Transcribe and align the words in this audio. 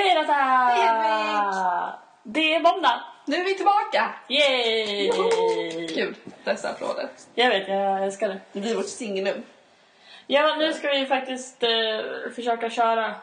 Hej 0.00 0.14
Lotta! 0.14 0.32
Hej, 0.32 0.80
Henrik! 0.86 1.94
Det 2.22 2.54
är 2.54 2.60
måndag! 2.60 3.00
Nu 3.24 3.36
är 3.36 3.44
vi 3.44 3.54
tillbaka! 3.54 4.14
Yay! 4.28 5.06
Joho! 5.06 5.30
Kul, 5.94 6.16
dessa 6.44 6.68
applåder. 6.68 7.08
Jag 7.34 7.48
vet, 7.48 7.68
jag 7.68 8.04
älskar 8.04 8.28
det. 8.28 8.40
Det 8.52 8.60
blir 8.60 8.74
vårt 8.74 8.88
signum. 8.88 9.42
Ja, 10.26 10.56
nu 10.58 10.72
ska 10.72 10.88
vi 10.88 11.06
faktiskt 11.06 11.62
eh, 11.62 11.70
försöka 12.34 12.70
köra 12.70 13.14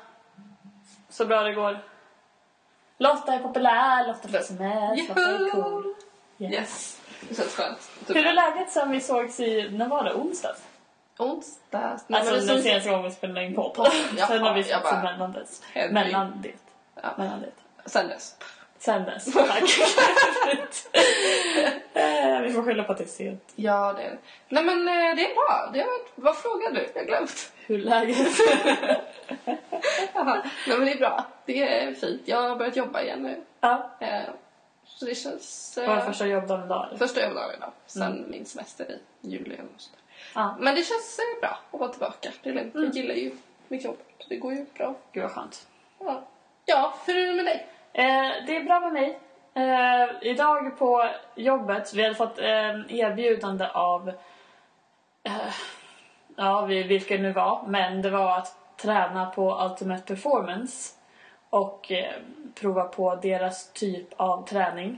så 1.09 1.25
bra 1.25 1.41
det 1.43 1.53
går. 1.53 1.79
Lotta 2.97 3.33
är 3.33 3.39
populär, 3.39 4.07
Lotta 4.07 4.27
får 4.27 4.37
sms, 4.37 5.09
Lotta 5.09 5.21
är 5.21 5.51
cool. 5.51 5.93
Yeah. 6.37 6.53
Yes, 6.53 7.01
det 7.29 7.35
känns 7.35 7.55
skönt. 7.55 7.91
Hur 8.07 8.25
är 8.25 8.33
läget 8.33 8.71
sen 8.71 8.91
vi 8.91 9.01
sågs 9.01 9.39
i, 9.39 9.69
när 9.69 9.87
var 9.87 10.03
det? 10.03 10.13
Onsdags? 10.13 10.61
Onsdag. 11.17 11.99
Nej, 12.07 12.19
Alltså 12.19 12.53
den 12.53 12.63
senaste 12.63 12.89
gången 12.89 13.05
vi 13.05 13.11
spelade 13.11 13.45
in 13.45 13.55
podd. 13.55 13.73
Jaha, 14.17 14.27
Sen 14.27 14.41
har 14.41 14.53
vi 14.53 14.63
setts 14.63 14.91
mellan 14.91 15.31
dess. 15.31 15.61
Mellan 15.91 16.41
det. 16.41 16.66
Ja. 17.03 17.09
Mellan 17.17 17.41
det. 17.41 17.49
Sen 17.89 18.07
dess. 18.07 18.35
Sen 18.79 19.03
dess. 19.03 19.33
Tack. 19.33 19.77
Eh, 21.93 22.41
vi 22.41 22.51
får 22.53 22.63
skylla 22.63 22.83
på 22.83 22.91
att 22.91 22.97
det 22.97 23.03
är 23.03 23.07
sent. 23.07 23.53
Ja, 23.55 23.93
det 23.93 24.03
är 24.03 24.09
det. 24.09 24.17
Nej 24.49 24.63
men 24.63 24.87
eh, 24.87 25.15
det 25.15 25.31
är 25.31 25.33
bra. 25.35 25.69
Det 25.73 25.79
är, 25.81 25.87
vad 26.15 26.37
frågar 26.37 26.71
du? 26.71 26.89
Jag 26.93 27.01
har 27.01 27.05
glömt. 27.07 27.51
Hur 27.65 27.77
läget? 27.77 28.17
Nej 30.65 30.77
men 30.77 30.85
det 30.85 30.91
är 30.91 30.97
bra. 30.97 31.25
Det 31.45 31.63
är 31.63 31.93
fint. 31.93 32.21
Jag 32.25 32.41
har 32.49 32.55
börjat 32.55 32.75
jobba 32.75 33.01
igen 33.01 33.23
nu. 33.23 33.41
ja. 33.59 33.89
Eh, 33.99 34.21
Så 34.85 35.05
det 35.05 35.15
känns... 35.15 35.77
Var 35.87 35.97
eh, 35.97 36.05
första 36.05 36.25
jobbdagen 36.27 36.65
idag? 36.65 36.87
Första 36.97 37.21
överdagen 37.21 37.55
idag. 37.57 37.71
Sen 37.87 38.01
Mm. 38.17 38.29
min 38.31 38.45
semester 38.45 38.85
i 38.91 39.27
juli 39.27 39.55
där. 39.55 39.65
Ja. 40.35 40.55
Men 40.59 40.75
det 40.75 40.83
känns 40.83 41.19
bra 41.41 41.59
att 41.71 41.79
vara 41.79 41.89
tillbaka. 41.91 42.31
Det 42.43 42.49
är 42.49 42.53
lugnt. 42.53 42.75
Mm. 42.75 42.85
Jag 42.85 42.95
gillar 42.95 43.15
ju 43.15 43.31
mitt 43.67 43.83
jobb. 43.83 43.97
Så 44.19 44.29
det 44.29 44.35
går 44.37 44.53
ju 44.53 44.65
bra. 44.77 44.95
Gud 45.11 45.23
vad 45.23 45.31
skönt. 45.31 45.67
Ja, 45.99 46.23
ja 46.67 46.93
hur 47.05 47.17
är 47.17 47.27
det 47.27 47.33
med 47.35 47.45
dig? 47.45 47.67
Eh, 47.93 48.45
det 48.47 48.55
är 48.57 48.63
bra 48.63 48.79
med 48.79 48.93
mig. 48.93 49.19
Eh, 49.53 50.09
idag 50.21 50.77
på 50.77 51.09
jobbet, 51.35 51.93
vi 51.93 52.03
hade 52.03 52.15
fått 52.15 52.39
eh, 52.39 52.99
erbjudande 52.99 53.67
av, 53.73 54.09
eh, 55.23 55.33
ja 56.35 56.61
vi- 56.65 56.83
vilken 56.83 57.21
nu 57.21 57.31
var, 57.31 57.63
men 57.67 58.01
det 58.01 58.09
var 58.09 58.37
att 58.37 58.55
träna 58.77 59.25
på 59.25 59.61
Ultimate 59.71 60.03
Performance 60.03 60.93
och 61.49 61.91
eh, 61.91 62.13
prova 62.59 62.83
på 62.83 63.15
deras 63.15 63.71
typ 63.73 64.07
av 64.17 64.47
träning. 64.47 64.97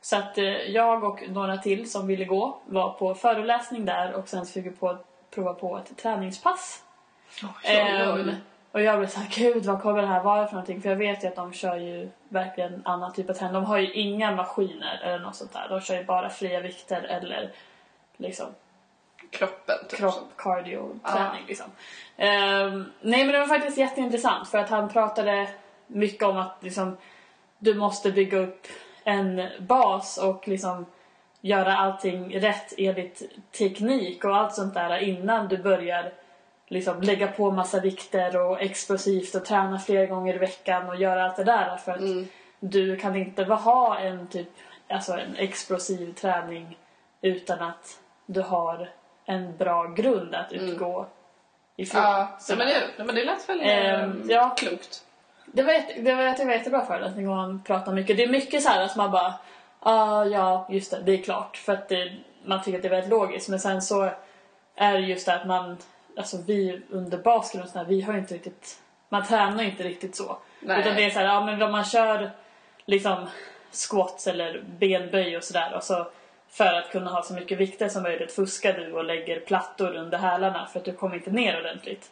Så 0.00 0.16
att 0.16 0.38
eh, 0.38 0.44
jag 0.44 1.04
och 1.04 1.22
några 1.28 1.56
till 1.56 1.90
som 1.90 2.06
ville 2.06 2.24
gå 2.24 2.58
var 2.66 2.90
på 2.92 3.14
föreläsning 3.14 3.84
där 3.84 4.12
och 4.14 4.28
sen 4.28 4.46
fick 4.46 4.66
vi 4.66 4.70
på, 4.70 4.96
prova 5.34 5.54
på 5.54 5.78
ett 5.78 5.96
träningspass. 5.96 6.82
Ehm, 7.64 8.30
och 8.72 8.82
jag 8.82 8.98
blev 8.98 9.08
såhär, 9.08 9.28
gud 9.30 9.66
vad 9.66 9.82
kommer 9.82 10.02
det 10.02 10.08
här 10.08 10.22
vara 10.22 10.46
för 10.46 10.52
någonting? 10.52 10.82
För 10.82 10.88
jag 10.88 10.96
vet 10.96 11.24
ju 11.24 11.28
att 11.28 11.36
de 11.36 11.52
kör 11.52 11.76
ju 11.76 12.08
verkligen 12.28 12.82
annan 12.84 13.12
typ 13.12 13.30
av 13.30 13.34
träning. 13.34 13.54
De 13.54 13.64
har 13.64 13.78
ju 13.78 13.92
inga 13.92 14.30
maskiner 14.30 15.00
eller 15.04 15.18
något 15.18 15.36
sånt 15.36 15.52
där. 15.52 15.66
De 15.68 15.80
kör 15.80 15.96
ju 15.96 16.04
bara 16.04 16.30
fria 16.30 16.60
vikter 16.60 17.02
eller 17.02 17.50
liksom 18.16 18.46
Kroppen, 19.30 19.76
typ. 19.88 19.98
kropp, 19.98 20.14
som- 20.14 20.28
cardio, 20.36 20.98
träning 21.12 21.44
liksom. 21.48 21.66
Ehm, 22.16 22.92
nej 23.00 23.24
men 23.24 23.32
det 23.32 23.38
var 23.38 23.46
faktiskt 23.46 23.78
jätteintressant 23.78 24.48
för 24.48 24.58
att 24.58 24.70
han 24.70 24.88
pratade 24.88 25.48
mycket 25.86 26.22
om 26.22 26.36
att 26.38 26.56
liksom, 26.60 26.96
du 27.58 27.74
måste 27.74 28.10
bygga 28.10 28.38
upp 28.38 28.66
en 29.04 29.48
bas 29.58 30.18
och 30.18 30.48
liksom 30.48 30.86
göra 31.40 31.76
allting 31.76 32.40
rätt 32.40 32.72
enligt 32.78 33.22
teknik 33.58 34.24
och 34.24 34.36
allt 34.36 34.54
sånt 34.54 34.74
där 34.74 34.98
innan 34.98 35.48
du 35.48 35.58
börjar 35.58 36.12
liksom 36.68 37.00
lägga 37.00 37.26
på 37.28 37.50
massa 37.50 37.80
vikter 37.80 38.36
och 38.36 38.62
explosivt 38.62 39.34
och 39.34 39.44
träna 39.44 39.78
flera 39.78 40.06
gånger 40.06 40.34
i 40.34 40.38
veckan 40.38 40.88
och 40.88 40.96
göra 40.96 41.24
allt 41.24 41.36
det 41.36 41.44
där 41.44 41.76
för 41.76 41.92
att 41.92 41.98
Mm. 42.00 42.28
du 42.60 42.96
kan 42.96 43.16
inte 43.16 43.44
ha 43.44 43.98
en 43.98 44.26
typ 44.28 44.48
alltså 44.88 45.12
en 45.12 45.36
explosiv 45.36 46.14
träning 46.14 46.78
utan 47.22 47.60
att 47.62 48.00
du 48.26 48.40
har 48.40 48.88
en 49.24 49.56
bra 49.56 49.86
grund 49.86 50.34
att 50.34 50.52
utgå 50.52 51.06
ifrån. 51.76 52.00
Mm. 52.00 52.12
Ja, 52.12 52.36
Så 52.40 52.56
men, 52.56 52.66
det, 52.66 53.04
men 53.04 53.14
det 53.14 53.24
lät 53.24 53.48
väl 53.48 53.60
eh, 53.60 54.10
ja. 54.34 54.54
klokt. 54.58 55.04
det 55.46 55.62
var, 55.62 55.72
jätte, 55.72 56.00
det 56.00 56.14
var, 56.14 56.22
det 56.38 56.44
var 56.44 56.52
jättebra 56.52 56.86
föreläsning 56.86 57.28
och 57.28 57.36
han 57.36 57.62
pratade 57.62 57.96
mycket. 57.96 58.16
Det 58.16 58.22
är 58.22 58.28
mycket 58.28 58.62
så 58.62 58.68
här 58.68 58.84
att 58.84 58.96
man 58.96 59.10
bara 59.10 59.34
ah, 59.80 60.24
ja, 60.24 60.66
just 60.70 60.90
det, 60.90 61.00
det 61.04 61.12
är 61.12 61.22
klart. 61.22 61.56
För 61.56 61.72
att 61.72 61.88
det, 61.88 62.12
man 62.44 62.62
tycker 62.62 62.78
att 62.78 62.82
det 62.82 62.88
är 62.88 62.90
väldigt 62.90 63.10
logiskt. 63.10 63.48
Men 63.48 63.60
sen 63.60 63.82
så 63.82 64.10
är 64.76 64.92
det 64.92 65.00
just 65.00 65.26
det 65.26 65.34
att 65.34 65.46
man, 65.46 65.76
alltså 66.18 66.36
vi 66.46 66.80
under 66.90 67.18
basket 67.18 67.62
och 67.62 67.68
sådär, 67.68 67.84
vi 67.84 68.00
har 68.00 68.14
inte 68.14 68.34
riktigt, 68.34 68.78
man 69.08 69.26
tränar 69.26 69.62
inte 69.62 69.82
riktigt 69.82 70.16
så. 70.16 70.36
Nej. 70.60 70.80
Utan 70.80 70.96
det 70.96 71.04
är 71.04 71.10
så 71.10 71.18
här, 71.18 71.26
ja 71.26 71.44
men 71.44 71.62
om 71.62 71.72
man 71.72 71.84
kör 71.84 72.30
liksom 72.84 73.26
squats 73.72 74.26
eller 74.26 74.62
benböj 74.78 75.36
och 75.36 75.44
sådär 75.44 75.74
och 75.74 75.82
så 75.82 76.06
för 76.48 76.74
att 76.74 76.90
kunna 76.90 77.10
ha 77.10 77.22
så 77.22 77.34
mycket 77.34 77.58
vikter 77.58 77.88
som 77.88 78.02
möjligt 78.02 78.32
fuskar 78.32 78.72
du 78.72 78.92
och 78.92 79.04
lägger 79.04 79.40
plattor 79.40 79.96
under 79.96 80.18
hälarna 80.18 80.66
för 80.66 80.78
att 80.78 80.84
du 80.84 80.92
kommer 80.92 81.14
inte 81.16 81.30
ner 81.30 81.60
ordentligt. 81.60 82.10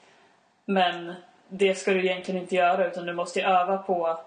Men 0.64 1.14
det 1.48 1.74
ska 1.74 1.92
du 1.92 2.04
egentligen 2.06 2.40
inte 2.40 2.54
göra 2.54 2.86
utan 2.86 3.06
du 3.06 3.12
måste 3.12 3.42
öva 3.42 3.78
på 3.78 4.20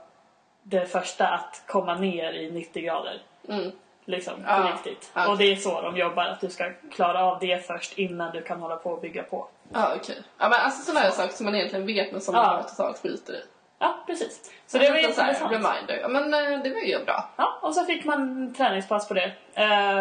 det 0.63 0.85
första 0.85 1.27
att 1.27 1.63
komma 1.67 1.95
ner 1.95 2.33
i 2.33 2.51
90 2.51 2.83
grader. 2.83 3.21
Mm. 3.49 3.71
Liksom 4.05 4.33
på 4.33 4.41
Ja, 4.47 4.71
riktigt. 4.73 5.11
ja. 5.13 5.29
Och 5.29 5.37
det 5.37 5.51
är 5.51 5.55
så 5.55 5.81
de 5.81 5.97
jobbar, 5.97 6.25
att 6.25 6.41
du 6.41 6.49
ska 6.49 6.71
klara 6.91 7.23
av 7.23 7.39
det 7.39 7.65
först 7.67 7.97
innan 7.97 8.31
du 8.31 8.41
kan 8.41 8.59
hålla 8.59 8.75
på 8.75 8.91
och 8.91 9.01
bygga 9.01 9.23
på. 9.23 9.47
Ja, 9.73 9.93
okej. 9.95 10.15
Ja, 10.37 10.49
men 10.49 10.59
alltså 10.59 10.81
sådana 10.85 10.99
här 10.99 11.11
saker 11.11 11.33
som 11.33 11.45
man 11.45 11.55
egentligen 11.55 11.85
vet 11.85 12.11
men 12.11 12.21
som 12.21 12.35
Ja. 12.35 12.41
man 12.53 12.63
totalt 12.63 12.97
skiter 13.01 13.33
i. 13.33 13.41
Ja, 13.79 14.03
precis. 14.07 14.51
Så 14.67 14.77
det 14.77 14.89
var 14.89 14.95
här 14.95 15.01
jätteintressant. 15.01 15.51
reminder. 15.51 15.99
Ja, 16.01 16.07
men 16.07 16.33
eh, 16.33 16.63
det 16.63 16.69
var 16.69 16.81
ju 16.81 17.05
bra. 17.05 17.29
Ja, 17.37 17.59
och 17.61 17.75
så 17.75 17.85
fick 17.85 18.05
man 18.05 18.53
träningspass 18.53 19.07
på 19.07 19.13
det. 19.13 19.31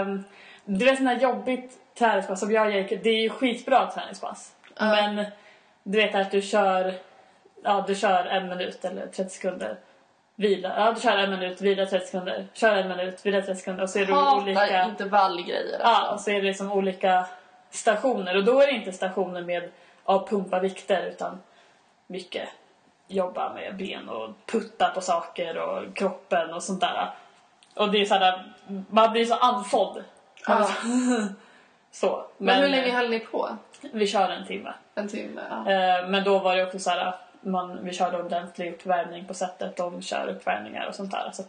Um, 0.01 0.25
du 0.65 0.85
vet 0.85 0.97
sådana 0.99 1.15
här 1.15 1.21
jobbigt 1.23 1.73
träningspass 1.99 2.41
som 2.41 2.53
jag 2.53 2.71
gick, 2.71 2.89
det 3.05 3.11
är 3.11 3.21
ju 3.23 3.31
skitbra 3.31 3.91
träningspass. 3.91 4.53
Ja. 4.79 4.85
Men 4.87 5.25
du 5.83 5.99
vet 5.99 6.15
att 6.15 6.31
du 6.31 6.43
kör, 6.43 6.95
ja 7.65 7.85
du 7.87 7.95
kör 7.95 8.25
en 8.25 8.49
minut 8.49 8.85
eller 8.85 9.07
30 9.07 9.31
sekunder. 9.31 9.77
Vila, 10.37 10.73
ja 10.77 10.93
du 10.93 11.01
kör 11.01 11.17
en 11.19 11.31
minut, 11.31 11.61
vila 11.61 11.87
30 11.87 12.07
sekunder. 12.07 12.47
Kör 12.55 12.77
en 12.77 12.89
minut, 12.89 13.27
vila 13.27 13.41
30 13.43 13.55
sekunder. 13.57 13.83
Och 13.83 13.91
så 13.91 13.99
är 13.99 14.07
det 14.07 14.15
Hatar 14.15 14.37
olika, 14.43 14.85
intervallgrejer. 14.85 15.79
ja, 15.81 15.85
Alltså. 15.87 16.13
och 16.15 16.21
så 16.21 16.31
är 16.31 16.35
det 16.35 16.43
liksom 16.43 16.73
olika 16.73 17.27
stationer. 17.71 18.37
Och 18.37 18.45
då 18.45 18.61
är 18.61 18.67
det 18.67 18.73
inte 18.73 18.93
stationer 18.93 19.43
med 19.43 19.71
att 20.05 20.29
pumpa 20.29 20.59
vikter 20.59 21.03
utan 21.07 21.41
mycket 22.07 22.49
jobba 23.09 23.55
med 23.55 23.77
ben 23.77 24.09
och 24.09 24.31
putta 24.47 24.89
på 24.89 25.01
saker 25.01 25.59
och 25.59 25.97
kroppen 25.97 26.55
och 26.55 26.63
sånt 26.63 26.81
där. 26.81 27.11
Och 27.75 27.91
det 27.91 27.99
är 28.01 28.05
såhär, 28.05 28.45
man 28.91 29.13
blir 29.13 29.25
så 29.25 29.35
andfådd. 29.35 30.05
Ja. 30.47 30.65
så- 30.65 31.27
så. 31.91 32.25
Men, 32.39 32.61
hur 32.63 32.69
länge 32.69 32.91
höll 32.93 33.11
ni 33.11 33.19
på? 33.21 33.57
Vi 33.93 34.07
körde 34.07 34.35
en 34.35 34.47
timme. 34.47 34.73
En 34.95 35.09
timme? 35.09 35.41
Ja. 35.51 35.73
Eh, 35.73 36.09
Men 36.09 36.25
då 36.25 36.39
var 36.39 36.57
det 36.57 36.67
också 36.67 36.79
så 36.79 36.91
här, 36.91 37.15
man, 37.41 37.85
vi 37.85 37.93
körde 37.93 38.23
ordentlig 38.23 38.73
uppvärmning 38.75 39.25
på 39.27 39.35
sättet. 39.35 39.77
De 39.77 40.03
kör 40.03 40.29
uppvärmningar 40.29 40.87
och 40.87 40.95
sånt 40.95 41.11
där. 41.11 41.31
Så 41.33 41.43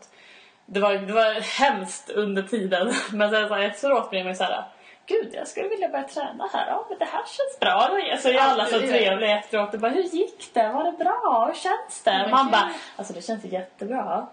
det, 0.66 0.80
var, 0.80 0.94
det 0.94 1.14
var 1.14 1.42
hemskt 1.60 2.10
under 2.10 2.44
tiden. 2.44 2.94
Men 3.14 3.32
sen 3.32 3.48
så 3.48 3.54
här, 3.54 3.62
efteråt 3.64 4.10
blev 4.10 4.26
man 4.26 4.36
så 4.36 4.44
här, 4.44 4.64
Gud, 5.10 5.30
jag 5.34 5.48
skulle 5.48 5.68
vilja 5.70 5.90
börja 5.90 6.08
träna 6.08 6.50
här. 6.54 6.68
Ja, 6.68 6.86
men 6.90 6.98
det 7.00 7.06
här 7.06 7.24
känns 7.26 7.60
bra. 7.60 7.88
Då. 8.12 8.18
Så 8.22 8.30
är 8.30 8.34
Ja, 8.34 8.42
alla 8.42 8.66
så 8.66 8.76
är- 8.76 8.88
trevliga 8.88 9.40
efteråt. 9.40 9.74
Och 9.74 9.80
bara, 9.80 9.92
hur 9.92 10.04
gick 10.04 10.54
det? 10.54 10.70
Var 10.70 10.84
det 10.84 10.92
bra? 10.92 11.46
Hur 11.48 11.54
känns 11.62 12.04
det? 12.04 12.28
Man 12.32 12.52
bara, 12.52 12.72
alltså 12.96 13.14
det 13.14 13.22
känns 13.22 13.44
jättebra. 13.46 14.28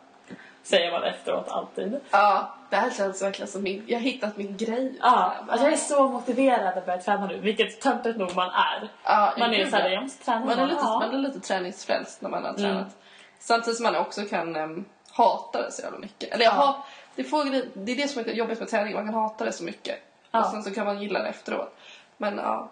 Säger 0.63 0.91
man 0.93 1.05
efteråt 1.05 1.49
alltid. 1.49 2.01
ja, 2.11 2.55
det 2.71 2.77
här 2.77 2.91
känns 2.91 3.23
verkligen 3.23 3.49
som 3.49 3.63
min... 3.63 3.85
Jag 3.87 3.97
har 3.99 4.03
hittat 4.03 4.37
min 4.37 4.57
grej. 4.57 4.95
Ja, 5.01 5.35
alltså 5.49 5.65
jag 5.67 5.73
är 5.73 5.77
så 5.77 6.09
motiverad 6.09 6.79
att 6.79 6.87
börja 6.87 6.99
träna 6.99 7.27
nu. 7.27 7.39
Vilket 7.39 7.81
töntigt 7.81 8.19
nog 8.19 8.35
man 8.37 8.49
är. 8.51 8.89
Ja, 9.05 9.33
Man 9.39 9.55
är 9.55 9.67
såhär, 9.67 9.85
ja. 9.85 9.91
jag 9.91 10.03
måste 10.03 10.25
träna. 10.25 10.45
Man 10.47 10.59
är 10.59 10.67
lite, 10.67 10.81
ja. 10.83 10.99
man 10.99 11.15
är 11.15 11.19
lite 11.19 11.41
träningsfrälst 11.41 12.23
när 12.23 12.31
man 12.31 12.43
har 12.43 12.51
Mm. 12.51 12.63
tränat. 12.63 12.97
Samtidigt 13.39 13.77
som 13.77 13.85
man 13.85 13.97
också 13.97 14.23
kan 14.25 14.57
um, 14.57 14.85
hata 15.13 15.63
det 15.63 15.73
så 15.73 15.83
jävla 15.83 15.99
mycket. 15.99 16.33
Eller 16.35 16.45
jag 16.45 16.55
Ja. 16.55 16.57
har, 16.57 16.77
det, 17.17 17.25
får, 17.25 17.45
det 17.85 17.93
är 17.93 17.97
det 17.97 18.09
som 18.09 18.23
är 18.23 18.29
jobbigt 18.33 18.59
med 18.61 18.69
träning, 18.69 18.95
man 18.95 19.05
kan 19.05 19.15
hata 19.15 19.45
det 19.45 19.53
så 19.53 19.65
mycket. 19.65 19.97
Ja. 20.37 20.45
Och 20.45 20.51
sen 20.51 20.63
så 20.63 20.71
kan 20.75 20.87
man 20.87 21.03
gilla 21.03 21.23
det 21.23 21.29
efteråt. 21.29 21.77
Men 22.17 22.37
ja, 22.39 22.69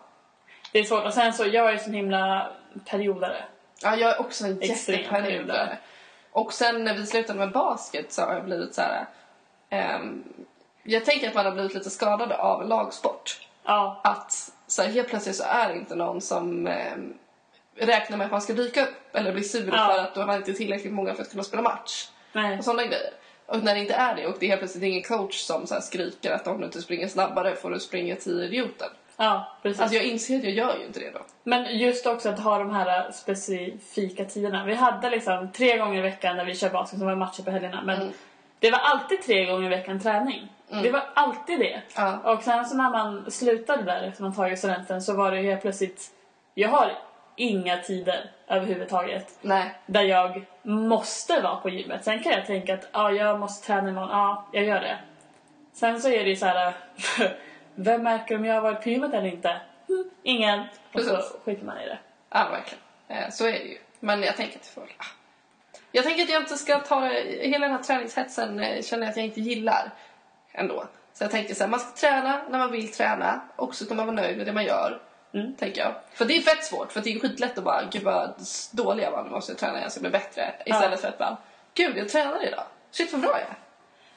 Det 0.73 0.79
är 0.79 0.85
svårt. 0.85 1.05
Och 1.05 1.15
sen 1.15 1.33
så, 1.33 1.47
jag 1.47 1.73
är 1.73 1.77
så 1.79 1.91
himla 1.91 2.51
periodare. 2.91 3.45
ja 3.83 3.97
jag 3.97 4.11
är 4.11 4.21
också 4.21 4.45
en 4.45 4.61
jätteperiodare. 4.61 5.23
periodare. 5.23 5.79
Och 6.33 6.53
sen 6.53 6.85
när 6.85 6.95
vi 6.95 7.07
slutade 7.07 7.39
med 7.39 7.51
basket 7.53 8.13
så 8.13 8.23
har 8.23 8.35
jag 8.35 8.45
blivit 8.45 8.75
så 8.75 8.81
här. 8.81 9.07
ehm, 9.71 10.25
jag 10.83 11.05
tänker 11.05 11.29
att 11.29 11.35
man 11.35 11.45
har 11.45 11.53
blivit 11.53 11.75
lite 11.75 11.91
skadad 11.91 12.33
av 12.33 12.69
lagsport. 12.69 13.49
Ja, 13.65 14.01
att 14.05 14.53
så 14.67 14.83
här, 14.83 14.89
helt 14.91 15.09
plötsligt 15.09 15.37
så 15.37 15.45
är 15.45 15.69
det 15.69 15.75
inte 15.75 15.95
någon 15.95 16.21
som 16.21 16.67
eh, 16.67 16.93
räknar 17.77 18.17
med 18.17 18.25
att 18.25 18.31
man 18.31 18.43
ska 18.43 18.53
dyka 18.53 18.83
upp 18.83 19.17
eller 19.17 19.33
bli 19.33 19.45
sur 19.45 19.67
Ja. 19.73 19.87
för 19.87 19.99
att 19.99 20.15
då 20.15 20.23
har 20.23 20.37
inte 20.37 20.53
tillräckligt 20.55 20.93
många 20.93 21.15
för 21.15 21.23
att 21.23 21.31
kunna 21.31 21.43
spela 21.43 21.63
match. 21.63 22.09
nej. 22.33 22.59
Och 22.59 22.65
sådana 22.65 22.83
grejer. 22.85 23.11
Och 23.47 23.63
när 23.65 23.75
det 23.75 23.81
inte 23.81 23.95
är 23.95 24.15
det 24.17 24.27
och 24.27 24.37
det 24.41 24.47
är 24.47 24.51
helt 24.51 24.61
plötsligt 24.61 24.85
ingen 24.85 25.03
coach 25.03 25.41
som 25.41 25.67
så 25.67 25.75
här 25.75 25.81
skriker 25.81 26.33
att 26.33 26.47
om 26.47 26.59
du 26.61 26.65
inte 26.67 26.83
springer 26.83 27.09
snabbare 27.09 27.57
får 27.57 27.71
du 27.71 27.81
springa 27.81 28.17
10 28.17 28.45
idioter. 28.45 28.89
Ja, 29.17 29.57
precis. 29.63 29.81
Alltså 29.81 29.97
jag 29.97 30.05
inser 30.05 30.37
att 30.39 30.45
jag 30.45 30.53
gör 30.53 30.79
ju 30.79 30.87
inte 30.87 31.01
det 31.01 31.11
då. 31.11 31.21
Men 31.43 31.79
just 31.79 32.07
också 32.07 32.29
att 32.29 32.39
ha 32.41 32.59
de 32.59 32.71
här 32.71 33.11
specifika 33.13 34.25
tiderna. 34.25 34.65
Vi 34.65 34.75
hade 34.75 35.11
liksom 35.11 35.53
tre 35.53 35.79
gånger 35.79 35.99
i 35.99 36.03
veckan 36.03 36.37
när 36.37 36.45
vi 36.45 36.55
kör 36.55 36.71
basket 36.71 36.99
som 36.99 37.09
var 37.09 37.15
matcher 37.17 37.43
på 37.43 37.51
helgerna. 37.51 37.83
Men 37.85 38.01
Mm. 38.03 38.13
det 38.59 38.71
var 38.71 38.79
alltid 38.79 39.23
tre 39.23 39.45
gånger 39.45 39.67
i 39.67 39.69
veckan 39.69 40.01
träning. 40.01 40.49
Det 40.83 40.91
var 40.91 41.03
alltid 41.15 41.59
det. 41.59 41.83
Ja. 41.97 42.19
Och 42.33 42.43
sen 42.43 42.65
så 42.67 42.77
när 42.77 42.91
man 42.91 43.31
slutade 43.31 43.83
där 43.83 44.03
efter 44.03 44.23
man 44.23 44.35
tagit 44.35 44.59
studenten 44.59 45.03
så 45.03 45.15
var 45.15 45.31
det 45.31 45.43
helt 45.43 45.63
plötsligt... 45.63 46.11
Jag 46.55 46.69
har 46.69 46.93
inga 47.37 47.77
tider 47.77 48.31
överhuvudtaget 48.49 49.39
Nej. 49.41 49.75
där 49.87 50.03
jag 50.03 50.45
måste 50.63 51.41
vara 51.41 51.57
på 51.57 51.69
gymmet. 51.69 52.05
Sen 52.05 52.23
kan 52.23 52.33
jag 52.33 52.47
tänka 52.47 52.75
att 52.75 52.89
ja, 52.93 53.11
jag 53.11 53.41
måste 53.41 53.67
träna 53.67 53.89
imorgon. 53.89 54.11
Ja, 54.11 54.47
jag 54.53 54.65
gör 54.65 54.81
det. 54.81 54.99
Sen 55.73 56.01
så 56.01 56.09
är 56.09 56.25
det 56.25 56.31
ju 56.31 56.37
så 56.37 56.47
här... 56.47 56.73
Vem 57.75 58.03
märker 58.03 58.37
om 58.37 58.45
jag 58.45 58.55
har 58.55 58.61
varit 58.61 58.83
på 58.83 58.89
gymmet 58.89 59.15
eller 59.15 59.29
inte? 59.29 59.61
Hm, 59.89 60.11
ingen. 60.23 60.65
Och 60.93 61.01
så 61.01 61.17
skiter 61.45 61.65
man 61.65 61.79
i 61.79 61.87
det. 61.87 61.99
Ja, 62.31 62.49
verkligen. 62.51 62.83
Eh, 63.09 63.31
Så 63.31 63.47
är 63.47 63.53
det 63.53 63.59
ju. 63.59 63.79
Men 64.01 64.23
jag 64.23 64.37
tänker 64.37 64.59
att 64.59 64.67
får... 64.67 64.83
ah. 64.83 65.05
Jag 65.93 66.05
tänker 66.05 66.23
att 66.23 66.31
jag 66.31 66.43
inte 66.43 66.57
ska 66.57 66.79
ta. 66.81 67.01
Hela 67.41 67.67
den 67.67 67.77
här 67.77 67.83
träningshetsen 67.83 68.61
eh, 68.61 68.83
känner 68.83 69.03
jag 69.03 69.11
att 69.11 69.17
jag 69.17 69.27
inte 69.27 69.41
gillar 69.41 69.91
ändå. 70.53 70.85
Så 71.13 71.25
jag 71.25 71.31
tänker 71.31 71.55
så 71.55 71.65
här, 71.65 71.71
man 71.71 71.81
ska 71.81 72.09
träna 72.09 72.41
när 72.51 72.59
man 72.59 72.73
vill 72.73 72.93
träna 72.93 73.41
och 73.57 73.75
så 73.75 73.85
ska 73.85 73.95
man 73.95 74.07
vara 74.07 74.17
nöjd 74.17 74.37
med 74.37 74.47
det 74.47 74.53
man 74.53 74.65
gör. 74.65 75.01
Mm. 75.35 75.55
Tänker 75.55 75.81
jag. 75.81 75.95
För 76.13 76.25
det 76.25 76.37
är 76.37 76.41
fett 76.41 76.65
svårt, 76.65 76.93
för 76.93 77.01
det 77.01 77.13
är 77.13 77.21
skitlätt 77.21 77.59
att 77.59 77.65
bara, 77.65 77.83
gud 77.91 78.03
vad 78.03 78.35
dålig 78.73 79.05
jag 79.05 79.11
var, 79.11 79.23
nu 79.23 79.31
måste 79.31 79.53
jag 79.53 79.59
träna 79.59 79.81
jag 79.81 79.93
blir 80.01 80.11
bättre. 80.11 80.55
Istället 80.67 81.01
för 81.01 81.09
att 81.09 81.19
bara, 81.19 81.37
gud 81.75 81.97
jag 81.97 82.09
tränade 82.09 82.49
idag. 82.49 82.65
Shit 82.91 83.13
vad 83.13 83.21
bra 83.21 83.31
jag 83.31 83.41
är. 83.41 83.57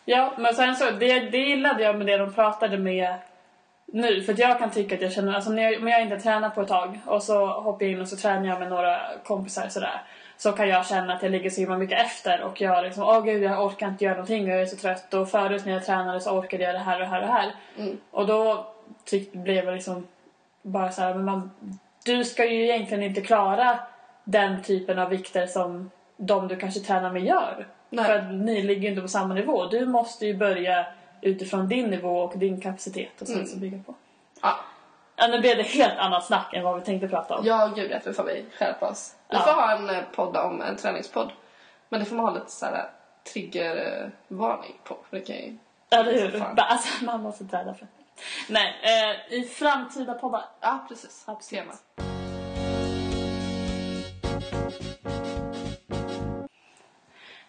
Ja, 0.06 0.34
men 0.38 0.56
sen 0.56 0.76
så, 0.76 0.92
det, 0.92 1.20
det 1.20 1.38
gillade 1.38 1.84
jag 1.84 1.98
med 1.98 2.08
det 2.08 2.18
de 2.18 2.34
pratade 2.34 2.78
med 2.78 3.16
nu. 3.86 4.24
För 4.24 4.40
jag 4.40 4.60
kan 4.60 4.72
tycka 4.72 4.96
att 4.96 5.02
jag 5.02 5.12
känner, 5.12 5.34
alltså 5.34 5.52
när 5.52 5.64
jag, 5.64 5.82
om 5.82 5.88
jag 5.88 6.02
inte 6.02 6.20
tränar 6.20 6.50
på 6.50 6.62
ett 6.62 6.68
tag 6.68 7.00
och 7.06 7.24
så 7.24 7.46
hoppar 7.46 7.86
jag 7.86 7.92
in 7.92 8.02
och 8.02 8.08
så 8.08 8.18
tränar 8.18 8.48
jag 8.48 8.60
med 8.60 8.70
några 8.70 9.00
kompisar 9.24 9.70
sådär. 9.70 10.02
Så 10.38 10.52
kan 10.52 10.70
jag 10.70 10.86
känna 10.86 11.14
att 11.14 11.24
jag 11.24 11.32
ligger 11.32 11.50
så 11.50 11.62
himla 11.62 11.78
mycket 11.78 12.06
efter 12.06 12.42
och 12.42 12.62
jag 12.62 12.84
liksom, 12.84 13.04
åh 13.04 13.26
gud 13.26 13.44
jag 13.44 13.66
orkar 13.66 13.88
inte 13.88 14.04
göra 14.04 14.14
någonting 14.14 14.44
och 14.44 14.50
jag 14.50 14.62
är 14.62 14.66
så 14.66 14.78
trött. 14.78 15.14
Och 15.14 15.30
förut 15.30 15.66
när 15.66 15.74
jag 15.74 15.86
tränade 15.86 16.22
så 16.22 16.32
orkade 16.32 16.64
jag 16.64 16.76
det 16.76 16.80
här 16.80 16.96
och 16.96 17.00
det 17.00 17.12
här 17.12 17.22
och 17.22 17.28
det 17.28 17.34
här. 17.34 17.52
Mm. 17.78 17.98
Och 18.12 18.28
då 18.28 18.68
tyck, 19.06 19.34
blev 19.34 19.66
jag 19.66 19.74
liksom 19.74 20.08
bara 20.72 20.92
så 20.92 21.02
här, 21.02 21.14
men 21.14 21.26
man, 21.26 21.52
du 22.06 22.24
ska 22.26 22.46
ju 22.46 22.64
egentligen 22.64 23.04
inte 23.04 23.22
klara 23.22 23.80
den 24.24 24.64
typen 24.64 25.00
av 25.00 25.10
vikter 25.10 25.48
som 25.48 25.92
de 26.18 26.48
du 26.48 26.56
kanske 26.56 26.80
tränar 26.80 27.12
med 27.12 27.24
gör. 27.24 27.68
Nej. 27.90 28.06
För 28.06 28.16
att 28.18 28.32
ni 28.34 28.62
ligger 28.62 28.82
ju 28.82 28.90
inte 28.90 29.02
på 29.02 29.08
samma 29.08 29.34
nivå. 29.34 29.66
Du 29.66 29.86
måste 29.86 30.26
ju 30.26 30.38
börja 30.38 30.86
utifrån 31.22 31.68
din 31.68 31.86
nivå 31.90 32.20
och 32.20 32.38
din 32.38 32.62
kapacitet 32.62 33.22
och 33.22 33.28
sen 33.28 33.36
Mm. 33.36 33.48
så 33.48 33.58
bygga 33.58 33.80
på. 33.86 33.96
Ja, 34.42 34.56
Ja, 35.20 35.28
nu 35.28 35.40
blev 35.40 35.58
det 35.58 35.64
helt 35.64 35.98
annat 35.98 36.26
snack 36.26 36.54
än 36.54 36.64
vad 36.64 36.76
vi 36.80 36.86
tänkte 36.86 37.08
prata 37.08 37.36
om. 37.38 37.46
ja 37.46 37.72
gud 37.76 37.92
att 37.94 38.08
vi 38.08 38.14
får 38.14 38.24
vi 38.24 38.46
skärpa 38.60 38.90
oss. 38.90 39.16
Vi 39.30 39.36
Ja. 39.36 39.42
får 39.42 39.52
ha 39.52 39.72
en 39.78 39.90
eh, 39.90 40.04
podd 40.16 40.38
om 40.38 40.62
en 40.62 40.76
träningspodd. 40.76 41.32
Men 41.90 42.00
det 42.00 42.06
får 42.06 42.16
man 42.16 42.26
ha 42.26 42.34
lite 42.34 42.52
såhär 42.52 42.86
triggervarning 43.34 44.76
på. 44.84 44.98
För 45.10 45.18
det 45.18 45.22
kan 45.26 45.36
ju... 45.36 45.58
Eller 45.90 46.14
hur? 46.14 46.40
Fan. 46.40 46.56
Bara, 46.56 46.66
Alltså, 46.68 47.06
man 47.06 47.22
måste 47.22 47.46
träna 47.46 47.74
för 47.74 47.88
Nej, 48.48 48.76
eh, 48.82 49.34
i 49.34 49.44
framtida 49.44 50.14
poddar. 50.14 50.46
Ja, 50.62 50.86
precis. 50.88 51.24
Absolut. 51.28 51.64
Tema. 51.64 51.74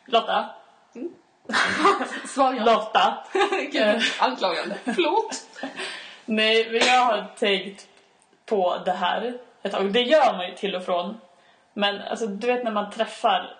Lotta. 0.06 0.50
Svar 2.26 2.54
ja. 2.54 2.64
Lotta. 2.64 3.24
Gud, 3.72 4.02
anklagande. 4.20 4.78
Förlåt. 4.84 5.46
Nej, 6.24 6.70
men 6.70 6.80
jag 6.88 7.04
har 7.04 7.26
tänkt 7.36 7.88
på 8.46 8.78
det 8.84 8.92
här 8.92 9.38
ett 9.62 9.72
tag. 9.72 9.92
Det 9.92 10.02
gör 10.02 10.36
man 10.36 10.48
ju 10.48 10.54
till 10.54 10.74
och 10.74 10.84
från. 10.84 11.20
Men 11.72 12.02
alltså, 12.02 12.26
du 12.26 12.46
vet 12.46 12.64
när 12.64 12.70
man 12.70 12.90
träffar 12.90 13.56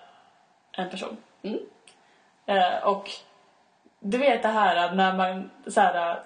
en 0.71 0.89
person. 0.89 1.17
Mm. 1.43 1.59
Eh, 2.45 2.83
och 2.83 3.11
du 3.99 4.17
vet 4.17 4.41
det 4.41 4.47
här 4.47 4.91
när 4.95 5.13
man 5.13 5.49
så 5.67 5.81
här, 5.81 6.23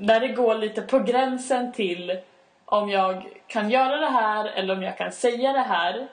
när 0.00 0.20
det 0.20 0.28
går 0.28 0.54
lite 0.54 0.82
på 0.82 0.98
gränsen 0.98 1.72
till 1.72 2.18
om 2.64 2.90
jag 2.90 3.26
kan 3.46 3.70
göra 3.70 3.96
det 3.96 4.10
här 4.10 4.44
eller 4.44 4.74
om 4.76 4.82
jag 4.82 4.98
kan 4.98 5.12
säga 5.12 5.52
det 5.52 5.60
här. 5.60 6.08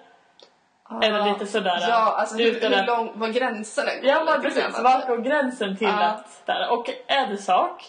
Eller 1.01 1.25
lite 1.33 1.47
sådär, 1.47 1.85
Ja, 1.89 2.15
alltså 2.19 2.35
hur, 2.37 2.61
hur 2.61 2.85
lång 2.85 3.19
var 3.19 3.27
gränsen? 3.27 3.85
Ja, 4.03 4.23
men 4.23 4.41
precis. 4.41 4.79
Vart 4.83 5.07
går 5.07 5.17
gränsen 5.17 5.77
till 5.77 5.87
Ja. 5.87 6.03
att... 6.03 6.41
Där. 6.45 6.69
Och 6.69 6.89
en 7.07 7.37
sak, 7.37 7.83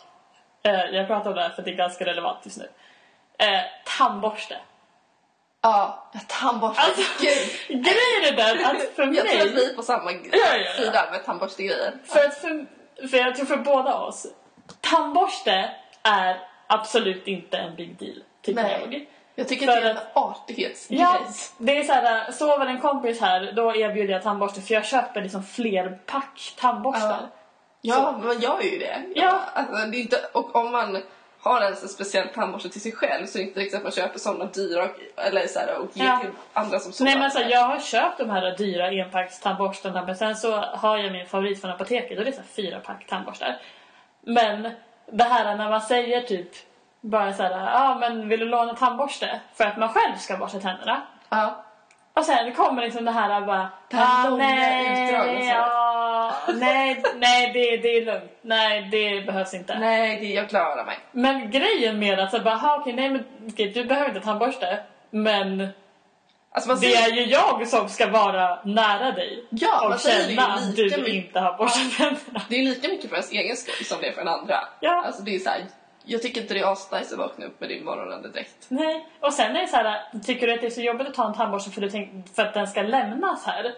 eh, 0.62 0.72
jag 0.72 1.06
pratar 1.06 1.30
om 1.30 1.36
det 1.36 1.42
här 1.42 1.50
för 1.50 1.62
det 1.62 1.70
är 1.70 1.74
ganska 1.74 2.04
relevant 2.04 2.38
just 2.42 2.58
nu. 2.58 2.68
Eh, 3.38 3.60
tandborste. 3.98 4.56
Ja, 5.62 6.10
tandborste. 6.26 6.82
Alltså, 6.82 7.02
Gud. 7.24 7.84
Grejen 7.84 8.24
är 8.24 8.36
den 8.36 8.66
att 8.66 8.82
för 8.96 9.02
Jag 9.02 9.26
tror 9.28 9.40
att 9.40 9.44
mig... 9.46 9.54
vi 9.54 9.70
är 9.70 9.74
på 9.74 9.82
samma 9.82 10.12
Ja, 10.12 10.18
ja, 10.32 10.56
ja. 10.56 10.72
sida 10.84 11.08
med 11.12 11.24
tandborstegrejer. 11.24 11.92
För, 12.04 12.24
att 12.24 12.34
för, 12.34 12.66
för 13.08 13.16
jag 13.16 13.36
tror 13.36 13.46
för 13.46 13.56
båda 13.56 13.94
oss. 13.98 14.26
Tandborste 14.80 15.70
är 16.02 16.40
absolut 16.66 17.26
inte 17.26 17.56
en 17.56 17.74
big 17.76 17.98
deal, 17.98 18.22
tycker 18.42 18.62
Nej. 18.62 18.80
jag. 18.90 19.06
Jag 19.34 19.48
tycker 19.48 19.66
För 19.66 19.72
att 19.72 19.82
det 19.82 19.88
är 19.88 19.90
en 19.90 20.00
artighetsgrej. 20.12 21.00
Ja, 21.00 21.18
det 21.58 21.78
är 21.78 21.84
så 21.84 21.92
här, 21.92 22.32
sover 22.32 22.66
en 22.66 22.80
kompis 22.80 23.20
här, 23.20 23.52
då 23.52 23.76
erbjuder 23.76 24.12
jag 24.14 24.22
tandborste 24.22 24.60
för 24.60 24.74
jag 24.74 24.84
köper 24.84 25.22
liksom 25.22 25.42
fler 25.42 25.98
pack 26.06 26.54
tandborstar. 26.60 27.28
Ja, 27.80 28.14
men 28.18 28.26
man 28.26 28.40
gör 28.40 28.62
ju 28.62 28.78
det. 28.78 29.02
Ja. 29.14 29.40
Alltså, 29.54 29.72
det 29.72 29.96
är 29.96 30.00
inte, 30.00 30.16
och 30.32 30.56
om 30.56 30.72
man 30.72 31.02
har 31.40 31.60
en 31.60 31.76
så 31.76 31.88
speciell 31.88 32.28
tandborste 32.28 32.68
till 32.68 32.80
sig 32.80 32.92
själv 32.92 33.26
så 33.26 33.38
är 33.38 33.42
det 33.42 33.48
inte 33.48 33.60
riktigt 33.60 33.76
att 33.76 33.82
man 33.82 33.92
köper 33.92 34.18
sådana 34.18 34.44
dyra 34.44 34.84
och, 34.84 34.90
eller 35.16 35.46
så 35.46 35.58
här, 35.58 35.78
och 35.78 35.96
ger 35.96 36.04
Ja. 36.04 36.18
till 36.20 36.30
andra 36.52 36.78
som 36.78 36.92
sover. 36.92 37.10
Nej 37.10 37.14
men 37.14 37.24
alltså, 37.24 37.40
jag 37.40 37.60
har 37.64 37.78
köpt 37.78 38.18
de 38.18 38.30
här 38.30 38.56
dyra 38.56 38.90
enpackstandborstarna 38.90 40.04
men 40.06 40.16
sen 40.16 40.36
så 40.36 40.56
har 40.56 40.98
jag 40.98 41.12
min 41.12 41.26
favorit 41.26 41.60
från 41.60 41.70
apoteket 41.70 42.18
och 42.18 42.24
det 42.24 42.30
är 42.30 42.32
så 42.32 42.40
här 42.40 42.48
fyra 42.48 42.80
pack 42.80 43.06
tandborstar. 43.06 43.60
Men 44.20 44.70
det 45.10 45.24
här 45.24 45.56
när 45.56 45.70
man 45.70 45.80
säger 45.80 46.20
typ 46.22 46.48
bara 47.00 47.32
så 47.32 47.42
här, 47.42 47.50
ja 47.50 47.70
ah, 47.74 47.94
men 47.94 48.28
vill 48.28 48.40
du 48.40 48.46
låna 48.46 48.74
tandborste? 48.74 49.40
För 49.54 49.64
att 49.64 49.76
man 49.76 49.88
själv 49.88 50.16
ska 50.16 50.36
borsta 50.36 50.58
tänderna. 50.60 51.02
Ja. 51.28 51.64
Och 52.12 52.24
sen 52.24 52.52
kommer 52.54 52.82
liksom 52.82 53.04
det 53.04 53.10
här 53.10 53.40
bara, 53.40 53.68
Det 53.90 53.96
här 53.96 54.26
ah, 54.26 54.30
långa 54.30 54.44
nej, 54.44 55.04
utdraget, 55.08 55.46
ja, 55.46 56.32
nej, 56.54 57.02
nej 57.16 57.50
det, 57.52 57.76
det 57.76 57.88
är 57.96 58.04
lugnt. 58.04 58.32
Nej, 58.42 58.88
det 58.92 59.26
behövs 59.26 59.54
inte. 59.54 59.78
Nej, 59.78 60.20
det, 60.20 60.26
jag 60.26 60.48
klarar 60.48 60.84
mig. 60.84 60.98
Men 61.12 61.50
grejen 61.50 61.98
med 61.98 62.20
att 62.20 62.30
så 62.30 62.40
bara, 62.40 62.54
"Ha, 62.54 62.76
okej, 62.80 62.92
nej 62.92 63.10
men 63.10 63.24
okej, 63.52 63.68
du 63.68 63.84
behöver 63.84 64.08
inte 64.08 64.20
tandborste. 64.20 64.78
Men 65.10 65.68
Alltså 66.50 66.74
det 66.74 66.94
är 66.94 67.12
ju 67.12 67.24
jag 67.24 67.68
som 67.68 67.88
ska 67.88 68.06
vara 68.10 68.58
nära 68.64 69.12
dig. 69.12 69.44
Ja, 69.50 69.94
och 69.94 70.00
känna 70.00 70.46
att 70.46 70.76
du 70.76 70.84
mycket. 70.84 71.08
inte 71.08 71.40
har 71.40 71.56
borstat 71.58 71.96
tänderna. 71.96 72.42
det 72.48 72.58
är 72.58 72.62
lika 72.62 72.88
mycket 72.88 73.10
för 73.10 73.16
ens 73.16 73.32
egen 73.32 73.56
skull 73.56 73.84
som 73.84 73.98
det 74.00 74.08
är 74.08 74.12
för 74.12 74.20
en 74.20 74.28
andra. 74.28 74.68
Ja. 74.80 75.02
Alltså 75.06 75.22
det 75.22 75.34
är 75.34 75.38
så 75.38 75.50
här, 75.50 75.64
jag 76.04 76.22
tycker 76.22 76.40
inte 76.40 76.54
det 76.54 76.60
är 76.60 76.72
asnice 76.72 77.12
att 77.12 77.18
vakna 77.18 77.46
upp 77.46 77.60
med 77.60 77.68
din 77.68 77.84
morgonandedräkt. 77.84 78.66
Nej. 78.68 79.06
Och 79.20 79.32
sen 79.32 79.56
är 79.56 79.60
det 79.60 79.68
så 79.68 79.76
här, 79.76 80.20
tycker 80.24 80.46
du 80.46 80.54
att 80.54 80.60
det 80.60 80.66
är 80.66 80.70
så 80.70 80.80
jobbigt 80.80 81.08
att 81.08 81.14
ta 81.14 81.26
en 81.26 81.34
tandborste 81.34 81.70
för, 81.70 81.80
du 81.80 81.90
tänk, 81.90 82.34
för 82.34 82.42
att 82.42 82.54
den 82.54 82.66
ska 82.66 82.82
lämnas 82.82 83.44
här? 83.46 83.74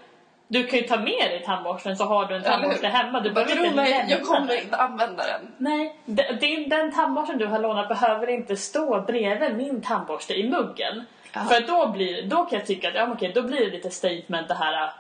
Du 0.49 0.67
kan 0.67 0.79
ju 0.79 0.87
ta 0.87 0.97
med 0.97 1.31
dig 1.31 1.43
tandborsten 1.47 1.97
så 1.97 2.05
har 2.05 2.27
du 2.27 2.37
en 2.37 2.43
tandborste 2.43 2.87
hemma. 2.87 3.21
Du 3.21 3.31
behöver 3.31 3.65
inte 3.65 3.77
mig, 3.77 4.07
jag 4.09 4.23
kommer 4.23 4.47
den. 4.47 4.59
inte 4.59 4.77
använda 4.77 5.25
den. 5.27 5.53
Nej, 5.59 5.97
din, 6.41 6.69
den 6.69 6.93
tandborsten 6.93 7.39
du 7.39 7.47
har 7.47 7.59
lånat 7.59 7.89
behöver 7.89 8.31
inte 8.31 8.57
stå 8.57 9.01
bredvid 9.01 9.57
min 9.57 9.83
tandborste 9.83 10.35
i 10.35 10.49
muggen. 10.49 11.05
Ja. 11.33 11.41
För 11.41 11.61
då, 11.67 11.87
blir, 11.89 12.23
då 12.23 12.37
kan 12.45 12.59
jag 12.59 12.67
tycka 12.67 12.89
att 12.89 12.95
ja, 12.95 13.09
okej, 13.13 13.33
då 13.35 13.43
blir 13.43 13.61
det 13.61 13.71
lite 13.71 13.91
statement 13.91 14.49
det 14.49 14.55
här. 14.55 14.93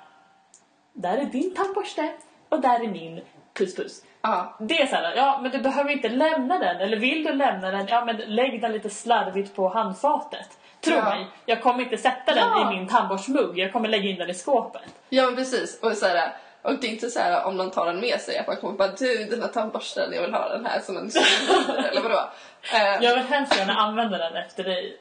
Där 0.92 1.16
är 1.18 1.24
din 1.24 1.54
tandborste 1.54 2.12
och 2.48 2.60
där 2.60 2.80
är 2.84 2.88
min. 2.88 3.20
Puss 3.54 3.76
puss. 3.76 4.02
Ja. 4.22 4.56
Det 4.60 4.82
är 4.82 4.86
så 4.86 4.96
här, 4.96 5.16
ja 5.16 5.38
men 5.42 5.50
du 5.50 5.58
behöver 5.58 5.90
inte 5.90 6.08
lämna 6.08 6.58
den. 6.58 6.76
Eller 6.76 6.96
vill 6.96 7.24
du 7.24 7.32
lämna 7.32 7.70
den, 7.70 7.86
ja 7.88 8.04
men 8.04 8.16
lägg 8.16 8.60
den 8.60 8.72
lite 8.72 8.90
slarvigt 8.90 9.56
på 9.56 9.68
handfatet. 9.68 10.48
Tro 10.80 10.94
Ja. 10.96 11.04
mig, 11.04 11.26
jag 11.46 11.62
kommer 11.62 11.82
inte 11.82 11.96
sätta 11.96 12.34
den 12.34 12.38
Ja. 12.48 12.72
i 12.72 12.76
min 12.76 12.88
tandborstmugg. 12.88 13.58
Jag 13.58 13.72
kommer 13.72 13.88
lägga 13.88 14.08
in 14.10 14.16
den 14.18 14.30
i 14.30 14.34
skåpet. 14.34 14.82
Ja 15.08 15.26
men 15.26 15.36
precis. 15.36 15.80
Och, 15.82 15.92
så 15.92 16.06
här, 16.06 16.32
och 16.62 16.74
det 16.80 16.86
är 16.86 16.90
inte 16.90 17.10
så 17.10 17.20
här 17.20 17.44
om 17.46 17.56
någon 17.56 17.70
tar 17.70 17.86
den 17.86 18.00
med 18.00 18.20
sig 18.20 18.38
att 18.38 18.46
man 18.46 18.56
kommer 18.56 18.74
bara 18.78 18.88
du 18.88 19.24
den 19.24 19.42
här 19.42 19.48
tandborsten 19.48 20.12
jag 20.12 20.22
vill 20.22 20.34
ha 20.34 20.48
den 20.48 20.66
här 20.66 20.80
som 20.80 20.96
en 20.96 21.10
eller 21.90 22.00
vadå? 22.02 22.30
Eh, 22.74 23.04
Jag 23.04 23.14
vill 23.16 23.24
hemskt 23.26 23.58
gärna 23.58 23.72
använda 23.74 24.18
den 24.18 24.36
efter 24.36 24.64
dig. 24.64 24.96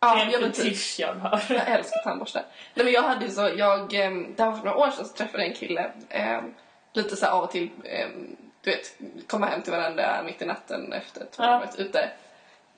Ja, 0.00 0.14
det 0.14 0.20
är 0.22 0.26
ja, 0.30 0.36
en 0.36 0.42
men 0.42 0.52
typ. 0.52 0.98
jag 0.98 1.14
har. 1.14 1.42
Jag 1.48 1.68
älskar 1.68 2.02
tandborstar. 2.04 2.42
Nej 2.74 2.84
men 2.84 2.94
jag 2.94 3.02
hade 3.02 3.24
ju 3.24 3.30
så, 3.30 3.50
jag, 3.56 3.94
ehm, 3.94 4.34
det 4.36 4.42
här 4.42 4.50
var 4.50 4.58
för 4.58 4.64
några 4.66 4.78
år 4.78 4.90
sedan 4.90 5.04
så 5.06 5.12
träffade 5.14 5.42
jag 5.42 5.50
en 5.52 5.56
kille 5.56 5.90
ehm, 6.08 6.54
lite 6.92 7.16
så 7.16 7.26
av 7.26 7.44
och 7.44 7.50
till, 7.50 7.70
ehm, 7.84 8.36
du 8.62 8.70
vet, 8.70 8.96
komma 9.28 9.46
hem 9.46 9.62
till 9.62 9.72
varandra 9.72 10.22
mitt 10.24 10.42
i 10.42 10.44
natten 10.46 10.92
efter 10.92 11.20
att 11.22 11.34
Ja. 11.38 11.58
varit 11.58 11.78
ute. 11.78 12.10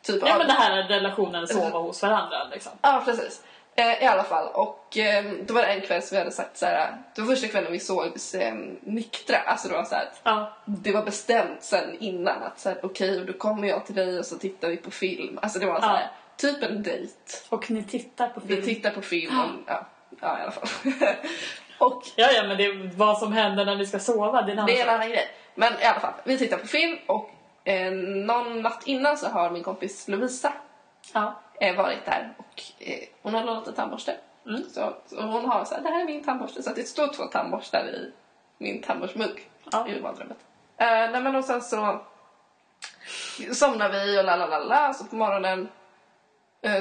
Typ 0.02 0.22
Ja 0.26 0.32
av- 0.32 0.38
men 0.38 0.46
det 0.46 0.52
här 0.52 0.78
är 0.78 0.88
relationen 0.88 1.48
sova 1.48 1.78
hos 1.78 2.02
varandra 2.02 2.44
liksom. 2.52 2.72
Ja, 2.82 3.02
precis. 3.04 3.42
Eh, 3.74 4.02
I 4.02 4.06
alla 4.06 4.22
fall, 4.24 4.48
och 4.54 4.96
eh, 4.98 5.24
då 5.46 5.54
var 5.54 5.62
det 5.62 5.68
en 5.68 5.80
kväll 5.80 6.02
som 6.02 6.14
vi 6.14 6.18
hade 6.18 6.30
sagt 6.30 6.56
så 6.56 6.66
här. 6.66 6.96
Det 7.14 7.20
var 7.20 7.28
första 7.28 7.48
kvällen 7.48 7.72
vi 7.72 7.80
sågs 7.80 8.34
eh, 8.34 8.54
nyktra. 8.80 9.36
Alltså 9.38 9.68
det 9.68 9.74
var 9.74 9.84
så 9.84 9.94
här, 9.94 10.02
att 10.02 10.20
Ja. 10.24 10.52
det 10.64 10.92
var 10.92 11.02
bestämt 11.02 11.62
sen 11.62 11.96
innan 12.00 12.42
att 12.42 12.60
så 12.60 12.68
här, 12.68 12.78
okej, 12.82 13.24
då 13.26 13.32
kommer 13.32 13.68
jag 13.68 13.86
till 13.86 13.94
dig 13.94 14.18
och 14.18 14.26
så 14.26 14.38
tittar 14.38 14.68
vi 14.68 14.76
på 14.76 14.90
film. 14.90 15.38
Alltså 15.42 15.58
det 15.58 15.66
var 15.66 15.80
så 15.80 15.86
här, 15.86 16.10
typ 16.36 16.62
en 16.62 16.82
dejt. 16.82 17.14
Och 17.48 17.70
ni 17.70 17.84
tittar 17.84 18.28
på 18.28 18.40
Vi 18.44 18.54
film. 18.54 18.66
tittar 18.66 18.90
på 18.90 19.02
film, 19.02 19.40
om, 19.40 19.64
ja, 19.66 19.86
ja 20.20 20.38
i 20.38 20.42
alla 20.42 20.50
fall. 20.50 20.68
och 21.78 22.02
Ja, 22.16 22.30
ja, 22.32 22.42
men 22.42 22.56
det 22.56 22.64
är 22.64 22.90
vad 22.96 23.18
som 23.18 23.32
händer 23.32 23.64
när 23.64 23.76
vi 23.76 23.86
ska 23.86 23.98
sova. 23.98 24.42
Det 24.42 24.48
är 24.50 24.52
en 24.52 24.58
annan 24.58 24.66
det 24.66 24.80
är 24.80 24.84
en 24.88 24.94
annan 24.94 25.08
grej. 25.08 25.28
Men 25.54 25.72
i 25.80 25.84
alla 25.84 26.00
fall, 26.00 26.12
vi 26.24 26.38
tittar 26.38 26.56
på 26.58 26.66
film 26.66 26.98
och 27.06 27.30
eh, 27.64 27.92
någon 27.92 28.62
natt 28.62 28.82
innan 28.86 29.18
så 29.18 29.28
har 29.28 29.50
min 29.50 29.62
kompis 29.62 30.08
Lovisa 30.08 30.52
Ja. 31.12 31.40
eh, 31.60 31.76
varit 31.76 32.04
där 32.04 32.34
och 32.36 32.62
eh, 32.78 32.98
hon 33.22 33.34
har 33.34 33.44
lånat 33.44 33.66
en 33.68 33.74
tandborste. 33.74 34.16
Mm. 34.46 34.62
Så, 34.70 34.96
så 35.06 35.22
hon 35.22 35.44
har 35.44 35.64
så 35.64 35.74
här, 35.74 35.82
det 35.82 35.88
här 35.88 36.00
är 36.00 36.04
min 36.04 36.24
tandborste. 36.24 36.62
Så 36.62 36.70
att 36.70 36.76
det 36.76 36.88
står 36.88 37.08
två 37.12 37.24
tandborstar 37.24 37.86
i 37.86 38.12
min 38.58 38.82
tandborstmugg 38.82 39.48
Ja. 39.72 39.88
i 39.88 40.00
badrummet. 40.00 40.36
Eh, 40.76 40.86
nej 40.86 41.20
men 41.20 41.36
och 41.36 41.44
sen 41.44 41.62
så 41.62 42.00
somnar 43.52 43.88
vi 43.88 44.20
och 44.20 44.24
la 44.24 44.36
la 44.36 44.46
la 44.46 44.58
la. 44.58 44.94
Så 44.94 45.04
på 45.04 45.16
morgonen 45.16 45.68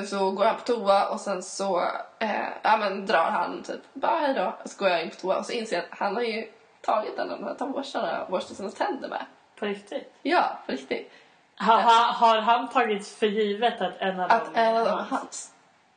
så 0.08 0.32
går 0.32 0.46
jag 0.46 0.58
på 0.58 0.64
toa 0.64 1.08
och 1.08 1.20
sen 1.20 1.44
så 1.44 1.82
eh, 2.20 2.48
ja, 2.62 2.78
men 2.78 3.06
drar 3.06 3.32
han 3.32 3.64
typ 3.64 3.82
bara 3.94 4.20
hej 4.20 4.34
då. 4.34 4.54
Så 4.66 4.80
går 4.80 4.90
jag 4.90 5.04
in 5.04 5.10
på 5.10 5.16
toa 5.16 5.38
och 5.38 5.46
så 5.46 5.52
inser 5.52 5.76
jag 5.76 5.86
att 5.86 6.00
han 6.00 6.16
har 6.16 6.24
ju 6.24 6.48
tagit 6.82 7.18
en 7.18 7.32
av 7.32 7.40
de 7.40 7.46
här 7.46 7.54
tandborstarna 7.54 8.24
och 8.24 8.32
borstat 8.32 8.58
sina 8.58 8.70
tänder 8.70 9.10
med. 9.10 9.26
På 9.60 9.66
riktigt. 9.66 10.14
Ja, 10.22 10.58
på 10.66 10.72
riktigt. 10.72 11.12
Ha, 11.60 11.82
ha, 11.82 12.12
har 12.12 12.42
han 12.42 12.70
tagit 12.70 13.08
för 13.08 13.28
givet 13.28 13.82
att 13.82 13.94
en 13.98 14.20
av 14.20 14.32
Att 14.32 14.46
dem 14.46 14.54
en 14.56 14.78
av 14.78 14.86
dem 14.86 15.00
är 15.00 15.04
hans. 15.04 15.52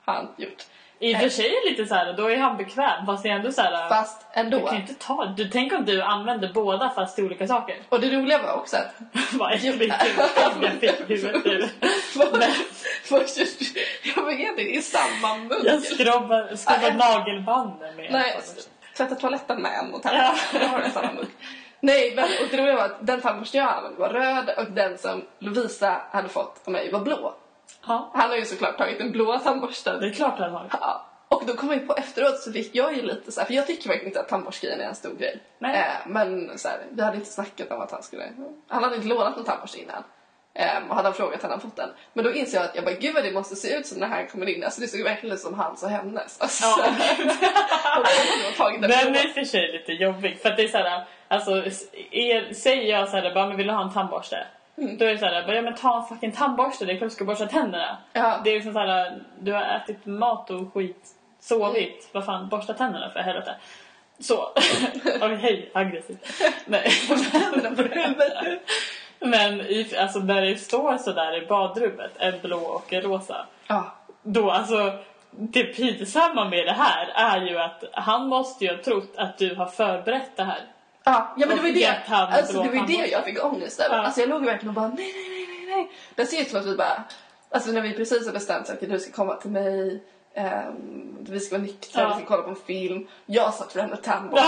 Har 0.04 0.14
han 0.14 0.28
gjort. 0.36 0.66
I 0.98 1.14
och 1.14 1.20
för 1.20 1.28
sig 1.28 1.46
är 1.46 1.70
lite 1.70 1.86
så 1.86 1.94
här, 1.94 2.12
då 2.12 2.30
är 2.30 2.36
han 2.36 2.56
bekväm. 2.56 3.06
Fast 3.06 3.22
det 3.22 3.28
är 3.28 3.32
ändå 3.34 3.52
så 3.52 3.62
här. 3.62 3.88
Fast 3.88 4.26
Du 4.34 4.40
ändå. 4.40 4.66
kan 4.66 4.74
ju 4.76 4.80
inte 4.80 4.94
ta... 4.94 5.24
Du, 5.36 5.48
tänk 5.48 5.72
om 5.72 5.84
du 5.84 6.02
använder 6.02 6.52
båda 6.54 6.90
fast 6.90 7.14
till 7.14 7.24
olika 7.24 7.46
saker. 7.46 7.76
Och 7.88 8.00
det 8.00 8.10
roliga 8.10 8.42
var 8.42 8.52
också 8.52 8.76
att 8.76 8.94
Vad 9.32 9.52
jag 9.52 9.60
fick 9.60 11.10
i 11.10 11.16
huvudet. 11.16 11.70
Först, 13.04 13.36
jag 14.16 14.24
vet 14.26 14.38
inte, 14.40 14.62
är 14.62 14.80
samma 14.80 15.36
mugg. 15.36 15.64
Jag 15.64 15.82
skrubbar, 15.82 16.56
skrubbar 16.56 16.92
nagelbanden 16.92 17.96
med 17.96 18.12
Nej, 18.12 18.40
tvätta 18.96 19.14
toaletten 19.14 19.62
med 19.62 19.72
en 19.78 19.94
och. 19.94 20.00
Då 20.52 20.58
har 20.66 20.82
du 20.82 20.90
samma 20.90 21.12
mugg. 21.12 21.26
Nej, 21.80 22.12
men 22.16 22.24
och 22.24 22.48
det 22.50 22.56
roliga 22.56 22.74
var 22.76 22.84
att 22.84 23.06
den 23.06 23.20
tandborsten 23.20 23.60
jag 23.60 23.72
använde 23.76 24.00
var 24.00 24.08
röd 24.08 24.50
och 24.58 24.72
den 24.72 24.98
som 24.98 25.24
Lovisa 25.38 26.00
hade 26.10 26.28
fått 26.28 26.60
av 26.64 26.72
mig 26.72 26.90
var 26.92 27.00
blå. 27.00 27.34
Ja, 27.86 28.10
Han 28.14 28.30
har 28.30 28.36
ju 28.36 28.44
såklart 28.44 28.78
tagit 28.78 28.98
den 28.98 29.12
blåa 29.12 29.38
tandborsten. 29.38 30.00
det 30.00 30.06
är 30.06 30.12
klart 30.12 30.38
han 30.38 30.52
har. 30.52 30.68
Ja. 30.80 31.06
Och 31.28 31.42
då 31.46 31.54
kom 31.54 31.70
jag 31.70 31.86
på 31.86 31.94
efteråt 31.94 32.38
så 32.40 32.52
fick 32.52 32.74
jag 32.74 32.96
ju 32.96 33.02
lite 33.02 33.32
så 33.32 33.40
här, 33.40 33.46
för 33.46 33.54
jag 33.54 33.66
tycker 33.66 33.88
verkligen 33.88 34.08
inte 34.08 34.20
att 34.20 34.28
tandborstgrejen 34.28 34.80
är 34.80 34.84
en 34.84 34.94
stor 34.94 35.14
grej. 35.14 35.42
Nej. 35.58 35.76
Eh, 35.78 36.06
men 36.06 36.58
så 36.58 36.68
här, 36.68 36.78
vi 36.90 37.02
hade 37.02 37.16
inte 37.16 37.30
snackat 37.30 37.70
om 37.70 37.80
att 37.80 37.90
han 37.90 38.02
skulle, 38.02 38.24
han 38.68 38.84
hade 38.84 38.96
inte 38.96 39.08
lånat 39.08 39.36
någon 39.36 39.44
tandborste 39.44 39.80
innan. 39.80 40.02
Eh, 40.54 40.88
och 40.88 40.94
hade 40.94 41.08
han 41.08 41.14
frågat 41.14 41.42
hade 41.42 41.54
han 41.54 41.60
fått 41.60 41.76
den. 41.76 41.90
Men 42.12 42.24
då 42.24 42.32
inser 42.32 42.58
jag 42.58 42.64
att 42.64 42.74
jag 42.74 42.84
bara, 42.84 42.94
gud 42.94 43.14
vad 43.14 43.24
det 43.24 43.32
måste 43.32 43.56
se 43.56 43.76
ut 43.76 43.86
som 43.86 43.98
när 43.98 44.06
han 44.06 44.26
kommer 44.26 44.48
in. 44.48 44.64
Alltså 44.64 44.80
det 44.80 44.88
såg 44.88 45.02
verkligen 45.02 45.34
ut 45.34 45.40
som 45.40 45.54
hans 45.54 45.82
och 45.82 45.88
hennes. 45.88 46.40
Alltså, 46.40 46.64
Ja. 46.66 46.86
och 48.64 48.80
den 48.80 48.90
är 48.90 49.24
i 49.24 49.30
och 49.30 49.34
för 49.34 49.44
sig 49.44 49.72
lite 49.72 49.92
jobbig. 49.92 50.40
För 50.40 50.50
det 50.50 50.62
är 50.62 50.68
såhär, 50.68 51.04
alltså, 51.28 51.50
är, 52.10 52.54
säger 52.54 52.98
jag 52.98 53.08
såhär, 53.08 53.34
bara, 53.34 53.46
men 53.46 53.56
vill 53.56 53.66
du 53.66 53.72
ha 53.72 53.82
en 53.82 53.92
tandborste? 53.92 54.46
Mm. 54.76 54.98
Då 54.98 55.04
är 55.04 55.12
det 55.12 55.18
såhär, 55.18 55.46
bara, 55.46 55.56
ja 55.56 55.62
men 55.62 55.74
ta 55.74 55.96
en 56.00 56.04
fucking 56.06 56.32
tandborste, 56.32 56.84
det 56.84 56.92
är 56.92 56.96
klart 56.96 57.10
du 57.10 57.14
ska 57.14 57.24
borsta 57.24 57.46
tänderna. 57.46 57.96
Ja. 58.12 58.40
Det 58.44 58.50
är 58.50 58.54
liksom 58.54 58.72
såhär, 58.72 59.18
du 59.40 59.52
har 59.52 59.62
ätit 59.62 60.06
mat 60.06 60.50
och 60.50 60.74
skit, 60.74 61.06
sovit, 61.40 61.76
Mm. 61.88 61.94
vad 62.12 62.24
fan, 62.24 62.48
borsta 62.48 62.74
tänderna 62.74 63.10
för 63.10 63.20
helvete. 63.20 63.54
Så. 64.18 64.52
Oj, 65.22 65.34
hej, 65.34 65.70
aggressivt. 65.74 66.42
Nej. 66.66 66.90
Men 69.20 69.60
i, 69.60 69.96
alltså, 69.98 70.18
när 70.18 70.42
det 70.42 70.56
står 70.56 70.96
sådär 70.98 71.42
i 71.42 71.46
badrummet, 71.46 72.10
en 72.18 72.40
blå 72.42 72.58
och 72.58 72.92
en 72.92 73.02
rosa. 73.02 73.46
Ja. 73.66 73.94
Då 74.22 74.50
alltså, 74.50 74.98
det 75.30 75.64
pinsamma 75.64 76.48
med 76.48 76.66
det 76.66 76.72
här 76.78 77.08
är 77.14 77.46
ju 77.46 77.58
att 77.58 77.84
han 77.92 78.28
måste 78.28 78.64
ju 78.64 78.70
ha 78.76 78.82
trott 78.82 79.12
att 79.16 79.38
du 79.38 79.54
har 79.54 79.66
förberett 79.66 80.36
det 80.36 80.44
här. 80.44 80.60
Ja, 81.04 81.34
ja 81.36 81.46
men 81.46 81.56
det 81.56 81.62
var 81.62 81.68
ju 81.68 81.74
det, 81.74 81.98
alltså, 82.08 82.62
det, 82.62 82.68
var 82.68 82.74
ju 82.74 82.96
det 82.96 83.06
jag 83.06 83.24
fick 83.24 83.44
ångest 83.44 83.80
över. 83.80 83.96
Ja. 83.96 84.02
Alltså 84.02 84.20
jag 84.20 84.28
låg 84.28 84.44
verkligen 84.44 84.68
och 84.68 84.74
bara 84.74 84.88
nej, 84.88 85.12
nej, 85.14 85.28
nej, 85.28 85.46
nej, 85.66 85.76
nej. 85.76 85.90
Det 86.14 86.26
ser 86.26 86.40
ut 86.40 86.50
som 86.50 86.60
att 86.60 86.66
vi 86.66 86.76
bara, 86.76 87.02
alltså 87.50 87.70
när 87.72 87.80
vi 87.80 87.92
precis 87.92 88.26
har 88.26 88.32
bestämt 88.32 88.70
att 88.70 88.80
du 88.80 88.98
ska 88.98 89.12
komma 89.12 89.34
till 89.36 89.50
mig, 89.50 90.02
ehm, 90.34 91.16
vi 91.20 91.40
ska 91.40 91.54
vara 91.56 91.62
nyktra, 91.66 92.02
Ja. 92.02 92.08
vi 92.08 92.14
ska 92.14 92.24
kolla 92.24 92.42
på 92.42 92.50
en 92.50 92.56
film. 92.56 93.06
Jag 93.26 93.54
satt 93.54 93.72
fram 93.72 93.90
med 93.90 94.02
tandborste. 94.02 94.46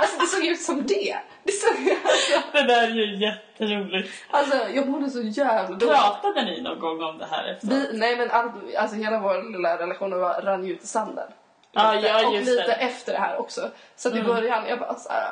Alltså 0.00 0.20
det 0.20 0.26
såg 0.26 0.44
ut 0.44 0.60
som 0.62 0.86
det. 0.86 1.16
Det 1.44 1.52
såg, 1.52 1.70
alltså, 2.04 2.40
Det 2.52 2.62
där 2.62 2.82
är 2.82 2.88
ju 2.94 3.16
jätteroligt. 3.26 4.08
alltså 4.30 4.56
jag 4.68 4.88
mådde 4.88 5.10
så 5.10 5.20
jävla 5.22 5.76
dåligt. 5.76 5.96
Pratade 5.96 6.44
ni 6.44 6.60
någon 6.62 6.78
gång 6.78 7.02
om 7.02 7.18
det 7.18 7.26
här 7.30 7.44
efteråt? 7.52 7.88
Nej 7.92 8.16
men 8.16 8.30
all, 8.30 8.50
alltså 8.78 8.96
hela 8.96 9.18
vår 9.20 9.52
lilla 9.52 9.78
relation 9.78 10.20
var, 10.20 10.40
rann 10.42 10.64
ju 10.64 10.72
ut 10.72 10.82
i 10.82 10.86
sanden. 10.86 11.28
Ja, 11.72 11.92
Lite. 11.94 12.08
ja, 12.08 12.26
och 12.28 12.34
lite 12.34 12.52
det. 12.66 12.72
efter 12.74 13.12
det 13.12 13.18
här 13.18 13.40
också. 13.40 13.70
Så 13.96 14.08
att 14.08 14.14
i 14.14 14.18
Mm. 14.18 14.32
början, 14.34 14.64
jag 14.68 14.78
bara 14.78 14.94
så 14.94 15.08
här, 15.12 15.30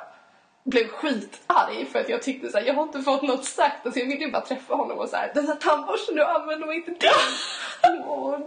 blev 0.66 0.88
skitarg 0.88 1.86
för 1.92 1.98
att 1.98 2.08
jag 2.08 2.22
tyckte 2.22 2.50
så 2.50 2.58
här, 2.58 2.64
jag 2.66 2.74
har 2.74 2.82
inte 2.82 3.02
fått 3.02 3.22
något 3.22 3.44
sagt. 3.44 3.86
Alltså 3.86 4.00
jag 4.00 4.06
ville 4.06 4.24
ju 4.24 4.30
bara 4.30 4.42
träffa 4.42 4.74
honom 4.74 4.98
och 4.98 5.08
så 5.08 5.16
här, 5.16 5.30
den 5.34 5.46
här 5.46 5.54
tandborsten 5.54 6.14
du 6.14 6.24
använder 6.24 6.66
var 6.66 6.74
inte 6.74 6.90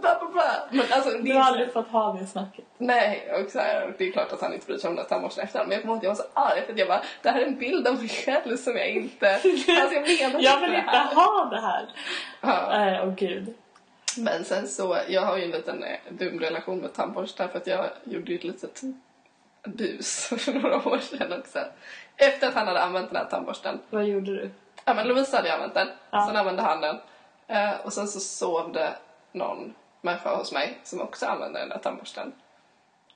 bla 0.00 0.30
bla. 0.32 0.68
Men 0.70 0.86
alltså, 0.90 1.10
Du 1.18 1.34
har 1.34 1.40
aldrig 1.40 1.72
fått 1.72 1.88
ha 1.88 2.12
det 2.12 2.26
snacket. 2.26 2.64
Nej, 2.78 3.32
och 3.44 3.50
så 3.50 3.58
här, 3.58 3.94
det 3.98 4.08
är 4.08 4.12
klart 4.12 4.32
att 4.32 4.40
han 4.40 4.54
inte 4.54 4.66
bryr 4.66 4.78
sig 4.78 4.88
om 4.88 4.96
den 4.96 5.04
här 5.04 5.08
tandborsten 5.08 5.44
efter 5.44 5.64
Men 5.64 5.70
jag 5.70 5.82
kommer 5.82 5.94
ihåg 5.94 5.98
att 5.98 6.04
jag 6.04 6.10
var 6.10 6.16
så 6.16 6.40
arg 6.40 6.62
för 6.66 6.72
att 6.72 6.78
jag 6.78 6.88
bara, 6.88 7.02
det 7.22 7.30
här 7.30 7.40
är 7.40 7.46
en 7.46 7.58
bild 7.58 7.88
av 7.88 7.94
mig 7.94 8.08
själv 8.08 8.56
som 8.56 8.76
jag 8.76 8.88
inte... 8.90 9.34
Alltså 9.34 9.48
jag 9.94 10.30
menar 10.30 10.40
Jag 10.40 10.60
vill 10.60 10.74
inte 10.74 10.98
ha 11.14 11.48
det 11.50 11.60
här. 11.60 11.88
Ja. 12.40 12.68
Nej, 12.70 13.00
åh 13.02 13.14
gud. 13.14 13.54
Men 14.16 14.44
sen 14.44 14.68
så, 14.68 14.98
jag 15.08 15.22
har 15.22 15.36
ju 15.36 15.44
en 15.44 15.50
liten 15.50 15.82
eh, 15.82 15.98
dum 16.08 16.40
relation 16.40 16.78
med 16.78 16.92
tandborstar 16.92 17.48
för 17.48 17.58
att 17.58 17.66
jag 17.66 17.86
gjorde 18.04 18.32
ju 18.32 18.38
ett 18.38 18.44
litet 18.44 18.82
bus 19.64 20.26
för 20.38 20.52
några 20.52 20.88
år 20.88 20.98
sedan 20.98 21.32
också. 21.32 21.58
Efter 22.20 22.48
att 22.48 22.54
han 22.54 22.66
hade 22.66 22.82
använt 22.82 23.08
den 23.10 23.16
här 23.16 23.24
tandborsten. 23.30 23.78
Vad 23.90 24.04
gjorde 24.04 24.30
du? 24.36 24.50
Ja 24.84 24.94
men 24.94 25.08
Lovisa 25.08 25.36
hade 25.36 25.48
ju 25.48 25.54
använt 25.54 25.74
den, 25.74 25.88
Ja. 26.10 26.26
sen 26.26 26.36
använde 26.36 26.62
han 26.62 26.80
den. 26.80 26.98
Eh, 27.48 27.80
och 27.84 27.92
sen 27.92 28.08
så 28.08 28.20
sov 28.20 28.72
det 28.72 28.94
någon 29.32 29.74
människa 30.00 30.36
hos 30.36 30.52
mig 30.52 30.78
som 30.84 31.00
också 31.00 31.26
använde 31.26 31.58
den 31.58 31.68
där 31.68 31.78
tandborsten. 31.78 32.32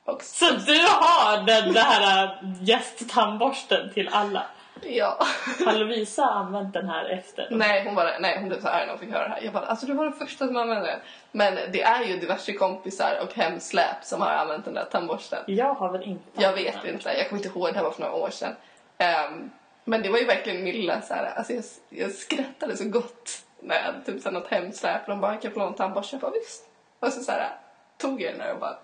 Och 0.05 0.23
Så 0.23 0.45
du 0.45 0.79
har 0.89 1.37
den 1.47 1.73
där 1.73 2.25
äh, 2.25 2.31
gästtandborsten 2.63 3.93
till 3.95 4.09
alla? 4.13 4.43
ja. 4.83 5.19
Har 5.67 5.73
Lovisa 5.73 6.25
använt 6.25 6.73
den 6.75 6.89
här 6.89 7.05
efter? 7.05 7.49
nej, 7.51 7.85
hon 7.85 7.95
var, 7.95 8.11
nej, 8.21 8.39
hon 8.39 8.49
blev 8.49 8.61
så 8.61 8.69
arg 8.69 8.81
när 8.87 8.91
hon 8.93 8.99
fick 8.99 9.11
höra 9.11 9.29
det 9.29 9.35
här. 9.35 9.43
Jag 9.43 9.53
bara, 9.53 9.65
alltså 9.67 9.87
du 9.87 9.93
var 9.95 10.05
den 10.05 10.13
första 10.13 10.47
som 10.47 10.57
använde 10.57 10.87
den. 10.87 11.01
Men 11.33 11.55
det 11.73 11.83
är 11.83 12.05
ju 12.05 12.17
diverse 12.17 12.53
kompisar 12.53 13.19
och 13.23 13.35
hemsläp 13.35 13.97
som 14.05 14.21
har 14.21 14.31
använt 14.31 14.65
den 14.65 14.75
där 14.75 14.85
tandborsten. 14.85 15.39
Jag 15.47 15.75
har 15.75 15.93
väl 15.93 16.03
inte 16.03 16.43
Jag 16.43 16.53
vet 16.53 16.85
inte, 16.85 17.13
jag 17.19 17.29
kommer 17.29 17.45
inte 17.45 17.59
ihåg, 17.59 17.69
det 17.69 17.77
här 17.77 17.85
var 17.85 17.91
för 17.91 18.01
några 18.03 18.15
år 18.15 18.31
sedan. 18.31 18.57
Ehm, 18.99 19.51
men 19.85 20.03
det 20.03 20.09
var 20.09 20.19
ju 20.19 20.25
verkligen 20.25 20.65
min 20.65 20.75
lilla 20.75 21.03
så 21.03 21.15
här, 21.15 21.35
alltså 21.37 21.53
jag, 21.53 21.65
jag 21.89 22.11
skrattade 22.13 22.77
så 22.77 22.85
gott 22.89 23.43
när 23.61 23.95
typ 24.07 24.23
så 24.23 24.29
här 24.29 24.33
något 24.39 24.51
hemsläp 24.51 25.03
och 25.03 25.09
de 25.11 25.21
bara, 25.21 25.37
kan 25.37 25.51
få 25.53 25.59
låna 25.59 25.71
en 25.71 25.77
tandborste? 25.77 26.17
Jag 26.17 26.21
bara, 26.21 26.31
visst. 26.31 26.65
Och 27.01 27.13
så, 27.13 27.21
så 27.21 27.33
här, 27.33 27.51
tog 27.99 28.23
jag 28.23 28.33
den 28.33 28.39
där 28.39 28.53
och 28.53 28.61
bara, 28.61 28.77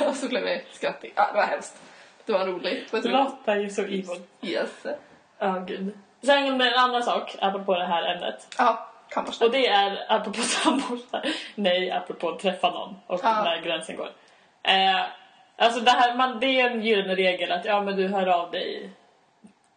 och 0.08 0.16
så 0.16 0.28
blev 0.28 0.46
jag 0.48 0.62
skrattig. 0.72 1.12
Ja, 1.16 1.26
det 1.32 1.36
var 1.36 1.46
hemskt. 1.46 1.76
Det 2.24 2.32
var 2.32 2.46
roligt. 2.46 2.90
Det. 2.90 3.08
Lotta 3.08 3.52
är 3.52 3.56
ju 3.56 3.70
så 3.70 3.82
evil. 3.82 4.22
Yes. 4.42 4.86
Ja, 5.38 5.64
gud. 5.66 5.98
Sen 6.22 6.60
en 6.60 6.74
annan 6.74 7.02
sak, 7.02 7.36
apropå 7.40 7.74
det 7.74 7.84
här 7.86 8.14
ämnet. 8.14 8.54
Ja, 8.58 8.88
tandborste. 9.10 9.44
Och 9.44 9.50
det 9.50 9.66
är, 9.66 10.06
apropå 10.08 10.40
tandborstar, 10.64 11.32
nej, 11.54 11.90
apropå 11.90 12.38
träffa 12.38 12.70
någon 12.70 12.96
och 13.06 13.20
Ja. 13.22 13.42
när 13.44 13.60
gränsen 13.62 13.96
går. 13.96 14.10
Eh, 14.62 15.02
alltså 15.56 15.80
det 15.80 15.90
här, 15.90 16.14
man, 16.14 16.40
det 16.40 16.60
är 16.60 16.70
en 16.70 16.82
gyllene 16.82 17.14
regel 17.14 17.52
att 17.52 17.64
ja, 17.64 17.80
men 17.82 17.96
du 17.96 18.08
hör 18.08 18.26
av 18.26 18.50
dig 18.50 18.90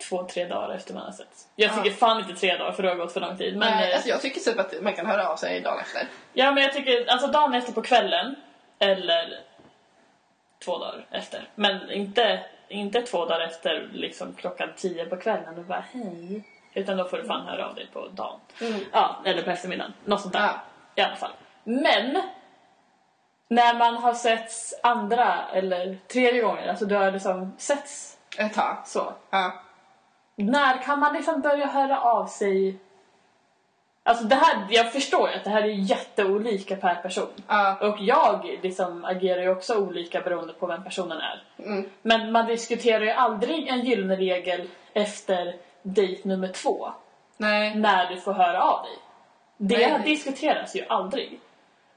två, 0.10 0.24
tre 0.24 0.46
dagar 0.46 0.76
efter 0.76 0.94
man 0.94 1.04
har 1.06 1.12
sett. 1.12 1.48
Jag 1.56 1.72
Ja. 1.72 1.76
tycker 1.84 1.96
fan 1.98 2.20
inte 2.20 2.34
tre 2.34 2.58
dagar 2.58 2.72
för 2.72 2.84
det 2.84 2.90
har 2.90 2.96
gått 2.96 3.14
för 3.14 3.20
lång 3.22 3.38
tid. 3.38 3.58
Men, 3.58 3.70
Men, 3.76 3.84
eh, 3.90 3.96
alltså, 3.96 4.10
jag 4.10 4.22
tycker 4.22 4.40
typ 4.40 4.60
att 4.60 4.82
man 4.82 4.94
kan 4.94 5.06
höra 5.06 5.30
av 5.30 5.36
sig 5.36 5.62
dagen 5.62 5.80
efter. 5.80 6.08
ja, 6.34 6.52
men 6.52 6.64
jag 6.64 6.74
tycker 6.74 7.12
alltså 7.12 7.28
dagen 7.28 7.54
efter 7.54 7.72
på 7.74 7.82
kvällen 7.82 8.36
eller 8.80 9.40
två 10.66 10.78
dagar 10.78 11.06
efter. 11.12 11.48
Men 11.56 11.92
inte, 11.92 12.40
inte 12.68 13.02
två 13.02 13.26
dagar 13.26 13.46
efter 13.46 13.90
liksom 13.94 14.34
klockan 14.34 14.70
tio 14.78 15.06
på 15.06 15.18
kvällen 15.18 15.58
och 15.58 15.64
bara 15.64 15.84
hej. 15.94 16.44
Utan 16.74 16.98
då 16.98 17.06
får 17.06 17.18
du 17.18 17.24
fan 17.24 17.48
höra 17.48 17.68
av 17.68 17.76
dig 17.76 17.88
på 17.94 18.08
dagen. 18.08 18.40
Mm. 18.62 18.80
Ja, 18.92 19.16
eller 19.26 19.42
på 19.42 19.50
eftermiddagen. 19.52 19.94
Något 20.06 20.22
sånt 20.22 20.34
där. 20.34 20.42
Ja. 20.42 20.60
I 20.96 21.02
alla 21.02 21.16
fall. 21.16 21.32
Men 21.64 22.22
när 23.50 23.78
man 23.78 23.96
har 23.96 24.14
setts 24.14 24.74
andra 24.84 25.36
eller 25.54 25.98
tredje 26.08 26.42
gången, 26.42 26.70
alltså 26.70 26.86
du 26.86 26.96
har 26.96 27.12
liksom 27.12 27.54
setts 27.58 28.18
Ett 28.38 28.54
tag. 28.54 28.78
så. 28.86 29.14
Ja. 29.30 29.54
När 30.36 30.84
kan 30.84 31.00
man 31.00 31.14
liksom 31.14 31.42
börja 31.42 31.66
höra 31.66 32.02
av 32.02 32.26
sig? 32.26 32.80
Alltså 34.04 34.24
det 34.24 34.36
här, 34.36 34.68
jag 34.70 34.92
förstår 34.94 35.30
ju 35.30 35.36
att 35.36 35.44
det 35.44 35.50
här 35.50 35.64
är 35.64 35.68
jätteolika 35.68 36.76
per 36.76 36.96
person. 36.96 37.30
Ja. 37.48 37.78
Och 37.82 37.96
jag 38.00 38.58
liksom 38.64 39.06
agerar 39.06 39.42
ju 39.42 39.50
också 39.50 39.78
olika 39.78 40.22
beroende 40.22 40.54
på 40.54 40.68
vem 40.68 40.84
personen 40.84 41.18
är. 41.18 41.44
Mm. 41.60 41.90
Men 42.02 42.32
man 42.32 42.46
diskuterar 42.46 43.02
ju 43.02 43.12
aldrig 43.12 43.68
en 43.68 43.80
gyllene 43.80 44.16
regel 44.16 44.70
efter 44.94 45.56
dejt 45.82 46.28
nummer 46.28 46.48
två. 46.48 46.92
Nej. 47.38 47.76
När 47.76 48.10
du 48.10 48.22
får 48.22 48.34
höra 48.34 48.62
av 48.62 48.84
dig. 48.84 48.98
Det 49.58 49.98
Nej, 49.98 50.02
diskuteras 50.06 50.76
ju 50.76 50.86
aldrig. 50.90 51.40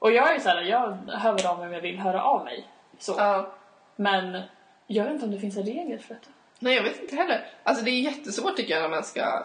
Och 0.03 0.11
jag 0.11 0.29
är 0.29 0.33
ju 0.33 0.39
såhär, 0.39 0.61
jag 0.61 0.97
hör 1.07 1.47
av 1.47 1.57
mig 1.57 1.67
om 1.67 1.73
jag 1.73 1.81
vill 1.81 1.99
höra 1.99 2.23
av 2.23 2.43
mig. 2.45 2.67
Så. 2.99 3.15
Ja. 3.17 3.53
Men 3.95 4.41
jag 4.87 5.03
vet 5.03 5.13
inte 5.13 5.25
om 5.25 5.31
det 5.31 5.39
finns 5.39 5.57
en 5.57 5.63
regel 5.63 5.99
för 5.99 6.13
detta. 6.13 6.27
Nej, 6.59 6.75
jag 6.75 6.83
vet 6.83 7.01
inte 7.01 7.15
heller. 7.15 7.45
Alltså 7.63 7.85
det 7.85 7.91
är 7.91 8.01
jättesvårt 8.01 8.55
tycker 8.55 8.73
jag 8.73 8.81
när 8.81 8.89
man 8.89 9.03
ska 9.03 9.43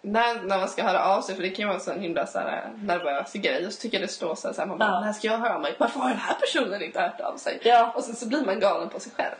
när, 0.00 0.42
när 0.42 0.58
man 0.58 0.68
ska 0.68 0.82
höra 0.82 1.04
av 1.04 1.22
sig, 1.22 1.34
för 1.34 1.42
det 1.42 1.48
kan 1.50 1.62
ju 1.62 1.66
vara 1.66 1.74
en 1.74 1.80
sån 1.80 2.00
himla 2.00 2.26
så 2.26 2.38
här, 2.38 2.70
nervös 2.74 3.32
grej. 3.32 3.66
Och 3.66 3.72
så 3.72 3.80
tycker 3.80 3.98
jag 4.00 4.08
det 4.08 4.12
står 4.12 4.34
så 4.34 4.48
här, 4.48 4.54
så 4.54 4.60
här 4.60 4.68
man 4.68 4.78
bara, 4.78 4.88
Ja. 4.88 5.00
när 5.00 5.12
ska 5.12 5.28
jag 5.28 5.38
höra 5.38 5.54
av 5.54 5.60
mig? 5.60 5.74
Varför 5.78 6.00
har 6.00 6.08
den 6.08 6.18
här 6.18 6.34
personen 6.34 6.82
inte 6.82 7.00
hört 7.00 7.20
av 7.20 7.36
sig? 7.36 7.60
Ja. 7.62 7.92
Och 7.94 8.04
sen 8.04 8.14
så 8.14 8.28
blir 8.28 8.44
man 8.44 8.60
galen 8.60 8.88
på 8.88 9.00
sig 9.00 9.12
själv. 9.16 9.34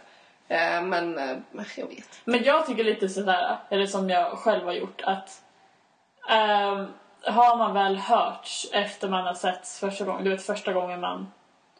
Eh, 0.48 0.82
men, 0.82 1.18
eh, 1.18 1.36
jag 1.76 1.86
vet. 1.86 2.20
Men 2.24 2.42
jag 2.44 2.66
tycker 2.66 2.84
lite 2.84 3.08
sådär, 3.08 3.58
eller 3.68 3.86
som 3.86 4.10
jag 4.10 4.38
själv 4.38 4.64
har 4.64 4.72
gjort, 4.72 5.02
att 5.04 5.42
ehm, 6.30 6.86
har 7.22 7.56
man 7.56 7.74
väl 7.74 7.96
hörts 7.96 8.66
efter 8.72 9.08
man 9.08 9.26
har 9.26 9.34
setts 9.34 9.80
första 9.80 10.04
gången, 10.04 10.24
du 10.24 10.30
vet 10.30 10.46
första 10.46 10.72
gången 10.72 11.00
man 11.00 11.32